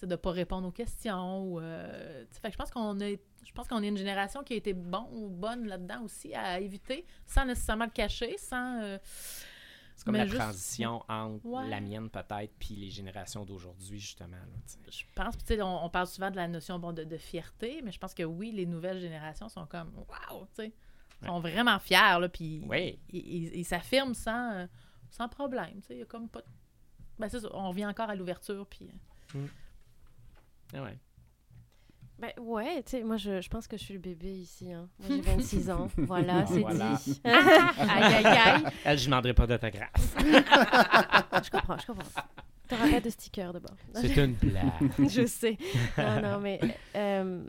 de 0.06 0.16
pas 0.16 0.30
répondre 0.30 0.66
aux 0.68 0.72
questions. 0.72 1.42
Ou, 1.44 1.60
euh, 1.60 2.24
fait 2.30 2.48
que 2.48 2.52
je 2.52 2.58
pense 2.58 2.70
qu'on 2.70 3.00
a, 3.00 3.08
je 3.10 3.52
pense 3.54 3.68
qu'on 3.68 3.82
est 3.82 3.88
une 3.88 3.96
génération 3.96 4.42
qui 4.42 4.54
a 4.54 4.56
été 4.56 4.72
bon 4.72 5.08
ou 5.12 5.28
bonne 5.28 5.66
là-dedans 5.66 6.02
aussi 6.02 6.34
à 6.34 6.60
éviter, 6.60 7.06
sans 7.26 7.44
nécessairement 7.44 7.84
le 7.86 7.90
cacher, 7.90 8.36
sans. 8.38 8.80
euh, 8.82 8.98
C'est 9.94 10.04
comme 10.06 10.12
mais 10.12 10.18
la 10.20 10.26
juste- 10.26 10.38
transition 10.38 11.04
entre 11.08 11.44
Ouais. 11.46 11.68
la 11.68 11.80
mienne, 11.80 12.08
peut-être, 12.10 12.52
puis 12.58 12.74
les 12.74 12.90
générations 12.90 13.44
d'aujourd'hui, 13.44 14.00
justement. 14.00 14.36
là, 14.36 14.90
je 14.90 15.02
pense, 15.14 15.36
tu 15.38 15.44
sais, 15.44 15.62
on, 15.62 15.84
on 15.84 15.90
parle 15.90 16.06
souvent 16.06 16.30
de 16.30 16.36
la 16.36 16.48
notion 16.48 16.78
bon, 16.78 16.92
de, 16.92 17.04
de 17.04 17.16
fierté, 17.18 17.82
mais 17.84 17.92
je 17.92 17.98
pense 17.98 18.14
que 18.14 18.22
oui, 18.22 18.50
les 18.52 18.66
nouvelles 18.66 18.98
générations 19.00 19.48
sont 19.48 19.66
comme 19.66 19.92
waouh, 20.08 20.46
tu 20.56 20.64
sais, 20.64 20.72
sont 21.24 21.38
vraiment 21.40 21.78
fiers, 21.78 22.18
là, 22.18 22.28
puis 22.28 22.62
ils 23.12 23.64
s'affirment 23.64 24.14
sans, 24.14 24.52
euh, 24.54 24.66
sans 25.10 25.28
problème, 25.28 25.74
tu 25.82 25.88
sais, 25.88 25.94
il 25.94 25.98
y 26.00 26.02
a 26.02 26.06
comme 26.06 26.28
pas. 26.28 26.40
de- 26.40 26.46
Ben, 27.18 27.28
ça, 27.28 27.38
on 27.52 27.68
revient 27.68 27.86
encore 27.86 28.08
à 28.10 28.14
l'ouverture, 28.16 28.66
puis. 28.66 28.88
euh, 29.36 29.46
Ah 30.74 30.82
ouais. 30.82 30.98
Ben 32.18 32.30
ouais, 32.40 32.82
tu 32.84 32.90
sais, 32.92 33.02
moi 33.02 33.16
je, 33.16 33.40
je 33.40 33.48
pense 33.48 33.66
que 33.66 33.76
je 33.76 33.82
suis 33.82 33.94
le 33.94 34.00
bébé 34.00 34.30
ici. 34.32 34.72
Hein. 34.72 34.88
Moi 35.00 35.08
j'ai 35.08 35.20
26 35.36 35.70
ans. 35.70 35.88
Voilà, 35.96 36.46
c'est 36.46 36.60
voilà. 36.60 36.92
dit. 37.04 37.20
aïe 37.24 38.14
aïe 38.14 38.26
aïe. 38.26 38.62
Elle, 38.84 38.98
je 38.98 39.04
ne 39.04 39.10
demanderai 39.10 39.34
pas 39.34 39.46
d'autographe. 39.46 40.16
Je 40.20 41.50
comprends, 41.50 41.78
je 41.78 41.86
comprends. 41.86 42.22
T'auras 42.68 42.88
pas 42.90 43.00
de 43.00 43.10
sticker 43.10 43.52
de 43.52 43.58
bord. 43.58 43.76
C'est 43.94 44.16
une 44.16 44.34
blague. 44.34 45.08
je 45.08 45.26
sais. 45.26 45.58
Non, 45.98 46.22
non, 46.22 46.38
mais 46.38 46.60
euh, 46.94 47.44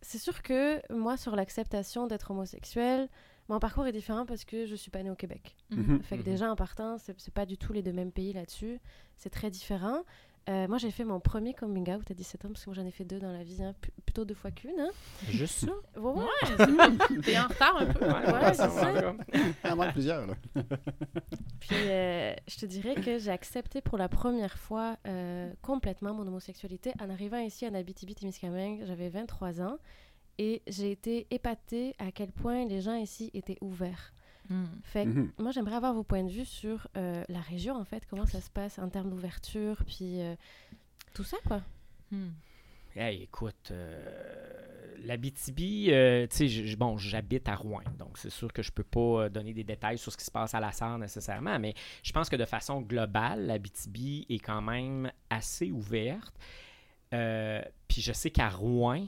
c'est 0.00 0.18
sûr 0.18 0.42
que 0.42 0.80
moi, 0.92 1.16
sur 1.18 1.36
l'acceptation 1.36 2.06
d'être 2.06 2.30
homosexuel, 2.30 3.08
mon 3.48 3.60
parcours 3.60 3.86
est 3.86 3.92
différent 3.92 4.24
parce 4.26 4.44
que 4.44 4.64
je 4.66 4.74
suis 4.74 4.90
pas 4.90 5.02
née 5.02 5.10
au 5.10 5.14
Québec. 5.14 5.54
Mhm. 5.70 6.02
Fait 6.02 6.16
que 6.16 6.22
Mhm. 6.22 6.24
déjà, 6.24 6.50
en 6.50 6.56
partant, 6.56 6.96
c'est 6.98 7.14
c'est 7.20 7.34
pas 7.34 7.44
du 7.46 7.58
tout 7.58 7.72
les 7.74 7.82
deux 7.82 7.92
mêmes 7.92 8.12
pays 8.12 8.32
là-dessus. 8.32 8.80
C'est 9.18 9.30
très 9.30 9.50
différent. 9.50 10.00
Euh, 10.48 10.68
moi, 10.68 10.78
j'ai 10.78 10.92
fait 10.92 11.04
mon 11.04 11.18
premier 11.18 11.54
coming 11.54 11.90
out 11.92 12.08
à 12.10 12.14
17 12.14 12.44
ans, 12.44 12.48
parce 12.48 12.64
que 12.64 12.70
moi, 12.70 12.76
j'en 12.76 12.86
ai 12.86 12.92
fait 12.92 13.04
deux 13.04 13.18
dans 13.18 13.32
la 13.32 13.42
vie, 13.42 13.62
hein, 13.64 13.74
plutôt 14.04 14.24
deux 14.24 14.34
fois 14.34 14.52
qu'une. 14.52 14.78
Hein. 14.78 14.90
Juste 15.28 15.66
ça? 15.66 15.72
Ouais, 16.00 16.12
ouais. 16.12 17.20
T'es 17.24 17.38
en 17.38 17.48
retard 17.48 17.76
un 17.78 17.86
peu. 17.86 18.04
Ouais, 18.04 18.32
Ouais, 18.32 18.54
c'est 18.54 18.68
ça. 18.70 19.10
en. 19.10 19.16
À 19.68 19.74
moins 19.74 19.88
de 19.88 19.92
plusieurs, 19.92 20.26
là. 20.26 20.34
Puis, 21.60 21.74
euh, 21.74 22.34
je 22.46 22.56
te 22.58 22.66
dirais 22.66 22.94
que 22.94 23.18
j'ai 23.18 23.30
accepté 23.30 23.80
pour 23.80 23.98
la 23.98 24.08
première 24.08 24.56
fois 24.56 24.96
euh, 25.08 25.52
complètement 25.62 26.14
mon 26.14 26.26
homosexualité 26.26 26.92
en 27.00 27.10
arrivant 27.10 27.38
ici 27.38 27.66
en 27.66 27.74
Abitibi-Témiscamingue. 27.74 28.84
J'avais 28.86 29.08
23 29.08 29.60
ans 29.62 29.78
et 30.38 30.62
j'ai 30.68 30.92
été 30.92 31.26
épatée 31.30 31.94
à 31.98 32.12
quel 32.12 32.30
point 32.30 32.66
les 32.66 32.80
gens 32.82 32.94
ici 32.96 33.30
étaient 33.34 33.58
ouverts. 33.60 34.12
Mm. 34.48 34.64
Fait 34.84 35.04
que 35.04 35.08
Mhm. 35.10 35.32
moi, 35.38 35.50
j'aimerais 35.52 35.76
avoir 35.76 35.94
vos 35.94 36.04
points 36.04 36.24
de 36.24 36.30
vue 36.30 36.44
sur 36.44 36.88
euh, 36.96 37.24
la 37.28 37.40
région, 37.40 37.74
en 37.76 37.84
fait, 37.84 38.04
comment 38.08 38.26
ça 38.26 38.40
se 38.40 38.50
passe 38.50 38.78
en 38.78 38.88
termes 38.88 39.10
d'ouverture, 39.10 39.82
puis 39.86 40.20
euh, 40.20 40.34
tout 41.14 41.24
ça, 41.24 41.36
quoi. 41.46 41.62
Mm. 42.10 42.28
Hey, 42.96 43.22
écoute, 43.24 43.72
euh, 43.72 44.94
l'Abitibi, 45.04 45.88
euh, 45.90 46.26
tu 46.26 46.48
sais, 46.48 46.76
bon, 46.76 46.96
j'habite 46.96 47.48
à 47.48 47.54
Rouen, 47.54 47.82
donc 47.98 48.16
c'est 48.16 48.30
sûr 48.30 48.52
que 48.52 48.62
je 48.62 48.72
peux 48.72 48.84
pas 48.84 49.24
euh, 49.24 49.28
donner 49.28 49.52
des 49.52 49.64
détails 49.64 49.98
sur 49.98 50.10
ce 50.12 50.16
qui 50.16 50.24
se 50.24 50.30
passe 50.30 50.54
à 50.54 50.60
la 50.60 50.72
Sarre 50.72 50.98
nécessairement, 50.98 51.58
mais 51.58 51.74
je 52.02 52.12
pense 52.12 52.28
que 52.30 52.36
de 52.36 52.44
façon 52.46 52.80
globale, 52.80 53.46
l'Abitibi 53.46 54.24
est 54.30 54.38
quand 54.38 54.62
même 54.62 55.10
assez 55.28 55.70
ouverte. 55.70 56.34
Euh, 57.12 57.62
Puis 57.86 58.00
je 58.02 58.12
sais 58.12 58.30
qu'à 58.30 58.48
Rouen, 58.48 59.06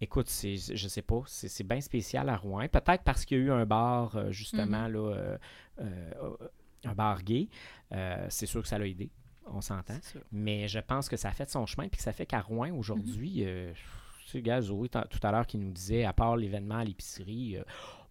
écoute, 0.00 0.28
c'est, 0.28 0.56
je 0.56 0.88
sais 0.88 1.02
pas, 1.02 1.22
c'est, 1.26 1.48
c'est 1.48 1.64
bien 1.64 1.80
spécial 1.80 2.28
à 2.28 2.36
Rouen. 2.36 2.66
Peut-être 2.68 3.02
parce 3.04 3.24
qu'il 3.24 3.38
y 3.38 3.40
a 3.40 3.44
eu 3.44 3.50
un 3.50 3.66
bar, 3.66 4.16
euh, 4.16 4.30
justement, 4.30 4.88
là, 4.88 4.98
euh, 5.14 5.38
euh, 5.80 6.36
un 6.84 6.94
bar 6.94 7.22
gay. 7.22 7.48
Euh, 7.92 8.26
c'est 8.28 8.46
sûr 8.46 8.62
que 8.62 8.68
ça 8.68 8.78
l'a 8.78 8.86
aidé, 8.86 9.10
on 9.46 9.60
s'entend. 9.60 9.98
Mais 10.32 10.68
je 10.68 10.78
pense 10.78 11.08
que 11.08 11.16
ça 11.16 11.28
a 11.28 11.32
fait 11.32 11.48
son 11.50 11.66
chemin, 11.66 11.88
puis 11.88 11.96
que 11.98 12.02
ça 12.02 12.12
fait 12.12 12.26
qu'à 12.26 12.40
Rouen, 12.40 12.70
aujourd'hui, 12.74 13.44
tu 14.24 14.30
sais, 14.32 14.42
gars, 14.42 14.60
Zoé, 14.60 14.88
tout 14.88 14.98
à 15.22 15.32
l'heure, 15.32 15.46
qui 15.46 15.56
nous 15.58 15.72
disait, 15.72 16.04
à 16.04 16.12
part 16.12 16.36
l'événement 16.36 16.76
à 16.76 16.84
l'épicerie, 16.84 17.56
euh, 17.56 17.64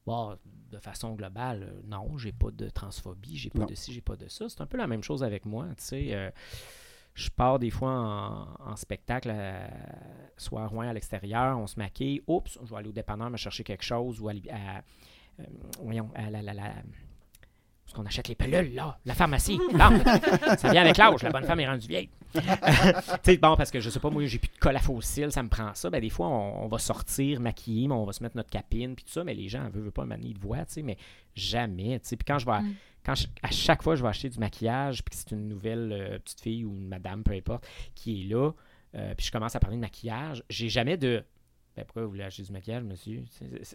bon, 0.06 0.36
de 0.72 0.80
façon 0.80 1.14
globale, 1.14 1.64
euh, 1.64 1.82
non, 1.86 2.18
j'ai 2.18 2.32
pas 2.32 2.50
de 2.52 2.70
transphobie, 2.70 3.38
j'ai 3.38 3.50
pas 3.52 3.60
Non. 3.60 3.66
de 3.68 3.76
ci, 3.76 3.94
j'ai 3.94 4.02
pas 4.02 4.16
de 4.16 4.28
ça. 4.28 4.50
C'est 4.50 4.60
un 4.62 4.66
peu 4.66 4.78
la 4.78 4.88
même 4.88 5.04
chose 5.04 5.24
avec 5.24 5.46
moi, 5.46 5.68
tu 5.78 5.84
sais. 5.84 6.08
euh, 6.16 6.32
je 7.18 7.30
pars 7.32 7.58
des 7.58 7.72
fois 7.72 7.92
en, 7.92 8.72
en 8.72 8.76
spectacle, 8.76 9.32
à- 9.32 9.70
soit 10.38 10.62
à 10.62 10.68
Rouen 10.68 10.88
à 10.88 10.94
l'extérieur, 10.94 11.58
on 11.58 11.66
se 11.66 11.78
maquille. 11.78 12.22
Oups, 12.28 12.60
je 12.64 12.70
vais 12.70 12.78
aller 12.78 12.90
au 12.90 12.94
dépanneur 12.94 13.30
me 13.32 13.38
chercher 13.38 13.64
quelque 13.64 13.84
chose 13.84 14.22
ou 14.22 14.30
à, 14.30 14.32
à, 14.32 14.82
euh, 15.40 15.44
voyons, 15.82 16.10
à 16.16 16.30
la, 16.30 16.42
qu'on 17.96 18.06
achète 18.06 18.28
les 18.28 18.36
pilules, 18.36 18.76
là? 18.76 19.00
La 19.06 19.16
pharmacie. 19.16 19.58
Bon, 19.72 20.04
ça 20.58 20.70
vient 20.72 20.82
avec 20.84 20.98
l'âge. 20.98 21.24
La 21.24 21.32
bonne 21.32 21.46
femme 21.46 21.60
est 21.60 21.68
rendue 21.68 21.88
vieille. 21.88 22.10
tu 22.34 22.42
sais, 23.24 23.38
bon, 23.38 23.56
parce 23.56 23.72
que 23.72 23.80
je 23.80 23.90
sais 23.90 24.00
pas, 24.00 24.10
moi, 24.12 24.26
j'ai 24.26 24.38
plus 24.38 24.50
de 24.50 24.58
colle 24.60 24.76
à 24.76 24.80
fossiles, 24.80 25.32
ça 25.32 25.42
me 25.42 25.50
prend 25.50 25.74
ça. 25.74 25.90
Ben, 25.90 26.00
des 26.02 26.10
fois, 26.10 26.28
on, 26.28 26.66
on 26.66 26.68
va 26.68 26.78
sortir 26.78 27.40
maquillé, 27.40 27.88
mais 27.88 27.96
on 27.96 28.06
va 28.06 28.14
se 28.14 28.22
mettre 28.22 28.36
notre 28.36 28.50
capine, 28.52 28.94
puis 28.96 29.06
tout 29.06 29.12
ça, 29.12 29.24
mais 29.24 29.34
les 29.34 29.48
gens, 29.48 29.64
veulent, 29.70 29.84
veulent 29.84 29.92
pas, 29.92 30.06
manier 30.06 30.34
de 30.34 30.40
voix, 30.40 30.60
tu 30.66 30.74
sais, 30.74 30.82
mais 30.84 30.98
jamais, 31.34 32.00
tu 32.00 32.10
sais. 32.10 32.16
Puis 32.18 32.26
quand 32.28 32.38
je 32.38 32.46
vais, 32.46 32.60
Mm. 32.62 32.76
Quand 33.08 33.16
je- 33.16 33.26
à 33.42 33.50
chaque 33.50 33.82
fois, 33.82 33.96
je 33.96 34.04
vais 34.04 34.10
acheter 34.10 34.30
du 34.30 34.38
maquillage, 34.38 35.04
puis 35.04 35.12
que 35.12 35.16
c'est 35.16 35.32
une 35.32 35.48
nouvelle 35.48 35.92
euh, 35.92 36.20
petite 36.20 36.42
fille 36.42 36.64
ou 36.66 36.76
une 36.76 36.88
madame, 36.90 37.24
peu 37.24 37.32
importe, 37.32 37.66
qui 37.96 38.22
est 38.22 38.28
là, 38.28 38.52
euh, 38.96 39.16
puis 39.16 39.26
je 39.26 39.32
commence 39.32 39.56
à 39.56 39.60
parler 39.60 39.78
de 39.78 39.82
maquillage, 39.82 40.44
j'ai 40.50 40.70
jamais 40.70 40.98
de. 40.98 41.24
Ben, 41.76 41.86
pourquoi 41.86 42.04
vous 42.06 42.10
voulez 42.10 42.24
acheter 42.24 42.42
du 42.42 42.52
maquillage, 42.52 42.84
monsieur? 42.84 43.24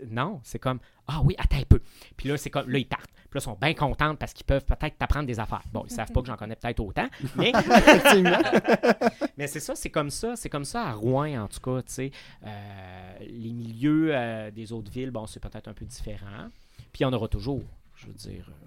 Non, 0.08 0.40
c'est 0.42 0.58
comme 0.58 0.80
Ah 1.06 1.20
oui, 1.24 1.36
attends 1.38 1.58
un 1.58 1.62
peu. 1.62 1.80
Puis 2.16 2.28
là, 2.28 2.36
c'est 2.36 2.50
comme 2.50 2.68
là, 2.68 2.78
ils 2.78 2.84
partent. 2.88 3.08
Puis 3.14 3.34
là, 3.34 3.38
ils 3.38 3.40
sont 3.40 3.56
bien 3.60 3.74
contents 3.74 4.16
parce 4.16 4.32
qu'ils 4.32 4.44
peuvent 4.44 4.64
peut-être 4.64 4.98
t'apprendre 4.98 5.26
des 5.26 5.38
affaires. 5.38 5.62
Bon, 5.72 5.84
ils 5.86 5.90
savent 5.92 6.10
pas 6.10 6.20
que 6.20 6.26
j'en 6.26 6.36
connais 6.36 6.56
peut-être 6.56 6.80
autant, 6.80 7.08
mais 7.36 7.52
mais 9.36 9.46
c'est 9.46 9.60
ça, 9.60 9.74
c'est 9.76 9.90
comme 9.90 10.10
ça, 10.10 10.34
c'est 10.36 10.48
comme 10.48 10.64
ça 10.64 10.88
à 10.88 10.92
Rouen 10.94 11.42
en 11.44 11.48
tout 11.48 11.60
cas, 11.60 11.80
tu 11.82 11.92
sais. 11.92 12.10
Euh, 12.44 13.14
les 13.20 13.52
milieux 13.52 14.10
euh, 14.14 14.50
des 14.50 14.72
autres 14.72 14.90
villes, 14.90 15.10
bon, 15.12 15.26
c'est 15.26 15.40
peut-être 15.40 15.68
un 15.68 15.74
peu 15.74 15.84
différent. 15.84 16.48
Puis 16.92 17.00
il 17.00 17.02
y 17.02 17.06
en 17.06 17.12
aura 17.12 17.28
toujours, 17.28 17.62
je 17.94 18.06
veux 18.06 18.14
dire. 18.14 18.46
euh, 18.50 18.66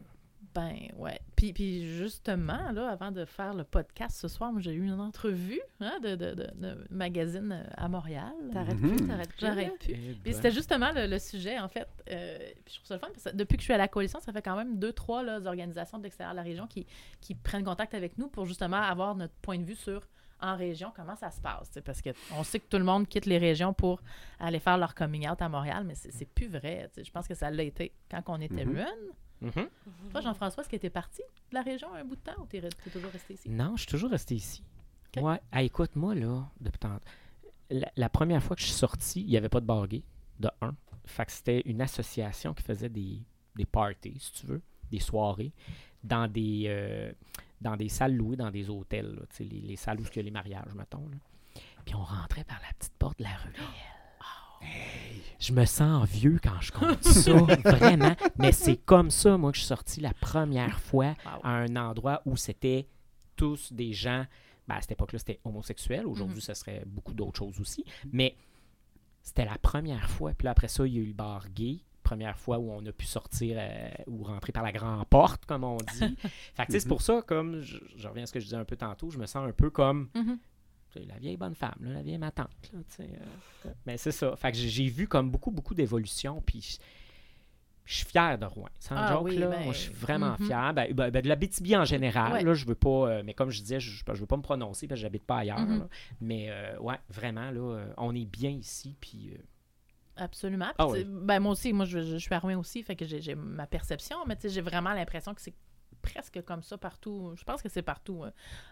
Ben 0.56 0.74
ouais. 0.98 1.20
Puis, 1.36 1.52
puis 1.52 1.86
justement, 1.98 2.72
là, 2.72 2.90
avant 2.90 3.12
de 3.12 3.26
faire 3.26 3.54
le 3.54 3.66
podcast 3.66 4.18
ce 4.18 4.30
soir, 4.30 4.54
moi 4.54 4.62
j'ai 4.62 4.72
eu 4.72 4.86
une 4.86 5.00
entrevue 5.02 5.60
hein, 5.82 6.00
de, 6.02 6.16
de, 6.16 6.34
de, 6.34 6.48
de 6.56 6.88
magazine 6.90 7.52
euh, 7.52 7.64
à 7.76 7.90
Montréal. 7.90 8.32
T'arrêtes 8.54 8.80
Mhm. 8.80 8.96
plus, 8.96 9.08
t'arrêtes 9.08 9.30
plus. 9.30 9.40
J'arrête 9.42 9.80
plus. 9.80 9.92
Eh 9.94 9.98
Puis 9.98 10.16
ben. 10.24 10.34
c'était 10.34 10.52
justement 10.52 10.92
le, 10.96 11.08
le 11.08 11.20
sujet, 11.20 11.60
en 11.60 11.68
fait. 11.68 11.88
Euh, 12.10 12.38
puis 12.64 12.74
je 12.74 12.76
trouve 12.80 12.88
ça 12.88 12.94
le 12.96 13.00
fun, 13.02 13.08
parce 13.14 13.26
que 13.26 13.36
depuis 13.36 13.58
que 13.58 13.62
je 13.62 13.66
suis 13.66 13.74
à 13.74 13.78
la 13.78 13.90
coalition, 13.90 14.20
ça 14.22 14.32
fait 14.32 14.42
quand 14.42 14.56
même 14.56 14.80
deux, 14.80 14.94
trois 14.94 15.24
là, 15.24 15.40
organisations 15.46 15.98
de 15.98 16.04
l'extérieur 16.04 16.34
de 16.34 16.38
la 16.38 16.44
région 16.44 16.68
qui, 16.68 16.88
qui 17.20 17.36
prennent 17.36 17.66
contact 17.66 17.94
avec 17.94 18.18
nous 18.18 18.30
pour 18.30 18.46
justement 18.46 18.78
avoir 18.82 19.14
notre 19.16 19.34
point 19.42 19.60
de 19.60 19.66
vue 19.66 19.76
sur, 19.76 20.08
en 20.42 20.56
région, 20.56 20.92
comment 20.96 21.16
ça 21.18 21.32
se 21.32 21.42
passe. 21.42 21.70
Parce 21.84 22.02
qu'on 22.02 22.44
sait 22.44 22.60
que 22.60 22.68
tout 22.70 22.78
le 22.78 22.84
monde 22.86 23.08
quitte 23.10 23.26
les 23.26 23.38
régions 23.38 23.74
pour 23.74 24.02
aller 24.40 24.60
faire 24.60 24.78
leur 24.78 24.96
coming 24.96 25.28
out 25.30 25.42
à 25.42 25.50
Montréal, 25.50 25.84
mais 25.86 25.96
c'est 25.96 26.30
plus 26.34 26.48
vrai. 26.48 26.90
Je 26.98 27.12
pense 27.12 27.28
que 27.28 27.34
ça 27.36 27.50
l'a 27.52 27.64
été 27.64 27.92
quand 28.10 28.22
on 28.28 28.40
était 28.40 28.64
jeune. 28.66 28.86
Mhm. 29.42 29.68
Toi, 30.12 30.22
Jean-François, 30.22 30.62
est-ce 30.64 30.70
que 30.70 30.78
tu 30.78 30.86
es 30.86 30.90
parti 30.90 31.22
de 31.50 31.56
la 31.56 31.62
région 31.62 31.94
un 31.94 32.04
bout 32.04 32.16
de 32.16 32.22
temps 32.22 32.42
ou 32.42 32.48
tu 32.48 32.58
es, 32.58 32.70
toujours 32.92 33.12
resté 33.12 33.34
ici? 33.36 33.50
Non, 33.50 33.76
je 33.76 33.82
suis 33.82 33.92
toujours 33.92 34.10
resté 34.12 34.36
ici. 34.36 34.64
Ouais. 35.18 35.40
Ah, 35.52 35.64
écoute, 35.64 35.96
moi, 35.96 36.14
là, 36.16 36.46
depuis 36.60 36.80
tant- 36.80 37.00
la, 37.70 37.90
la 37.96 38.10
première 38.10 38.44
fois 38.44 38.56
que 38.56 38.62
je 38.62 38.68
suis 38.68 38.76
sorti, 38.76 39.22
il 39.22 39.28
n'y 39.28 39.38
avait 39.38 39.50
pas 39.50 39.62
de 39.62 39.66
bar 39.66 39.88
gay, 39.88 40.04
de 40.40 40.50
un. 40.62 40.76
Fait 41.06 41.26
que 41.26 41.32
c'était 41.32 41.62
une 41.66 41.82
association 41.82 42.54
qui 42.54 42.64
faisait 42.64 42.90
des, 42.90 43.22
des 43.56 43.66
parties, 43.66 44.18
si 44.20 44.32
tu 44.34 44.46
veux, 44.48 44.62
des 44.92 45.00
soirées, 45.00 45.54
dans 46.04 46.28
des, 46.28 46.64
euh, 46.68 47.12
dans 47.62 47.78
des 47.78 47.88
salles 47.90 48.16
louées, 48.16 48.36
dans 48.36 48.52
des 48.52 48.70
hôtels, 48.70 49.16
là, 49.16 49.22
les, 49.40 49.46
les 49.62 49.76
salles 49.78 50.00
où 50.02 50.04
il 50.04 50.16
y 50.16 50.20
a 50.20 50.24
les 50.24 50.32
mariages, 50.32 50.74
mettons. 50.76 51.08
là. 51.08 51.18
Puis 51.86 51.96
on 51.96 52.04
rentrait 52.04 52.44
par 52.44 52.60
la 52.62 52.74
petite 52.74 52.94
porte 52.98 53.20
de 53.20 53.24
la 53.24 53.36
rue. 53.38 53.54
Je 55.46 55.54
me 55.54 55.66
sens 55.66 56.08
vieux 56.10 56.40
quand 56.44 56.60
je 56.62 56.72
compte 56.72 57.04
ça, 57.04 57.34
vraiment. 57.66 58.16
Mais 58.38 58.52
c'est 58.52 58.78
comme 58.78 59.12
ça, 59.12 59.38
moi, 59.38 59.52
que 59.52 59.58
je 59.58 59.62
suis 59.62 59.68
sorti 59.68 60.02
la 60.02 60.14
première 60.14 60.80
fois 60.80 61.16
Wow. 61.26 61.40
à 61.44 61.50
un 61.52 61.76
endroit 61.76 62.22
où 62.26 62.36
c'était 62.36 62.88
tous 63.36 63.72
des 63.72 63.94
gens. 63.94 64.26
Ben, 64.68 64.76
à 64.76 64.82
cette 64.82 64.94
époque-là, 64.94 65.20
c'était 65.20 65.40
homosexuel. 65.44 66.08
Aujourd'hui, 66.08 66.38
Mhm. 66.38 66.42
ce 66.42 66.54
serait 66.56 66.84
beaucoup 66.88 67.14
d'autres 67.14 67.38
choses 67.38 67.60
aussi. 67.60 67.86
Mais 68.12 68.36
c'était 69.22 69.46
la 69.46 69.58
première 69.60 70.10
fois. 70.10 70.34
Puis 70.34 70.46
là, 70.46 70.52
après 70.52 70.68
ça, 70.68 70.88
il 70.88 70.94
y 70.96 70.98
a 70.98 71.02
eu 71.02 71.06
le 71.08 71.14
bar 71.14 71.48
gay. 71.50 71.80
Première 72.02 72.38
fois 72.38 72.58
où 72.60 72.72
on 72.72 72.86
a 72.86 72.92
pu 72.92 73.06
sortir 73.06 73.58
euh, 73.60 73.90
ou 74.08 74.24
rentrer 74.24 74.52
par 74.52 74.64
la 74.64 74.72
grande 74.72 75.06
porte, 75.08 75.46
comme 75.46 75.64
on 75.64 75.78
dit. 75.78 76.16
fait 76.56 76.66
que, 76.66 76.80
c'est 76.80 76.88
pour 76.88 77.02
ça, 77.02 77.22
comme 77.22 77.62
je, 77.62 77.78
je 77.96 78.08
reviens 78.08 78.24
à 78.24 78.26
ce 78.28 78.34
que 78.34 78.40
je 78.40 78.46
disais 78.46 78.58
un 78.58 78.66
peu 78.66 78.76
tantôt, 78.78 79.10
je 79.12 79.18
me 79.20 79.26
sens 79.26 79.48
un 79.48 79.52
peu 79.52 79.70
comme 79.70 80.10
Mhm. 80.16 80.38
La 81.08 81.18
vieille 81.18 81.38
bonne 81.38 81.56
femme, 81.56 81.76
là, 81.82 81.94
la 81.94 82.02
vieille 82.02 82.18
ma 82.18 82.32
tante. 82.32 82.50
Là, 82.74 82.80
euh, 83.02 83.70
mais 83.86 83.98
c'est 83.98 84.12
ça. 84.12 84.36
Fait 84.36 84.52
que 84.52 84.58
j'ai- 84.58 84.88
vu 84.88 85.08
comme 85.08 85.30
beaucoup, 85.32 85.52
beaucoup 85.52 85.74
d'évolution. 85.76 86.42
Puis 86.46 86.62
je- 86.62 86.78
suis 87.98 88.06
fier 88.06 88.38
de 88.40 88.46
Rouen. 88.46 88.70
Sans 88.80 88.96
Ah 88.98 89.14
joke, 89.14 89.26
oui, 89.26 89.38
là, 89.38 89.48
ben, 89.48 89.64
moi, 89.66 89.74
je 89.74 89.78
suis 89.80 89.94
vraiment 89.94 90.36
mhm. 90.40 90.48
fier. 90.48 90.74
Ben, 90.74 90.92
ben, 90.94 91.12
ben, 91.12 91.22
de 91.22 91.28
la 91.28 91.36
BTB 91.36 91.76
en 91.76 91.86
général, 91.86 92.34
Ouais. 92.34 92.44
là, 92.44 92.54
je 92.56 92.66
veux 92.66 92.74
pas. 92.76 92.90
euh, 93.10 93.24
mais 93.24 93.34
comme 93.36 93.52
je 93.52 93.62
disais, 93.62 93.80
je, 93.80 93.92
je 94.08 94.20
veux 94.20 94.26
pas 94.26 94.38
me 94.38 94.42
prononcer 94.42 94.88
parce 94.88 95.00
que 95.00 95.04
j'habite 95.04 95.24
pas 95.26 95.38
ailleurs. 95.38 95.60
Mhm. 95.60 95.80
là. 95.80 95.88
Mais 96.20 96.48
euh, 96.50 96.80
ouais, 96.80 97.00
vraiment, 97.10 97.52
là, 97.52 97.86
on 97.98 98.16
est 98.16 98.26
bien 98.26 98.50
ici. 98.50 98.96
Puis 99.00 99.32
euh, 99.34 99.38
Absolument. 100.18 100.72
Ah 100.78 100.88
oui. 100.88 101.04
ben, 101.06 101.40
moi 101.40 101.52
aussi, 101.52 101.74
moi, 101.74 101.86
je, 101.86 102.00
je- 102.00 102.14
je 102.14 102.18
suis 102.18 102.34
à 102.34 102.40
Rouen 102.40 102.56
aussi, 102.58 102.82
fait 102.84 102.96
que 102.96 103.06
j'ai 103.06 103.36
ma 103.36 103.68
perception, 103.68 104.18
mais 104.26 104.38
j'ai 104.44 104.62
vraiment 104.62 104.94
l'impression 104.94 105.34
que 105.36 105.42
c'est 105.42 105.54
presque 106.02 106.42
comme 106.44 106.64
ça 106.64 106.78
partout. 106.78 107.34
Je 107.36 107.44
pense 107.44 107.62
que 107.62 107.70
c'est 107.70 107.82
partout 107.82 108.24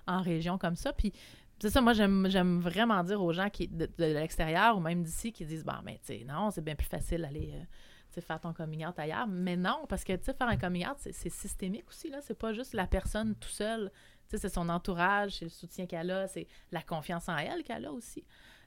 en 0.08 0.22
région 0.22 0.58
comme 0.58 0.76
ça. 0.76 0.94
Puis 0.94 1.12
c'est 1.60 1.70
ça, 1.70 1.82
moi, 1.82 1.94
j'aime 1.94 2.60
vraiment 2.60 3.04
dire 3.04 3.22
aux 3.22 3.32
gens 3.32 3.50
qui 3.50 3.68
de, 3.68 3.88
l'extérieur 3.98 4.78
ou 4.78 4.80
même 4.82 5.04
d'ici 5.04 5.32
qui 5.32 5.46
disent, 5.46 5.64
bon, 5.64 5.74
mais 5.84 6.00
tu 6.06 6.20
sais, 6.20 6.26
non, 6.28 6.52
c'est 6.52 6.62
bien 6.64 6.76
plus 6.76 6.88
facile 6.88 7.22
d'aller 7.22 7.54
euh, 7.54 8.22
faire 8.22 8.40
ton 8.40 8.54
coming 8.54 8.86
out 8.86 9.00
ailleurs. 9.00 9.28
Mais 9.28 9.56
non, 9.56 9.86
parce 9.88 10.04
que 10.04 10.14
tu 10.14 10.26
sais, 10.26 10.34
faire 10.34 10.48
un 10.48 10.58
coming 10.58 10.86
out, 10.86 10.98
c'est 10.98 11.30
systémique 11.30 11.88
aussi, 11.88 12.10
là. 12.10 12.20
C'est 12.22 12.38
pas 12.38 12.54
juste 12.54 12.74
la 12.74 12.88
personne 12.88 13.36
tout 13.36 13.50
seul. 13.50 13.92
Tu 14.30 14.38
sais, 14.38 14.38
c'est 14.38 14.54
son 14.54 14.68
entourage, 14.70 15.38
c'est 15.38 15.46
le 15.46 15.52
soutien 15.52 15.86
qu'elle 15.86 16.12
a, 16.12 16.28
c'est 16.28 16.48
la 16.72 16.82
confiance 16.82 17.30
en 17.30 17.38
elle 17.38 17.64
qu'elle 17.64 17.86
a 17.86 17.92
aussi. 17.92 18.26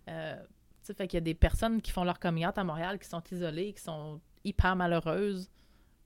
Euh, 0.08 0.36
tu 0.80 0.86
sais, 0.86 0.94
fait 0.94 1.06
qu'il 1.06 1.16
y 1.16 1.22
a 1.22 1.22
des 1.22 1.34
personnes 1.34 1.82
qui 1.82 1.90
font 1.90 2.04
leur 2.04 2.18
coming 2.18 2.46
out 2.46 2.56
à 2.56 2.64
Montréal 2.64 2.98
qui 2.98 3.08
sont 3.08 3.22
isolées, 3.30 3.72
qui 3.72 3.82
sont 3.82 4.20
hyper 4.44 4.76
malheureuses, 4.76 5.50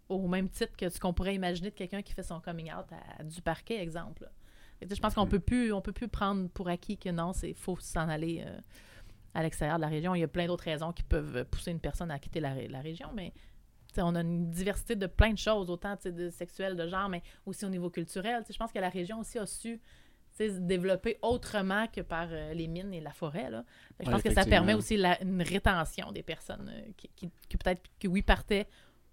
au 0.09 0.27
même 0.27 0.49
titre 0.49 0.77
que 0.77 0.89
ce 0.89 0.99
qu'on 0.99 1.13
pourrait 1.13 1.35
imaginer 1.35 1.71
de 1.71 1.75
quelqu'un 1.75 2.03
qui 2.03 2.13
fait 2.13 2.23
son 2.23 2.41
coming 2.41 2.73
out 2.73 2.87
à, 3.19 3.23
du 3.23 3.41
parquet, 3.43 3.81
exemple. 3.81 4.29
Je 4.89 5.01
pense 5.01 5.15
qu'on 5.15 5.27
peut 5.27 5.41
plus, 5.41 5.73
on 5.73 5.81
peut 5.81 5.93
plus 5.93 6.09
prendre 6.09 6.49
pour 6.51 6.69
acquis 6.69 6.97
que 6.99 7.09
non, 7.11 7.33
c'est 7.33 7.53
faut 7.55 7.77
s'en 7.81 8.09
aller 8.09 8.43
euh, 8.47 8.59
à 9.35 9.43
l'extérieur 9.43 9.77
de 9.77 9.83
la 9.83 9.89
région. 9.89 10.15
Il 10.15 10.21
y 10.21 10.25
a 10.25 10.29
plein 10.29 10.47
d'autres 10.47 10.65
raisons 10.65 10.93
qui 10.93 11.03
peuvent 11.03 11.45
pousser 11.45 11.71
une 11.71 11.81
personne 11.81 12.11
à 12.11 12.19
quitter 12.19 12.41
la, 12.41 12.53
ré- 12.55 12.69
la 12.69 12.81
région, 12.81 13.09
mais 13.15 13.33
on 13.99 14.15
a 14.15 14.21
une 14.21 14.51
diversité 14.51 14.95
de 14.97 15.07
plein 15.07 15.33
de 15.33 15.39
choses, 15.39 15.69
autant 15.69 15.97
de 16.05 16.31
sexuelles, 16.31 16.77
de 16.77 16.87
genre, 16.87 17.09
mais 17.09 17.23
aussi 17.45 17.65
au 17.65 17.69
niveau 17.69 17.91
culturel. 17.91 18.45
Je 18.49 18.57
pense 18.57 18.73
que 18.73 18.79
la 18.79 18.89
région 18.89 19.19
aussi 19.21 19.39
a 19.39 19.47
su 19.47 19.81
se 20.39 20.45
développer 20.59 21.19
autrement 21.23 21.87
que 21.89 22.01
par 22.01 22.29
euh, 22.31 22.55
les 22.55 22.69
mines 22.69 22.95
et 22.95 23.01
la 23.01 23.13
forêt. 23.13 23.51
Là. 23.51 23.65
Je 23.99 24.07
Ouais, 24.07 24.13
pense 24.13 24.23
que 24.23 24.33
ça 24.33 24.45
permet 24.45 24.75
aussi 24.75 24.97
la- 24.97 25.21
une 25.23 25.43
rétention 25.43 26.13
des 26.13 26.23
personnes 26.23 26.71
euh, 26.73 26.93
qui, 26.97 27.11
qui- 27.17 27.31
qui 27.49 27.57
peut-être, 27.59 27.83
que 27.99 28.07
oui, 28.09 28.23
partaient 28.23 28.67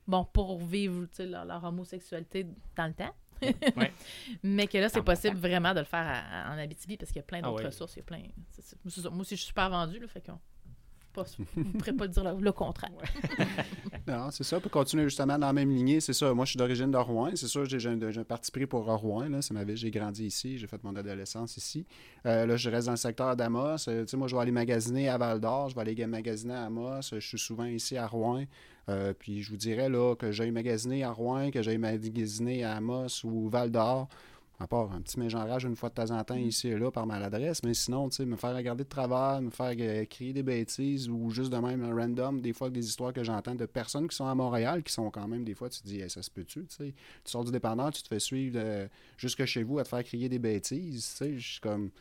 bon, 0.08 0.24
pour 0.24 0.58
vivre 0.60 1.06
leur 1.20 1.64
homosexualité 1.66 2.46
dans 2.78 2.86
le 2.88 2.94
temps. 2.94 3.14
Ouais. 3.42 3.92
Mais 4.44 4.68
que 4.68 4.78
là, 4.78 4.90
c'est 4.90 5.02
possible 5.02 5.38
vraiment 5.38 5.74
de 5.74 5.80
le 5.80 5.86
faire 5.86 6.06
à- 6.08 6.50
à- 6.52 6.56
en 6.56 6.58
Abitibi 6.58 6.98
parce 6.98 7.12
qu'il 7.12 7.20
y 7.20 7.24
a 7.24 7.24
plein 7.24 7.40
Ah 7.44 7.48
d'autres 7.48 7.60
ouais. 7.62 7.66
ressources. 7.68 7.94
Il 7.96 8.00
y 8.00 8.02
a 8.02 8.06
plein... 8.06 8.20
Moi 9.12 9.22
aussi, 9.22 9.36
je 9.36 9.42
suis 9.42 9.48
super 9.48 9.70
vendu, 9.70 10.00
là, 10.00 10.08
fait 10.08 10.22
qu'on 10.26 10.40
ne 11.58 11.72
pourrais 11.80 11.94
pas 11.94 12.08
dire 12.08 12.24
le, 12.24 12.40
le 12.40 12.52
contraire. 12.52 12.92
Non, 14.08 14.32
c'est 14.32 14.46
ça. 14.46 14.60
Pour 14.62 14.72
continuer 14.72 15.04
justement 15.04 15.38
dans 15.38 15.48
la 15.48 15.52
même 15.54 15.70
lignée, 15.70 16.00
c'est 16.00 16.14
ça. 16.14 16.34
Moi, 16.34 16.46
je 16.46 16.52
suis 16.52 16.58
d'origine 16.58 16.90
de 16.92 16.98
Rouen. 16.98 17.32
C'est 17.36 17.48
sûr, 17.48 17.66
j'ai 17.66 17.78
j'ai 17.78 17.90
un, 17.90 18.10
j'ai 18.10 18.22
un 18.22 18.24
parti 18.24 18.52
pris 18.52 18.66
pour 18.66 18.86
Rouen. 18.86 19.28
là. 19.28 19.42
C'est 19.42 19.54
ma 19.54 19.66
ville. 19.66 19.76
J'ai 19.76 19.92
grandi 19.92 20.26
ici. 20.26 20.58
J'ai 20.58 20.66
fait 20.68 20.82
mon 20.84 20.96
adolescence 20.96 21.58
ici. 21.58 21.86
Euh, 22.26 22.46
là, 22.46 22.56
je 22.56 22.70
reste 22.70 22.86
dans 22.86 22.94
le 22.94 22.98
secteur 22.98 23.36
d'Amos. 23.36 23.90
Euh, 23.90 24.04
tu 24.06 24.12
sais, 24.12 24.16
moi, 24.18 24.30
je 24.30 24.36
vais 24.38 24.42
aller 24.44 24.52
magasiner 24.52 25.10
à 25.10 25.18
Val 25.18 25.42
d'Or. 25.42 25.68
Je 25.70 25.76
vais 25.76 25.82
aller 25.82 26.06
magasiner 26.06 26.54
à 26.54 26.66
Amos. 26.68 27.02
Je 27.12 27.20
suis 27.20 27.38
souvent 27.40 27.66
ici 27.66 27.98
à 27.98 28.08
Rouen. 28.08 28.46
Euh, 28.90 29.14
puis 29.18 29.42
je 29.42 29.50
vous 29.50 29.58
dirais 29.58 29.90
là, 29.90 30.16
que 30.16 30.32
j'aille 30.32 30.52
magasiner 30.52 31.04
à 31.04 31.12
Rouen, 31.12 31.52
que 31.52 31.62
j'aille 31.62 31.78
magasiner 31.78 32.64
à 32.64 32.76
Amos 32.76 33.24
ou 33.26 33.50
Val 33.50 33.72
d'Or. 33.72 34.08
À 34.60 34.66
part 34.66 34.92
un 34.92 35.02
petit 35.02 35.20
mégenrage 35.20 35.66
une 35.66 35.76
fois 35.76 35.90
de 35.90 35.94
temps 35.94 36.10
en 36.10 36.24
temps 36.24 36.34
ici 36.34 36.70
et 36.70 36.80
là 36.80 36.90
par 36.90 37.06
maladresse, 37.06 37.62
mais 37.62 37.76
sinon, 37.76 38.10
tu 38.10 38.16
sais, 38.16 38.26
me 38.26 38.36
faire 38.36 38.56
regarder 38.56 38.86
de 38.86 38.90
travers, 38.90 39.40
me 39.40 39.52
faire 39.52 39.76
euh, 39.80 40.04
crier 40.06 40.34
des 40.34 40.42
bêtises 40.42 41.08
ou 41.10 41.30
juste 41.30 41.52
de 41.52 41.58
même 41.58 41.84
un 41.84 41.94
random, 41.94 42.42
des 42.42 42.54
fois 42.54 42.72
des 42.72 42.84
histoires 42.84 43.14
que 43.14 43.24
j'entends 43.24 43.54
de 43.54 43.68
personnes 43.68 44.08
qui 44.08 44.16
sont 44.16 44.26
à 44.26 44.34
Montréal, 44.34 44.82
qui 44.82 44.92
sont 44.92 45.12
quand 45.12 45.28
même, 45.28 45.44
des 45.44 45.54
fois, 45.54 45.70
tu 45.70 45.82
te 45.82 45.86
dis, 45.86 46.00
Hey, 46.00 46.10
ça 46.10 46.24
se 46.24 46.32
peut-tu, 46.32 46.66
tu 46.66 46.76
sais? 46.76 46.94
Tu 47.24 47.32
sors 47.32 47.46
du 47.46 47.52
dépanneur, 47.52 47.92
tu 47.92 48.02
te 48.02 48.08
fais 48.08 48.20
suivre 48.20 48.58
euh, 48.60 48.88
jusque 49.16 49.46
chez 49.46 49.62
vous 49.62 49.78
à 49.78 49.84
te 49.84 49.90
faire 49.90 50.04
crier 50.04 50.28
des 50.28 50.40
bêtises, 50.40 51.08
tu 51.12 51.18
sais, 51.18 51.38
je 51.38 51.48
suis 51.48 51.62
comme. 51.62 51.92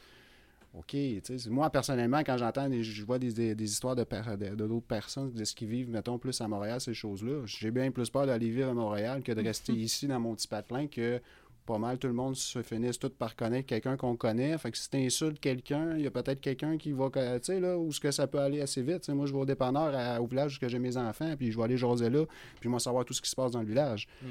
OK, 0.79 0.89
tu 0.89 1.51
moi 1.51 1.71
personnellement, 1.71 2.19
quand 2.19 2.37
j'entends, 2.37 2.69
des- 2.69 2.83
je 2.85 3.05
vois 3.05 3.19
des, 3.19 3.33
des- 3.33 3.55
des 3.55 3.65
histoires 3.73 3.97
de 3.97 4.05
per- 4.05 4.37
de 4.39 4.55
de 4.55 4.67
d'autres 4.67 4.87
personnes, 4.87 5.33
de 5.33 5.45
ce 5.45 5.55
qu'ils 5.55 5.69
vivent, 5.69 5.89
mettons, 5.91 6.19
plus 6.19 6.39
à 6.41 6.49
Montréal, 6.49 6.81
ces 6.81 6.93
choses-là, 6.95 7.43
j'ai 7.47 7.71
bien 7.71 7.91
plus 7.91 8.11
peur 8.11 8.27
d'aller 8.27 8.51
vivre 8.51 8.69
à 8.71 8.75
Montréal 8.75 9.23
que 9.23 9.33
de 9.33 9.43
rester 9.43 9.73
ici 9.73 10.07
dans 10.07 10.21
mon 10.21 10.35
petit 10.35 10.49
patelin 10.49 10.87
que 10.87 11.21
pas 11.65 11.79
mal 11.79 11.99
tout 11.99 12.07
le 12.07 12.12
monde 12.12 12.37
se 12.37 12.62
finisse 12.62 12.97
tout 12.97 13.09
par 13.11 13.35
connaître 13.35 13.67
quelqu'un 13.67 13.97
qu'on 13.97 14.17
connaît. 14.17 14.57
Fait 14.59 14.71
que 14.71 14.79
si 14.79 14.89
t'insultes 14.89 15.41
quelqu'un, 15.41 15.97
il 15.97 16.05
y 16.05 16.07
a 16.07 16.12
peut-être 16.12 16.41
quelqu'un 16.41 16.77
qui 16.77 16.93
va, 16.93 17.11
tu 17.11 17.21
sais, 17.43 17.59
là, 17.59 17.77
où 17.77 17.91
ce 17.91 17.99
que 17.99 18.12
ça 18.12 18.29
peut 18.29 18.39
aller 18.39 18.61
assez 18.61 18.83
vite. 18.83 19.01
Tu 19.01 19.12
moi, 19.12 19.27
je 19.27 19.33
vais 19.33 19.39
au 19.39 19.45
dépanneur 19.47 19.93
à- 19.95 20.21
au 20.23 20.27
village 20.27 20.61
où 20.62 20.69
j'ai 20.69 20.79
mes 20.79 20.97
enfants, 20.97 21.35
puis 21.37 21.51
je 21.51 21.57
vais 21.57 21.65
aller 21.65 21.77
jaser 21.77 22.09
là, 22.11 22.25
puis 22.61 22.69
moi 22.69 22.79
savoir 22.79 23.05
tout 23.05 23.15
ce 23.15 23.21
qui 23.23 23.29
se 23.31 23.35
passe 23.35 23.51
dans 23.51 23.61
le 23.62 23.67
village. 23.67 24.07
Mm. 24.23 24.27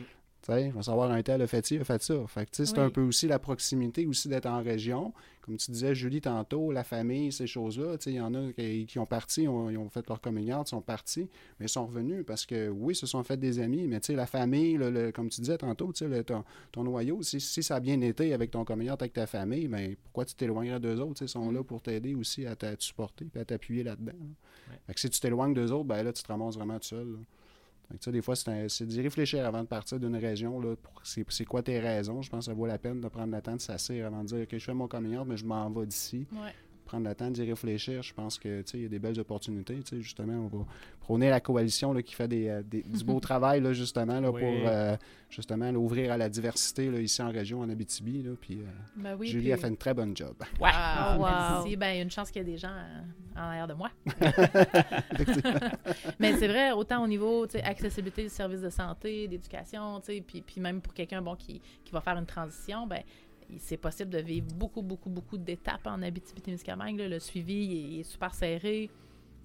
Tu 0.46 0.52
sais, 0.52 0.70
je 0.70 0.76
vais 0.76 0.84
savoir 0.84 1.10
un 1.10 1.24
tel 1.24 1.42
a 1.42 1.48
fait 1.48 1.66
ci, 1.66 1.78
a 1.78 1.84
fait 1.84 2.04
ça. 2.04 2.14
Fait 2.28 2.46
que, 2.48 2.64
c'est 2.64 2.78
un 2.78 2.92
peu 2.92 3.02
aussi 3.02 3.28
la 3.28 3.40
proximité 3.40 4.06
aussi 4.06 4.28
d'être 4.28 4.46
en 4.46 4.62
région. 4.62 5.12
Comme 5.42 5.58
tu 5.58 5.72
disais, 5.72 5.96
Julie, 5.96 6.22
tantôt, 6.22 6.72
la 6.72 6.84
famille, 6.84 7.32
ces 7.32 7.48
choses-là, 7.48 7.96
il 8.06 8.14
y 8.14 8.20
en 8.22 8.32
a 8.36 8.52
qui, 8.54 8.86
qui 8.86 9.00
ont 9.00 9.08
parti, 9.08 9.48
ont- 9.48 9.72
ils 9.72 9.78
ont 9.78 9.90
fait 9.90 10.08
leur 10.08 10.22
communion, 10.22 10.62
ils 10.64 10.68
sont 10.70 10.82
partis, 10.82 11.28
mais 11.60 11.66
ils 11.66 11.70
sont 11.70 11.88
revenus 11.88 12.24
parce 12.28 12.46
que, 12.46 12.70
oui, 12.70 12.94
ils 12.94 12.98
se 12.98 13.08
sont 13.08 13.24
fait 13.24 13.38
des 13.38 13.60
amis, 13.60 13.88
mais 13.88 14.00
la 14.10 14.26
famille, 14.28 14.76
le- 14.78 14.92
le- 14.92 15.12
comme 15.12 15.30
tu 15.30 15.42
disais 15.42 15.58
tantôt, 15.58 15.92
le- 16.02 16.24
ton, 16.24 16.44
ton 16.72 16.84
noyau, 16.84 17.24
si, 17.24 17.40
si 17.42 17.64
ça 17.64 17.78
a 17.78 17.80
bien 17.80 18.00
été 18.02 18.32
avec 18.34 18.52
ton 18.52 18.64
communion, 18.66 18.94
avec 18.94 19.14
ta 19.14 19.26
famille, 19.26 19.68
ben, 19.68 19.96
pourquoi 20.04 20.26
tu 20.26 20.36
t'éloignerais 20.36 20.80
d'eux 20.80 21.00
autres? 21.00 21.24
Ils 21.24 21.30
sont 21.30 21.50
là 21.52 21.64
pour 21.64 21.82
t'aider 21.82 22.14
aussi 22.14 22.46
à 22.46 22.56
te 22.56 22.68
supporter 22.78 23.26
et 23.36 23.40
à 23.40 23.46
t'appuyer 23.46 23.82
là-dedans. 23.84 24.14
là. 24.14 24.74
Ouais. 24.74 24.80
Fait 24.86 24.94
que 24.94 25.00
si 25.00 25.10
tu 25.10 25.20
t'éloignes 25.20 25.56
d'eux 25.56 25.72
autres, 25.72 25.86
ben 25.86 26.04
là, 26.04 26.14
tu 26.14 26.22
te 26.22 26.28
ramasses 26.28 26.56
vraiment 26.56 26.78
tout 26.80 26.88
seul. 26.88 27.08
là. 27.08 27.18
Sais, 28.00 28.12
des 28.12 28.22
fois, 28.22 28.36
c'est 28.36 28.86
d'y 28.86 29.02
réfléchir 29.02 29.46
avant 29.46 29.62
de 29.62 29.68
partir 29.68 30.00
d'une 30.00 30.16
région. 30.16 30.62
C'est 31.04 31.46
quoi 31.46 31.62
tes 31.62 31.80
raisons? 31.80 32.22
Je 32.22 32.30
pense 32.30 32.46
que 32.46 32.52
ça 32.52 32.54
vaut 32.54 32.66
la 32.66 32.78
peine 32.78 33.00
de 33.02 33.08
prendre 33.08 33.34
le 33.36 33.42
temps 33.42 33.56
de 33.56 33.62
s'asseoir 33.62 34.08
avant 34.08 34.24
de 34.24 34.28
dire 34.28 34.48
que 34.48 34.58
je 34.58 34.66
fais 34.66 34.74
mon 34.74 34.88
communion, 34.88 35.24
mais 35.26 35.38
je 35.38 35.46
m'en 35.46 35.70
vais 35.70 35.86
d'ici. 35.86 36.26
Prendre 36.86 37.08
le 37.10 37.16
temps 37.16 37.30
d'y 37.32 37.44
réfléchir, 37.44 38.02
je 38.04 38.14
pense 38.14 38.38
que, 38.40 38.62
tu 38.62 38.72
sais, 38.72 38.78
il 38.78 38.84
y 38.84 38.86
a 38.86 38.90
des 38.90 39.00
belles 39.00 39.20
opportunités, 39.20 39.76
tu 39.80 39.98
sais, 39.98 40.02
justement, 40.02 40.50
on 40.52 40.58
va 40.60 40.66
prôner 41.02 41.30
la 41.30 41.40
coalition 41.40 41.94
là, 41.94 42.02
qui 42.02 42.16
fait 42.16 42.28
des, 42.28 42.48
euh, 42.48 42.64
des- 42.64 42.84
du 42.84 43.04
beau 43.04 43.20
travail, 43.30 43.62
là, 43.62 43.74
justement, 43.74 44.20
là, 44.20 44.32
Oui. 44.32 44.42
pour, 44.42 44.68
euh, 44.70 44.96
justement, 45.30 45.72
là, 45.72 45.78
ouvrir 45.78 46.12
à 46.12 46.18
la 46.18 46.30
diversité, 46.30 46.90
là, 46.90 47.00
ici 47.00 47.22
en 47.22 47.32
région, 47.32 47.60
en 47.62 47.70
Abitibi, 47.70 48.24
là, 48.24 48.32
puis 48.40 48.60
euh, 48.62 48.66
Ben 48.96 49.16
oui, 49.20 49.28
Julie 49.28 49.44
puis- 49.46 49.54
a 49.54 49.58
fait 49.58 49.68
une 49.68 49.78
très 49.78 49.94
bonne 49.94 50.16
job. 50.16 50.36
Ouais. 50.60 50.70
Ah, 50.74 51.16
Oh, 51.18 51.22
wow. 51.22 51.28
merci. 51.30 51.76
Ben, 51.76 51.92
il 51.92 51.98
y 51.98 52.00
a 52.00 52.04
une 52.04 52.12
chance 52.12 52.32
qu'il 52.32 52.42
y 52.42 52.46
ait 52.48 52.52
des 52.52 52.58
gens 52.58 52.70
euh, 52.70 53.02
en 53.36 53.40
arrière 53.42 53.68
de 53.68 53.74
moi. 53.74 53.92
Mais 56.20 56.38
c'est 56.38 56.48
vrai, 56.48 56.72
autant 56.72 57.04
au 57.04 57.08
niveau, 57.08 57.46
accessibilité 57.64 58.24
des 58.24 58.30
services 58.30 58.62
de 58.62 58.70
santé, 58.70 59.28
d'éducation, 59.28 60.00
tu 60.00 60.14
sais, 60.14 60.22
puis, 60.26 60.42
puis 60.42 60.62
même 60.62 60.82
pour 60.82 60.94
quelqu'un, 60.94 61.22
bon, 61.22 61.36
qui, 61.36 61.62
qui 61.84 61.92
va 61.92 62.02
faire 62.02 62.18
une 62.18 62.26
transition, 62.26 62.88
ben 62.88 63.02
c'est 63.58 63.78
possible 63.78 64.10
de 64.10 64.20
vivre 64.20 64.48
beaucoup, 64.56 64.82
beaucoup, 64.82 65.10
beaucoup 65.10 65.38
d'étapes 65.38 65.86
en 65.88 66.02
Abitibi-Témiscamingue. 66.02 67.00
Le 67.00 67.20
suivi 67.20 67.98
est, 67.98 68.00
est 68.00 68.04
super 68.04 68.34
serré. 68.34 68.90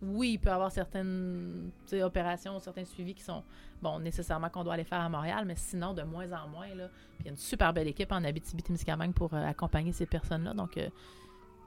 Oui, 0.03 0.33
il 0.33 0.39
peut 0.39 0.49
y 0.49 0.53
avoir 0.53 0.73
certaines 0.73 1.71
opérations, 1.93 2.59
certains 2.59 2.87
suivis 2.87 3.15
qui 3.15 3.23
sont, 3.23 3.43
bon, 3.83 3.99
nécessairement 3.99 4.49
qu'on 4.49 4.65
doit 4.65 4.73
aller 4.75 4.85
faire 4.85 5.01
à 5.01 5.09
Montréal, 5.11 5.45
mais 5.47 5.57
sinon, 5.57 5.93
de 5.93 6.03
moins 6.03 6.33
en 6.33 6.49
moins, 6.49 6.75
là. 6.75 6.89
Puis 6.89 7.21
il 7.21 7.27
y 7.27 7.29
a 7.29 7.33
une 7.33 7.37
super 7.37 7.73
belle 7.75 7.89
équipe 7.89 8.11
en 8.11 8.25
Abitibi-Témiscamingue 8.25 9.13
pour 9.13 9.35
euh, 9.35 9.45
accompagner 9.45 9.93
ces 9.93 10.07
personnes-là. 10.07 10.55
Donc, 10.55 10.79
euh, 10.79 10.89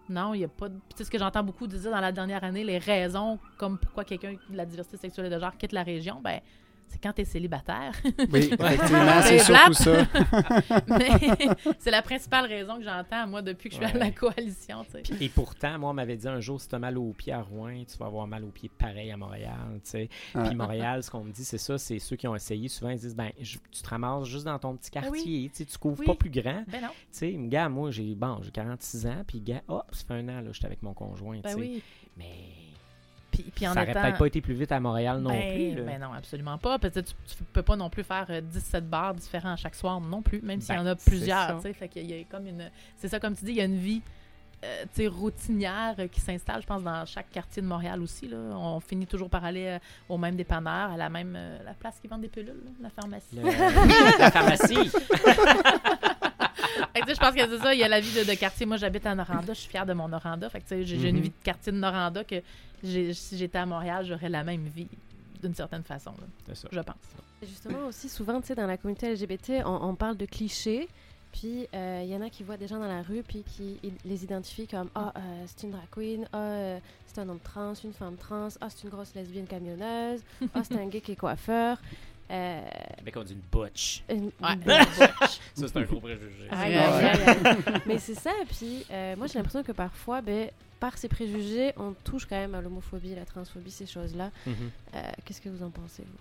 non, 0.10 0.34
il 0.34 0.40
n'y 0.40 0.46
a 0.46 0.48
pas 0.48 0.68
de... 0.68 0.80
Sais, 0.96 1.04
ce 1.04 1.12
que 1.12 1.20
j'entends 1.20 1.44
beaucoup 1.44 1.68
dire 1.68 1.92
dans 1.92 2.02
la 2.02 2.12
dernière 2.12 2.44
année, 2.44 2.64
les 2.64 2.80
raisons 2.80 3.38
comme 3.58 3.78
pourquoi 3.78 4.04
quelqu'un 4.04 4.34
de 4.50 4.58
la 4.58 4.66
diversité 4.66 4.98
sexuelle 4.98 5.28
et 5.28 5.30
de 5.30 5.40
genre 5.40 5.56
quitte 5.56 5.72
la 5.72 5.84
région, 5.84 6.20
ben 6.22 6.42
c'est 6.88 7.02
quand 7.02 7.14
tu 7.14 7.22
es 7.22 7.26
célibataire. 7.26 7.94
Oui, 8.32 8.50
effectivement, 8.52 9.22
C'est 9.24 9.40
surtout 9.40 9.74
ça. 9.74 10.08
Mais 10.88 11.10
c'est 11.80 11.92
la 11.92 12.02
principale 12.02 12.46
raison 12.46 12.78
que 12.78 12.84
j'entends, 12.84 13.28
moi, 13.28 13.42
depuis 13.42 13.70
que 13.70 13.76
je 13.76 13.86
suis 13.86 13.96
à 13.96 13.98
la 13.98 14.12
coalition, 14.12 14.86
tu 14.86 15.04
sais. 15.16 15.24
Et 15.24 15.30
pourtant, 15.30 15.78
moi, 15.80 15.90
on 15.92 15.94
m'avait 15.94 16.18
dit 16.18 16.28
un 16.28 16.40
jour, 16.40 16.60
si 16.62 16.68
tu 16.68 16.76
as 16.76 16.80
mal 16.80 16.98
aux 16.98 17.14
pieds 17.14 17.34
à 17.34 17.42
Rouen, 17.42 17.84
tu 17.90 17.98
vas 17.98 18.06
avoir 18.08 18.28
mal 18.28 18.44
aux 18.44 18.52
pieds 18.52 18.70
pareil 18.78 19.12
à 19.12 19.18
Montréal. 19.18 19.54
tu 19.84 19.90
sais. 19.90 20.10
Ouais. 20.36 20.48
Puis 20.48 20.56
Montréal, 20.56 21.04
ce 21.04 21.10
qu'on 21.12 21.24
me 21.24 21.32
dit, 21.32 21.44
c'est 21.46 21.58
ça, 21.58 21.78
c'est 21.78 22.00
ceux 22.00 22.16
qui 22.16 22.28
ont 22.28 22.36
essayé, 22.36 22.68
souvent, 22.68 22.92
ils 22.92 23.00
disent, 23.00 23.16
ben, 23.16 23.32
je- 23.40 23.58
tu 23.72 23.82
te 23.82 23.90
ramasses 23.90 24.28
juste 24.28 24.46
dans 24.46 24.60
ton 24.60 24.76
petit 24.76 24.92
Ah 24.96 25.02
oui. 25.10 25.20
quartier, 25.20 25.50
tu 25.50 25.56
sais, 25.58 25.66
tu 25.66 25.78
couvres 25.78 26.00
Oui. 26.00 26.06
pas 26.06 26.16
plus 26.16 26.30
grand. 26.30 26.64
Ben 26.68 26.82
non, 26.82 26.88
Tu 26.90 26.94
sais, 27.12 27.36
gars, 27.38 27.70
moi, 27.70 27.92
j'ai 27.92 28.16
bon, 28.16 28.40
j'ai 28.42 28.52
46 28.52 29.08
ans, 29.08 29.24
puis 29.28 29.42
gars, 29.42 29.62
hop, 29.68 29.86
ça 29.92 30.04
fait 30.06 30.14
un 30.14 30.30
an, 30.30 30.42
là, 30.42 30.50
j'étais 30.52 30.68
avec 30.68 30.82
mon 30.84 30.94
conjoint, 30.94 31.38
tu 31.38 31.42
ben 31.44 31.50
sais. 31.50 31.56
oui. 31.60 31.82
Mais 32.18 32.26
Puis, 33.34 33.52
puis 33.56 33.68
en 33.68 33.74
ça 33.74 33.82
aurait 33.82 33.92
étant... 33.92 34.02
peut-être 34.04 34.18
pas 34.20 34.28
été 34.28 34.40
plus 34.42 34.54
vite 34.54 34.72
à 34.72 34.80
Montréal 34.80 35.20
non 35.20 35.32
ben, 35.32 35.54
plus. 35.56 35.76
là. 35.76 35.82
ben 35.84 36.00
non, 36.00 36.14
absolument 36.14 36.58
pas. 36.58 36.78
Peut-être 36.80 37.04
tu, 37.08 37.36
tu 37.36 37.44
peux 37.52 37.64
pas 37.64 37.76
non 37.76 37.90
plus 37.90 38.04
faire 38.04 38.28
euh, 38.30 38.42
17 38.42 38.88
bars 38.90 39.14
différents 39.16 39.56
chaque 39.56 39.76
soir 39.76 40.00
non 40.00 40.22
plus, 40.22 40.42
même 40.42 40.62
s'il 40.62 40.76
y 40.76 40.78
en 40.78 40.84
Ben, 40.84 40.92
a 40.92 40.96
c'est 40.98 41.10
plusieurs. 41.10 41.48
ça. 41.48 41.56
tu 41.56 41.62
sais. 41.64 41.74
Fait 41.74 41.88
qu'il 41.90 42.06
y 42.10 42.14
a 42.20 42.24
comme 42.26 42.46
une. 42.48 42.70
C'est 42.98 43.08
ça, 43.08 43.20
comme 43.20 43.36
tu 43.36 43.44
dis, 43.44 43.52
il 43.52 43.58
y 43.58 43.62
a 43.62 43.66
une 43.66 43.78
vie. 43.80 44.02
euh, 44.64 45.10
routinière 45.10 45.96
euh, 46.00 46.08
qui 46.08 46.22
s'installe, 46.22 46.62
je 46.62 46.68
pense, 46.68 46.82
dans 46.84 47.06
chaque 47.06 47.30
quartier 47.32 47.62
de 47.62 47.68
Montréal 47.68 48.02
aussi. 48.02 48.30
Là. 48.30 48.38
On 48.38 48.80
finit 48.80 49.06
toujours 49.08 49.30
par 49.30 49.44
aller 49.44 49.66
euh, 49.68 49.80
au 50.08 50.18
même 50.18 50.36
dépanneur, 50.38 50.92
à 50.92 50.96
la 50.96 51.10
même 51.10 51.34
euh, 51.36 51.58
la 51.66 51.74
place 51.74 52.00
qui 52.00 52.08
vend 52.08 52.18
des 52.18 52.30
pilules, 52.30 52.48
là, 52.64 52.72
la 52.84 52.90
pharmacie. 52.90 53.36
Le- 53.36 54.20
la 54.20 54.32
pharmacie. 54.32 54.92
je 56.96 57.18
pense 57.20 57.34
que 57.36 57.40
c'est 57.50 57.58
ça, 57.60 57.74
il 57.74 57.80
y 57.80 57.84
a 57.84 57.88
la 57.88 58.00
vie 58.00 58.12
de, 58.14 58.24
de 58.30 58.34
quartier. 58.36 58.66
Moi, 58.66 58.78
j'habite 58.78 59.06
à 59.06 59.16
Noranda, 59.16 59.54
je 59.54 59.60
suis 59.60 59.70
fière 59.70 59.86
de 59.86 59.94
mon 59.94 60.08
Noranda. 60.08 60.50
Fait 60.50 60.60
que, 60.60 60.64
tu 60.68 60.70
sais, 60.70 60.84
j'ai 60.86 61.00
j'ai 61.00 61.10
une 61.10 61.18
Mhm. 61.18 61.22
vie 61.24 61.30
de 61.30 61.44
quartier 61.44 61.72
de 61.72 61.78
Noranda 61.78 62.24
que 62.24 62.36
j'ai- 62.84 63.14
si 63.14 63.38
j'étais 63.38 63.58
à 63.60 63.66
Montréal, 63.66 64.06
j'aurais 64.06 64.30
la 64.30 64.44
même 64.44 64.66
vie, 64.66 64.88
d'une 65.42 65.56
certaine 65.56 65.84
façon, 65.84 66.12
là, 66.12 66.28
C'est 66.48 66.56
ça. 66.56 66.68
je 66.72 66.80
pense. 66.80 66.96
Et 67.42 67.46
Justement, 67.48 67.88
aussi, 67.88 68.10
souvent, 68.10 68.40
tu 68.42 68.48
sais, 68.48 68.56
dans 68.56 68.68
la 68.68 68.78
communauté 68.78 69.08
LGBT, 69.14 69.64
on, 69.66 69.90
on 69.90 69.96
parle 69.96 70.18
de 70.18 70.26
clichés. 70.26 70.88
Puis, 71.34 71.68
euh, 71.74 72.02
il 72.04 72.10
y 72.12 72.16
en 72.16 72.22
a 72.22 72.30
qui 72.30 72.44
voient 72.44 72.58
des 72.58 72.68
gens 72.68 72.78
dans 72.80 72.88
la 72.88 73.02
rue, 73.02 73.24
puis 73.28 73.44
qui 73.44 73.80
les 74.06 74.24
identifient 74.24 74.68
comme 74.68 74.90
Ah, 74.94 75.12
euh, 75.18 75.20
c'est 75.48 75.64
une 75.66 75.72
drag 75.72 75.88
queen, 75.92 76.28
ah, 76.32 76.38
euh, 76.38 76.80
c'est 77.08 77.20
un 77.22 77.28
homme 77.28 77.40
trans, 77.44 77.74
une 77.84 77.92
femme 77.94 78.16
trans, 78.18 78.50
ah, 78.62 78.68
c'est 78.70 78.84
une 78.84 78.92
grosse 78.92 79.16
lesbienne 79.16 79.48
camionneuse, 79.48 80.22
ah, 80.54 80.62
c'est 80.64 80.76
un 80.78 80.86
gay 80.86 81.02
qui 81.02 81.14
est 81.14 81.16
coiffeur. 81.16 81.80
Euh, 82.32 82.62
Québec, 82.98 83.16
on 83.18 83.24
dit 83.24 83.34
une 83.34 83.42
butch. 83.62 84.04
Ouais. 84.10 84.16
une- 84.16 84.32
une- 84.42 84.64
Ça, 85.56 85.68
c'est 85.68 85.78
un 85.78 85.82
gros 85.84 86.00
préjugé. 86.00 86.48
Ouais. 86.52 86.76
aïe. 86.78 87.58
Mais 87.86 88.00
c'est 88.00 88.16
ça, 88.16 88.32
puis 88.58 88.86
euh, 88.92 89.16
moi 89.16 89.28
j'ai 89.28 89.38
l'impression 89.40 89.62
que 89.64 89.72
parfois, 89.72 90.22
ben, 90.22 90.50
par 90.80 90.98
ces 90.98 91.08
préjugés, 91.08 91.74
on 91.78 91.94
touche 92.04 92.26
quand 92.26 92.36
même 92.38 92.56
à 92.56 92.62
l'homophobie, 92.62 93.14
la 93.16 93.26
transphobie, 93.26 93.72
ces 93.72 93.86
choses-là. 93.86 94.32
Mhm. 94.48 94.54
Euh, 94.96 95.02
Qu'est-ce 95.26 95.42
que 95.42 95.50
vous 95.50 95.64
en 95.64 95.70
pensez, 95.70 96.04
vous? 96.04 96.18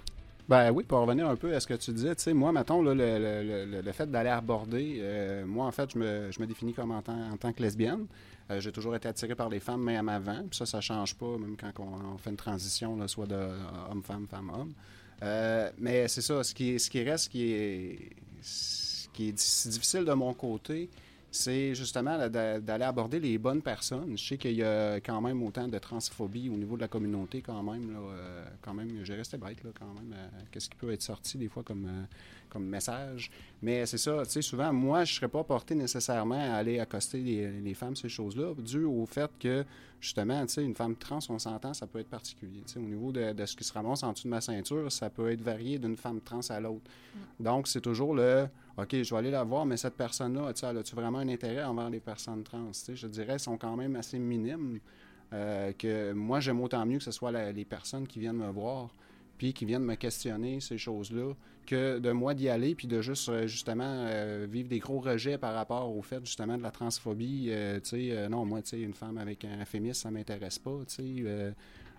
Ben 0.49 0.71
oui, 0.73 0.83
pour 0.85 0.99
revenir 0.99 1.29
un 1.29 1.37
peu 1.37 1.55
à 1.55 1.61
ce 1.61 1.67
que 1.69 1.75
tu 1.75 1.93
disais, 1.93 2.15
tu 2.17 2.23
sais, 2.25 2.33
moi, 2.35 2.51
mettons, 2.53 2.83
là, 2.83 2.95
le, 2.95 3.19
le- 3.19 3.65
le- 3.65 3.81
le 3.81 3.93
fait 3.93 4.11
d'aller 4.11 4.29
aborder, 4.29 4.99
euh, 5.01 5.47
moi, 5.47 5.67
en 5.67 5.71
fait, 5.73 5.93
je 5.93 5.99
me, 5.99 6.31
je 6.33 6.41
me 6.41 6.47
définis 6.47 6.75
comme 6.75 6.91
en 6.91 7.01
tant, 7.01 7.31
en 7.33 7.37
tant 7.37 7.53
que 7.53 7.63
lesbienne. 7.63 8.07
Euh, 8.51 8.61
J'ai 8.61 8.73
toujours 8.73 8.95
été 8.97 9.07
attiré 9.09 9.37
par 9.37 9.49
les 9.49 9.61
femmes, 9.61 9.83
même 9.83 10.09
avant. 10.09 10.41
Puis 10.51 10.57
ça, 10.59 10.67
ça 10.67 10.81
change 10.81 11.15
pas, 11.15 11.39
même 11.39 11.57
quand 11.59 11.73
on, 11.79 12.15
on 12.15 12.19
fait 12.19 12.31
une 12.31 12.37
transition, 12.37 12.97
là, 12.97 13.07
soit 13.07 13.27
de 13.27 13.39
homme-femme, 13.91 14.27
femme-homme. 14.29 14.73
Euh, 15.23 15.71
mais 15.79 16.09
c'est 16.09 16.21
ça, 16.23 16.43
ce 16.43 16.53
qui, 16.55 16.79
ce 16.81 16.91
qui 16.91 17.03
reste, 17.03 17.29
qui 17.31 17.53
est, 17.53 18.11
ce 18.43 19.09
qui 19.13 19.29
est 19.29 19.33
di- 19.33 19.69
difficile 19.71 20.05
de 20.05 20.13
mon 20.13 20.35
côté, 20.35 20.91
c'est 21.31 21.75
justement 21.75 22.29
d'aller 22.29 22.85
aborder 22.85 23.19
les 23.21 23.39
bonnes 23.39 23.63
personnes. 23.63 24.19
Je 24.19 24.23
sais 24.23 24.37
qu'il 24.37 24.53
y 24.57 24.63
a 24.63 24.97
quand 24.97 25.21
même 25.21 25.43
autant 25.43 25.67
de 25.69 25.79
transphobie 25.79 26.51
au 26.51 26.57
niveau 26.57 26.77
de 26.77 26.83
la 26.83 26.89
communauté, 26.89 27.41
quand 27.41 27.63
même. 27.63 27.93
Là, 27.93 28.01
euh, 28.01 28.45
quand 28.61 28.75
même, 28.75 29.03
j'ai 29.05 29.15
resté 29.15 29.39
bête, 29.39 29.63
là, 29.65 29.71
quand 29.79 29.95
même. 29.95 30.13
euh, 30.15 30.29
Qu'est-ce 30.51 30.69
qui 30.69 30.77
peut 30.77 30.93
être 30.93 31.03
sorti 31.03 31.39
des 31.39 31.49
fois 31.49 31.63
comme, 31.63 32.07
comme 32.53 32.67
message. 32.67 33.31
Mais 33.63 33.87
c'est 33.87 33.99
ça, 33.99 34.23
tu 34.25 34.31
sais, 34.31 34.43
souvent, 34.43 34.73
moi, 34.73 35.05
je 35.05 35.13
ne 35.13 35.17
serais 35.17 35.29
pas 35.29 35.43
porté 35.43 35.75
nécessairement 35.75 36.35
à 36.35 36.57
aller 36.57 36.79
accoster 36.79 37.19
les, 37.19 37.61
les 37.61 37.75
femmes, 37.75 37.97
ces 37.97 38.09
choses-là, 38.09 38.55
dû 38.59 38.85
au 38.85 39.07
fait 39.07 39.31
que, 39.39 39.65
justement, 40.01 40.45
tu 40.47 40.53
sais, 40.55 40.65
une 40.65 40.75
femme 40.75 40.97
trans, 40.97 41.21
on 41.29 41.39
s'entend, 41.39 41.73
ça 41.75 41.87
peut 41.87 42.01
être 42.01 42.11
particulier. 42.11 42.63
Tu 42.67 42.75
sais, 42.75 42.79
au 42.79 42.83
niveau 42.83 43.11
de, 43.13 43.33
de 43.33 43.47
ce 43.47 43.57
qui 43.57 43.65
se 43.65 43.73
ramasse 43.73 44.03
en 44.03 44.13
dessous 44.13 44.25
de 44.25 44.31
ma 44.31 44.41
ceinture, 44.41 44.91
ça 44.93 45.09
peut 45.11 45.31
être 45.31 45.43
varié 45.43 45.79
d'une 45.79 45.97
femme 45.97 46.21
trans 46.21 46.41
à 46.51 46.61
l'autre. 46.61 46.91
Donc, 47.41 47.69
c'est 47.69 47.81
toujours 47.81 48.15
le 48.15 48.47
OK, 48.77 49.03
je 49.03 49.11
vais 49.15 49.19
aller 49.19 49.31
la 49.31 49.45
voir, 49.45 49.67
mais 49.67 49.77
cette 49.77 49.97
personne-là, 49.97 50.53
tu 50.53 50.61
sais, 50.61 50.67
elle 50.67 50.79
a-tu 50.79 50.95
vraiment 50.95 51.19
un 51.19 51.29
intérêt 51.29 51.65
envers 51.65 51.91
les 51.91 52.01
personnes 52.01 52.43
trans? 52.43 52.67
Tu 52.69 52.75
sais, 52.75 52.97
je 52.97 53.07
dirais, 53.07 53.35
elles 53.35 53.41
sont 53.41 53.59
quand 53.59 53.77
même 53.77 53.97
assez 53.97 54.19
minimes. 54.19 54.79
euh, 55.35 55.73
que 55.73 56.13
moi, 56.13 56.41
j'aime 56.41 56.61
autant 56.61 56.85
mieux 56.85 56.99
que 56.99 57.05
ce 57.05 57.11
soit 57.11 57.33
la- 57.33 57.53
les 57.53 57.65
personnes 57.65 58.07
qui 58.07 58.19
viennent 58.19 58.37
me 58.37 58.51
voir, 58.51 58.95
puis 59.43 59.53
qui 59.53 59.65
viennent 59.65 59.83
me 59.83 59.97
questionner 59.97 60.61
ces 60.61 60.79
choses-là, 60.79 61.33
que 61.67 61.99
de 61.99 62.13
moi 62.13 62.33
d'y 62.33 62.49
aller, 62.49 62.77
puis 62.77 62.87
de 62.87 63.03
juste, 63.03 63.29
euh, 63.29 63.49
justement, 63.49 63.83
euh, 64.07 64.47
vivre 64.49 64.69
des 64.69 64.79
gros 64.79 65.01
rejets 65.01 65.37
par 65.37 65.53
rapport 65.53 65.93
au 65.97 66.01
fait, 66.01 66.25
justement, 66.25 66.57
de 66.57 66.63
la 66.63 66.71
transphobie. 66.71 67.47
euh, 67.49 67.81
tu 67.81 68.11
sais, 68.11 68.29
non, 68.29 68.45
moi, 68.45 68.63
tu 68.63 68.69
sais, 68.69 68.81
une 68.81 68.95
femme 68.95 69.19
avec 69.19 69.45
un 69.45 69.65
féminisme, 69.65 70.01
ça 70.03 70.11
m'intéresse 70.13 70.61
pas, 70.61 70.79
tu 70.87 70.95
sais. 70.95 71.53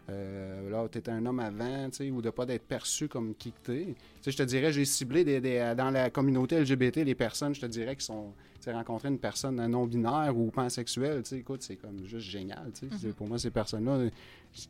euh, 0.10 0.70
là, 0.70 0.88
tu 0.90 0.98
étais 1.00 1.12
un 1.12 1.26
homme 1.26 1.40
avant, 1.42 1.90
tu 1.90 1.98
sais, 1.98 2.12
ou 2.12 2.22
de 2.22 2.30
pas 2.30 2.46
d'être 2.46 2.64
perçu 2.66 3.10
comme 3.10 3.36
qui 3.36 3.52
que 3.52 3.60
t'es. 3.72 3.86
Tu 3.88 3.96
sais, 4.22 4.32
je 4.32 4.38
te 4.38 4.44
dirais, 4.44 4.72
j'ai 4.72 4.86
ciblé 4.86 5.26
des, 5.26 5.42
des- 5.42 5.74
dans 5.78 5.90
la 5.92 6.10
communauté 6.10 6.56
LGBT 6.58 7.04
les 7.04 7.16
personnes, 7.16 7.54
je 7.56 7.60
te 7.62 7.66
dirais, 7.66 7.96
qui 7.98 8.06
sont, 8.06 8.34
rencontrer 8.68 9.10
une 9.10 9.20
personne 9.20 9.66
non-binaire 9.68 10.38
ou 10.38 10.50
pansexuelle, 10.50 11.22
tu 11.24 11.30
sais, 11.32 11.38
écoute, 11.40 11.62
c'est 11.64 11.76
comme 11.76 12.06
juste 12.06 12.28
génial, 12.30 12.72
tu 12.74 12.88
sais. 12.90 12.96
C'est- 13.02 13.14
Pour 13.14 13.28
moi, 13.28 13.38
ces 13.38 13.52
personnes-là, 13.52 14.10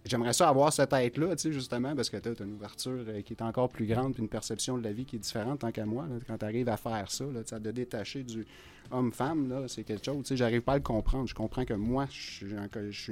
j'aimerais 0.06 0.34
ça 0.34 0.50
avoir 0.50 0.72
cette 0.72 0.90
tête-là, 0.90 1.36
tu 1.36 1.44
sais, 1.44 1.52
justement, 1.52 1.96
parce 1.96 2.10
que 2.10 2.18
tu 2.18 2.30
as 2.30 2.46
une 2.46 2.54
ouverture 2.54 3.04
euh, 3.08 3.22
qui 3.22 3.34
est 3.34 3.42
encore 3.42 3.70
plus 3.70 3.86
grande, 3.86 4.14
puis 4.14 4.22
une 4.22 4.30
perception 4.30 4.78
de 4.78 4.84
la 4.84 4.92
vie 4.92 5.06
qui 5.06 5.18
est 5.18 5.20
différente, 5.20 5.60
tant 5.60 5.72
qu'à 5.72 5.86
moi, 5.86 6.06
quand 6.28 6.38
tu 6.38 6.46
arrives 6.46 6.70
à 6.70 6.78
faire 6.78 7.10
ça, 7.10 7.26
là, 7.26 7.40
à 7.40 7.60
te 7.60 7.70
détacher 7.70 8.24
du 8.24 8.46
homme-femme, 8.92 9.50
là, 9.50 9.68
c'est 9.68 9.84
quelque 9.84 10.06
chose, 10.06 10.20
tu 10.20 10.30
sais, 10.30 10.38
j'arrive 10.38 10.62
pas 10.62 10.74
à 10.74 10.78
le 10.78 10.84
comprendre. 10.84 11.28
Je 11.28 11.36
comprends 11.36 11.66
que 11.66 11.74
moi, 11.74 12.06
je 12.10 12.22
suis, 12.22 12.46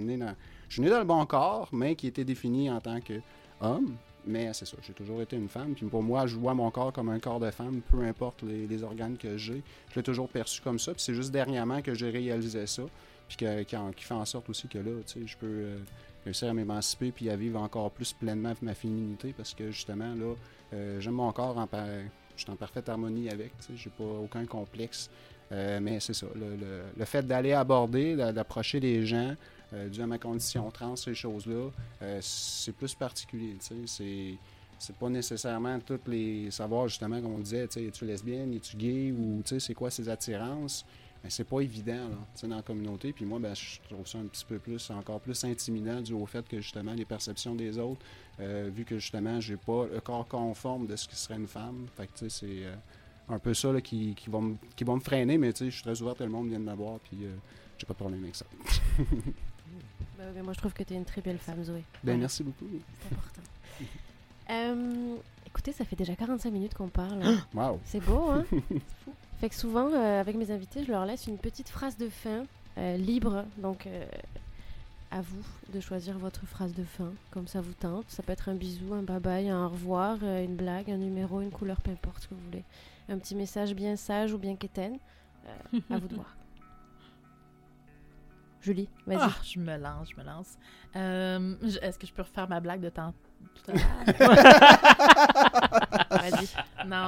né 0.04 0.18
dans, 0.18 0.36
je 0.70 0.74
suis 0.74 0.82
né 0.82 0.90
dans 0.90 1.00
le 1.00 1.06
bon 1.06 1.26
corps, 1.26 1.70
mais 1.72 1.96
qui 1.96 2.08
était 2.08 2.26
défini 2.26 2.70
en 2.70 2.80
tant 2.80 3.00
que 3.02 3.20
homme. 3.62 3.96
Mais 4.24 4.54
c'est 4.54 4.66
ça, 4.66 4.78
j'ai 4.84 4.94
toujours 4.94 5.20
été 5.22 5.36
une 5.36 5.50
femme. 5.50 5.74
Puis 5.74 5.86
pour 5.88 6.04
moi, 6.04 6.28
je 6.28 6.36
vois 6.36 6.54
mon 6.54 6.70
corps 6.70 6.94
comme 6.94 7.10
un 7.10 7.20
corps 7.20 7.40
de 7.40 7.50
femme, 7.50 7.82
peu 7.90 8.04
importe 8.04 8.44
les, 8.44 8.84
organes 8.84 9.18
que 9.18 9.36
j'ai. 9.36 9.64
Je 9.90 9.96
l'ai 9.96 10.04
toujours 10.04 10.30
perçu 10.30 10.62
comme 10.62 10.78
ça. 10.78 10.94
Puis 10.94 11.02
c'est 11.02 11.16
juste 11.16 11.32
dernièrement 11.32 11.82
que 11.82 11.96
j'ai 11.96 12.12
réalisé 12.12 12.68
ça. 12.68 12.84
Puis 13.28 13.38
qui 13.38 14.04
fait 14.04 14.14
en 14.14 14.26
sorte 14.26 14.50
aussi 14.50 14.68
que 14.68 14.78
là, 14.78 14.92
tu 15.08 15.22
sais, 15.22 15.28
je 15.28 15.38
peux 15.38 15.48
euh, 15.48 15.78
réussir 16.26 16.50
à 16.50 16.54
m'émanciper 16.54 17.12
puis 17.12 17.30
à 17.30 17.36
vivre 17.36 17.60
encore 17.60 17.92
plus 17.92 18.14
pleinement 18.14 18.54
ma 18.62 18.74
féminité. 18.74 19.34
Parce 19.36 19.54
que 19.54 19.72
justement, 19.72 20.14
là, 20.16 20.34
euh, 20.74 21.00
j'aime 21.00 21.14
mon 21.16 21.32
corps 21.32 21.58
en 21.58 21.68
Je 22.38 22.44
suis 22.44 22.52
en 22.52 22.56
parfaite 22.56 22.90
harmonie 22.90 23.30
avec. 23.30 23.52
J'ai 23.76 23.90
pas 23.90 24.04
aucun 24.04 24.46
complexe. 24.46 25.10
Euh, 25.52 25.80
mais 25.82 26.00
c'est 26.00 26.14
ça, 26.14 26.28
le, 26.34 26.56
le- 26.56 26.84
le 26.98 27.06
fait 27.06 27.28
d'aller 27.28 27.52
aborder, 27.52 28.16
d'a- 28.16 28.32
d'approcher 28.32 28.80
les 28.80 29.06
gens, 29.06 29.36
euh, 29.74 29.90
dû 29.90 30.02
à 30.02 30.08
ma 30.08 30.18
condition 30.18 30.72
trans, 30.72 30.96
ces 30.96 31.14
choses-là, 31.14 31.70
c'est 32.22 32.72
plus 32.74 32.96
particulier. 32.96 33.58
C'est, 33.60 34.38
c'est 34.80 34.96
pas 34.96 35.10
nécessairement 35.10 35.78
toutes 35.82 36.08
les. 36.08 36.50
savoir 36.52 36.88
justement, 36.88 37.22
comme 37.22 37.34
on 37.36 37.40
disait, 37.40 37.68
tu 37.68 37.86
es-tu 37.86 38.06
lesbienne, 38.06 38.54
es-tu 38.54 38.78
gay, 38.78 39.12
ou 39.12 39.42
tu 39.44 39.50
sais, 39.50 39.60
c'est 39.60 39.74
quoi 39.74 39.92
ses 39.92 40.08
attirances. 40.10 40.86
Mais 41.24 41.30
c'est 41.30 41.44
pas 41.44 41.62
évident 41.62 42.10
là, 42.10 42.48
dans 42.48 42.56
la 42.56 42.62
communauté. 42.64 43.14
Puis 43.14 43.26
moi, 43.26 43.40
ben, 43.40 43.54
je 43.54 43.80
trouve 43.90 44.08
ça 44.08 44.18
un 44.18 44.26
petit 44.26 44.46
peu 44.46 44.58
plus, 44.60 44.90
encore 44.90 45.20
plus 45.20 45.44
intimidant 45.44 46.02
dû 46.02 46.14
au 46.14 46.26
fait 46.26 46.48
que 46.48 46.60
justement, 46.62 46.94
les 46.94 47.06
perceptions 47.06 47.54
des 47.56 47.78
autres, 47.78 48.02
euh, 48.40 48.70
vu 48.74 48.86
que 48.86 48.98
justement, 48.98 49.40
j'ai 49.40 49.58
pas 49.58 49.86
le 49.92 50.00
corps 50.02 50.28
conforme 50.28 50.88
de 50.88 50.96
ce 50.96 51.08
qui 51.08 51.16
serait 51.16 51.36
une 51.38 51.48
femme. 51.48 51.88
Fait 51.96 52.08
que 52.08 52.14
tu 52.14 52.30
sais, 52.30 52.30
c'est. 52.30 52.66
euh, 52.66 52.76
un 53.30 53.40
peu 53.40 53.54
ça 53.54 53.72
là, 53.72 53.80
qui, 53.80 54.14
qui, 54.16 54.30
va 54.30 54.40
me, 54.42 54.56
qui 54.76 54.84
va 54.84 54.94
me 54.94 55.00
freiner, 55.00 55.38
mais 55.38 55.54
tu 55.54 55.60
sais, 55.60 55.66
je 55.70 55.76
suis 55.76 55.84
très 55.84 56.02
ouvert 56.02 56.16
que 56.16 56.24
le 56.24 56.30
monde 56.30 56.50
vienne 56.50 56.64
me 56.64 56.74
voir, 56.74 57.00
puis 57.00 57.18
euh, 57.24 57.34
j'ai 57.78 57.86
pas 57.86 57.94
de 57.94 58.00
problème 58.00 58.24
avec 58.24 58.36
ça. 58.36 58.46
Mais 60.36 60.42
moi, 60.44 60.54
je 60.54 60.60
trouve 60.60 60.74
que 60.74 60.84
tu 60.84 60.94
es 60.94 60.98
une 60.98 61.06
très 61.06 61.22
belle 61.22 61.38
femme, 61.40 61.64
Zoé. 61.64 61.84
Ben, 62.04 62.12
Ouais, 62.14 62.18
merci 62.20 62.44
beaucoup. 62.44 62.68
C'est 63.02 63.16
important. 63.16 63.42
Euh, 64.50 65.16
écoutez, 65.48 65.72
ça 65.72 65.86
fait 65.86 65.96
déjà 65.96 66.14
45 66.14 66.52
minutes 66.52 66.74
qu'on 66.74 66.90
parle. 66.90 67.24
Wow. 67.54 67.80
C'est 67.86 68.02
beau, 68.02 68.32
hein? 68.32 68.44
Fait 69.42 69.50
que 69.50 69.56
souvent, 69.56 69.92
euh, 69.92 70.22
avec 70.22 70.36
mes 70.36 70.52
invités, 70.52 70.84
je 70.86 70.92
leur 70.92 71.04
laisse 71.06 71.26
une 71.26 71.40
petite 71.40 71.68
phrase 71.68 71.98
de 71.98 72.10
fin, 72.10 72.44
euh, 72.78 72.96
libre. 72.96 73.44
Donc, 73.58 73.88
euh, 73.88 74.06
à 75.10 75.22
vous 75.22 75.44
de 75.74 75.80
choisir 75.80 76.20
votre 76.20 76.46
phrase 76.46 76.76
de 76.76 76.84
fin, 76.84 77.12
comme 77.32 77.48
ça 77.48 77.60
vous 77.60 77.74
tente. 77.74 78.06
Ça 78.08 78.22
peut 78.22 78.34
être 78.34 78.50
un 78.50 78.54
bisou, 78.54 78.94
un 78.94 79.02
bye-bye, 79.02 79.50
un 79.50 79.66
au 79.66 79.70
revoir, 79.70 80.20
euh, 80.22 80.44
une 80.44 80.56
blague, 80.56 80.92
un 80.92 80.98
numéro, 80.98 81.42
une 81.42 81.50
couleur, 81.50 81.82
peu 81.82 81.90
importe 81.90 82.22
ce 82.22 82.28
que 82.28 82.36
vous 82.36 82.46
voulez. 82.46 82.64
Un 83.10 83.18
petit 83.18 83.34
message 83.34 83.74
bien 83.74 83.96
sage 83.96 84.32
ou 84.32 84.38
bien 84.38 84.56
quétaine. 84.56 85.00
Euh, 85.48 85.80
à 85.90 85.98
vous 85.98 86.08
de 86.08 86.16
voir. 86.16 86.36
Julie, 88.62 88.88
vas-y. 89.08 89.18
Ah, 89.20 89.32
je 89.44 89.60
me 89.60 89.76
lance, 89.76 90.10
je 90.12 90.22
me 90.22 90.24
lance. 90.24 90.56
Euh, 90.96 91.56
Est-ce 91.82 91.98
que 91.98 92.06
je 92.06 92.14
peux 92.14 92.22
refaire 92.22 92.48
ma 92.48 92.60
blague 92.60 92.82
de 92.82 92.90
temps 92.90 93.12
tout 93.56 93.72
à 93.72 93.74
l'heure? 93.74 94.91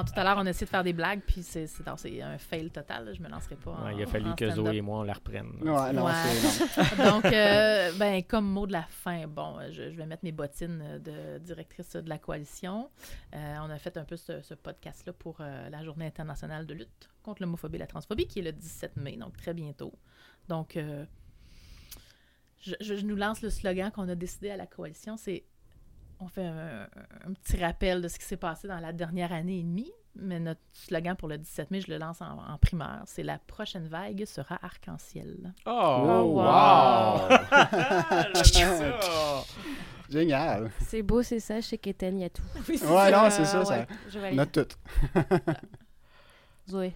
Non, 0.04 0.12
tout 0.14 0.20
à 0.20 0.24
l'heure, 0.24 0.38
on 0.38 0.46
a 0.46 0.50
essayé 0.50 0.66
de 0.66 0.70
faire 0.70 0.84
des 0.84 0.92
blagues, 0.94 1.22
puis 1.26 1.44
c'est 1.44 1.66
c'est- 1.68 1.86
non, 1.88 1.96
c'est 1.96 2.22
un 2.22 2.38
fail 2.38 2.70
total. 2.70 3.06
là. 3.06 3.14
Je 3.14 3.22
me 3.22 3.30
lancerai 3.30 3.56
pas. 3.56 3.72
en- 3.72 3.90
il 3.90 4.04
a 4.04 4.06
fallu 4.06 4.30
en 4.30 4.36
que 4.36 4.50
stand-up. 4.50 4.66
Zoé 4.68 4.78
et 4.78 4.82
moi, 4.82 5.00
on 5.00 5.04
la 5.04 5.14
reprenne. 5.14 5.52
Ouais, 5.62 5.94
non, 5.94 6.06
Ouais. 6.06 6.12
c'est 6.42 6.98
non. 6.98 7.12
Donc, 7.22 7.26
euh, 7.26 7.92
ben, 7.98 8.22
comme 8.24 8.46
mot 8.46 8.68
de 8.68 8.74
la 8.74 8.84
fin, 8.84 9.28
bon, 9.28 9.58
euh, 9.60 9.70
je, 9.72 9.92
je 9.92 9.96
vais 9.98 10.06
mettre 10.06 10.24
mes 10.26 10.32
bottines 10.32 10.82
euh, 10.84 11.00
de 11.00 11.44
directrice 11.44 11.96
de 11.96 12.10
la 12.10 12.18
coalition. 12.18 12.90
Euh, 13.34 13.56
on 13.62 13.70
a 13.70 13.78
fait 13.78 13.98
un 13.98 14.04
peu 14.04 14.18
ce, 14.18 14.42
ce 14.42 14.54
podcast-là 14.54 15.14
pour 15.14 15.38
euh, 15.40 15.70
la 15.70 15.84
Journée 15.84 16.06
internationale 16.06 16.66
de 16.66 16.74
lutte 16.74 17.10
contre 17.24 17.42
l'homophobie 17.42 17.76
et 17.78 17.80
la 17.80 17.88
transphobie, 17.88 18.28
qui 18.28 18.40
est 18.40 18.44
le 18.44 18.52
17 18.52 18.98
mai, 18.98 19.16
donc 19.18 19.38
très 19.38 19.54
bientôt. 19.54 19.94
Donc, 20.50 20.76
euh, 20.76 21.06
je, 22.62 22.74
je- 22.82 22.96
je 22.96 23.06
nous 23.06 23.16
lance 23.16 23.42
le 23.42 23.50
slogan 23.50 23.92
qu'on 23.92 24.08
a 24.10 24.16
décidé 24.16 24.50
à 24.52 24.58
la 24.58 24.68
coalition, 24.68 25.16
c'est 25.18 25.46
on 26.24 26.28
fait 26.28 26.46
un, 26.46 26.88
un 27.28 27.34
petit 27.34 27.58
rappel 27.64 28.02
de 28.02 28.08
ce 28.08 28.18
qui 28.20 28.26
s'est 28.26 28.38
passé 28.38 28.68
dans 28.68 28.80
la 28.80 28.94
dernière 28.94 29.32
année 29.34 29.60
et 29.60 29.64
demie, 29.64 29.92
mais 30.16 30.40
notre 30.40 30.62
slogan 30.74 31.16
pour 31.16 31.28
le 31.28 31.38
17 31.38 31.72
mai, 31.72 31.82
je 31.82 31.92
le 31.92 31.98
lance 31.98 32.22
en, 32.22 32.38
en 32.48 32.58
primaire, 32.58 33.02
c'est 33.06 33.24
la 33.24 33.38
prochaine 33.40 33.88
vague 33.88 34.26
sera 34.26 34.60
arc-en-ciel. 34.62 35.54
Oh, 35.66 35.72
Oh, 35.72 36.24
wow! 36.36 36.44
wow! 36.44 37.30
Génial. 40.10 40.72
C'est 40.80 41.02
beau, 41.02 41.24
c'est 41.24 41.40
ça. 41.40 41.62
Chez 41.62 41.78
Kéten, 41.78 42.18
il 42.18 42.22
y 42.22 42.26
a 42.26 42.30
tout. 42.30 42.44
Ouais, 42.68 43.12
non, 43.12 43.30
c'est 43.30 43.46
ça, 43.46 43.66
ça. 43.66 43.86
Valide. 44.14 44.38
Note 44.38 44.52
tout. 44.52 45.20
Zoé. 46.70 46.94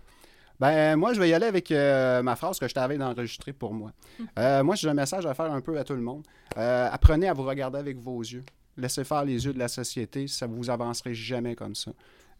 Ben, 0.59 0.95
moi, 0.95 1.13
je 1.13 1.19
vais 1.19 1.29
y 1.29 1.33
aller 1.33 1.45
avec 1.45 1.71
euh, 1.71 2.21
ma 2.23 2.35
phrase 2.35 2.59
que 2.59 2.67
je 2.67 2.73
t'avais 2.73 2.97
d'enregistrer 2.97 3.53
pour 3.53 3.73
moi. 3.73 3.91
Euh, 4.39 4.63
moi, 4.63 4.75
j'ai 4.75 4.89
un 4.89 4.93
message 4.93 5.25
à 5.25 5.33
faire 5.33 5.51
un 5.51 5.61
peu 5.61 5.77
à 5.77 5.83
tout 5.83 5.93
le 5.93 6.01
monde. 6.01 6.23
Euh, 6.57 6.89
apprenez 6.91 7.27
à 7.27 7.33
vous 7.33 7.43
regarder 7.43 7.77
avec 7.77 7.97
vos 7.97 8.21
yeux. 8.21 8.43
Laissez 8.77 9.03
faire 9.03 9.25
les 9.25 9.45
yeux 9.45 9.53
de 9.53 9.59
la 9.59 9.67
société, 9.67 10.27
ça 10.27 10.45
vous 10.47 10.69
avancerez 10.69 11.13
jamais 11.13 11.55
comme 11.55 11.75
ça. 11.75 11.91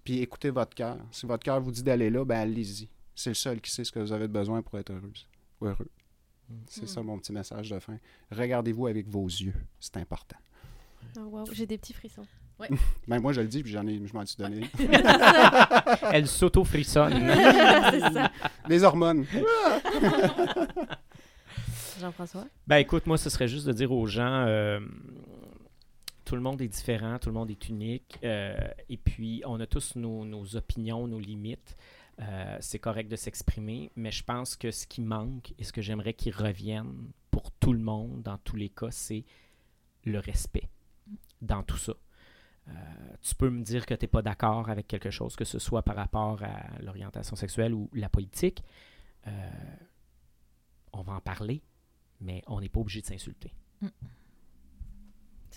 Puis 0.03 0.19
écoutez 0.19 0.49
votre 0.51 0.75
cœur. 0.75 0.97
Si 1.11 1.25
votre 1.25 1.43
cœur 1.43 1.59
vous 1.59 1.71
dit 1.71 1.83
d'aller 1.83 2.09
là, 2.09 2.23
ben 2.23 2.37
allez-y. 2.39 2.87
C'est 3.15 3.31
le 3.31 3.35
seul 3.35 3.59
qui 3.59 3.71
sait 3.71 3.83
ce 3.83 3.91
que 3.91 3.99
vous 3.99 4.11
avez 4.13 4.27
besoin 4.27 4.61
pour 4.61 4.77
être 4.77 4.91
heureuse. 4.91 5.27
ou 5.59 5.65
heureux. 5.65 5.89
C'est 6.67 6.83
Mm. 6.83 6.87
ça 6.87 7.01
mon 7.03 7.17
petit 7.17 7.33
message 7.33 7.69
de 7.71 7.79
fin. 7.79 7.97
Regardez-vous 8.31 8.87
avec 8.87 9.07
vos 9.09 9.25
yeux. 9.25 9.55
C'est 9.79 9.97
important. 9.97 10.37
Oh, 11.17 11.21
wow, 11.21 11.45
J'ai 11.51 11.65
des 11.65 11.77
petits 11.77 11.93
frissons. 11.93 12.25
Ben, 13.07 13.19
moi, 13.19 13.33
je 13.33 13.41
le 13.41 13.47
dis, 13.47 13.61
puis 13.63 13.71
j'en 13.71 13.85
ai, 13.85 14.01
je 14.05 14.13
m'en 14.13 14.25
suis 14.25 14.37
donné. 14.37 14.67
Elle 16.11 16.27
s'auto-frissonne. 16.27 17.13
les 18.67 18.83
hormones. 18.83 19.25
Jean-François? 21.99 22.45
Ben 22.67 22.77
écoute, 22.77 23.05
moi, 23.07 23.17
ce 23.17 23.29
serait 23.29 23.47
juste 23.47 23.65
de 23.67 23.73
dire 23.73 23.91
aux 23.91 24.05
gens, 24.05 24.45
euh, 24.47 24.79
tout 26.27 26.35
le 26.35 26.41
monde 26.41 26.61
est 26.61 26.67
différent, 26.67 27.19
tout 27.19 27.29
le 27.29 27.35
monde 27.35 27.49
est 27.49 27.69
unique, 27.69 28.19
euh, 28.25 28.57
et 28.89 28.97
puis 28.97 29.41
on 29.45 29.61
a 29.61 29.65
tous 29.65 29.95
nos, 29.95 30.57
opinions, 30.57 31.07
nos 31.07 31.21
limites. 31.21 31.77
Euh, 32.19 32.57
c'est 32.59 32.79
correct 32.79 33.09
de 33.09 33.15
s'exprimer, 33.15 33.91
mais 33.95 34.11
je 34.11 34.25
pense 34.25 34.57
que 34.57 34.69
ce 34.69 34.85
qui 34.87 34.99
manque 34.99 35.53
et 35.57 35.63
ce 35.63 35.71
que 35.71 35.81
j'aimerais 35.81 36.13
qu'il 36.13 36.35
revienne 36.35 37.13
pour 37.31 37.49
tout 37.51 37.71
le 37.71 37.79
monde, 37.79 38.23
dans 38.23 38.37
tous 38.39 38.57
les 38.57 38.67
cas, 38.67 38.91
c'est 38.91 39.23
le 40.03 40.19
respect 40.19 40.67
dans 41.41 41.63
tout 41.63 41.77
ça. 41.77 41.93
Euh, 42.67 42.73
tu 43.21 43.33
peux 43.33 43.49
me 43.49 43.63
dire 43.63 43.85
que 43.85 43.93
tu 43.93 44.03
n'es 44.03 44.09
pas 44.09 44.21
d'accord 44.21 44.69
avec 44.69 44.85
quelque 44.85 45.11
chose, 45.11 45.37
que 45.37 45.45
ce 45.45 45.59
soit 45.59 45.83
par 45.83 45.95
rapport 45.95 46.43
à 46.43 46.77
l'orientation 46.81 47.37
sexuelle 47.37 47.73
ou 47.73 47.89
la 47.93 48.09
politique. 48.09 48.65
On 50.91 51.03
va 51.03 51.13
en 51.13 51.21
parler, 51.21 51.61
mais 52.19 52.43
on 52.47 52.59
n'est 52.59 52.69
pas 52.69 52.81
obligé 52.81 52.99
de 52.99 53.05
s'insulter. 53.05 53.53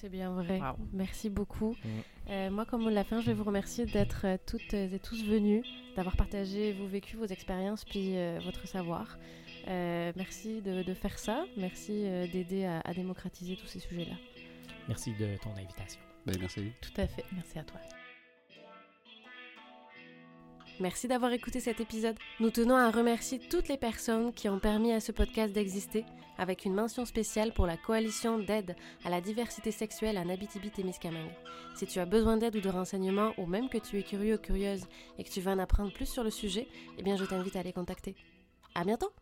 C'est 0.01 0.09
bien 0.09 0.31
vrai. 0.31 0.61
Wow. 0.61 0.77
Merci 0.95 1.29
beaucoup. 1.29 1.77
Mm. 1.85 1.89
Euh, 2.31 2.51
moi, 2.51 2.65
comme 2.65 2.87
on 2.87 2.89
l'a 2.89 3.05
fait, 3.05 3.21
je 3.21 3.27
vais 3.27 3.35
vous 3.35 3.45
remercier 3.45 3.85
d'être 3.85 4.23
euh, 4.25 4.37
toutes 4.47 4.73
et 4.73 4.99
tous 4.99 5.23
venus, 5.25 5.63
d'avoir 5.95 6.17
partagé 6.17 6.73
vos 6.73 6.87
vécus, 6.87 7.19
vos 7.19 7.27
expériences, 7.27 7.85
puis 7.85 8.17
euh, 8.17 8.39
votre 8.43 8.67
savoir. 8.67 9.19
Euh, 9.69 10.11
merci 10.17 10.63
de, 10.63 10.83
de 10.83 10.95
faire 10.95 11.19
ça. 11.19 11.45
Merci 11.59 12.07
euh, 12.07 12.27
d'aider 12.27 12.65
à, 12.65 12.81
à 12.81 12.95
démocratiser 12.95 13.57
tous 13.57 13.67
ces 13.67 13.81
sujets-là. 13.81 14.17
Merci 14.89 15.13
de 15.21 15.37
ton 15.43 15.51
invitation. 15.57 16.01
Ben, 16.25 16.37
merci. 16.41 16.73
Tout 16.81 16.99
à 16.99 17.07
fait. 17.07 17.25
Merci 17.33 17.59
à 17.59 17.65
toi. 17.65 17.81
Merci 20.81 21.09
d'avoir 21.09 21.31
écouté 21.33 21.61
cet 21.61 21.79
épisode. 21.81 22.17
Nous 22.41 22.49
tenons 22.49 22.75
à 22.75 22.91
remercier 22.91 23.39
toutes 23.39 23.69
les 23.69 23.77
personnes 23.77 24.33
qui 24.33 24.49
ont 24.49 24.59
permis 24.59 24.93
à 24.93 25.01
ce 25.01 25.13
podcast 25.13 25.53
d'exister, 25.53 26.07
avec 26.39 26.65
une 26.65 26.73
mention 26.73 27.05
spéciale 27.05 27.53
pour 27.53 27.67
la 27.67 27.77
coalition 27.77 28.39
d'aide 28.39 28.75
à 29.05 29.11
la 29.11 29.21
diversité 29.21 29.73
sexuelle 29.73 30.17
en 30.17 30.31
Abitibi-Témiscamingue. 30.31 31.37
Si 31.75 31.87
tu 31.87 31.99
as 31.99 32.07
besoin 32.07 32.39
d'aide 32.39 32.57
ou 32.57 32.61
de 32.63 32.71
renseignements, 32.71 33.35
ou 33.37 33.45
même 33.45 33.69
que 33.69 33.77
tu 33.77 33.99
es 33.99 34.03
curieux 34.03 34.37
ou 34.37 34.39
curieuse 34.39 34.87
et 35.19 35.25
que 35.25 35.29
tu 35.31 35.43
veux 35.43 35.53
en 35.53 35.59
apprendre 35.59 35.93
plus 35.93 36.07
sur 36.07 36.25
le 36.25 36.31
sujet, 36.31 36.67
eh 36.97 37.03
bien 37.03 37.17
je 37.17 37.27
t'invite 37.27 37.57
à 37.57 37.63
les 37.63 37.75
contacter. 37.75 38.17
À 38.75 38.83
bientôt! 38.83 39.13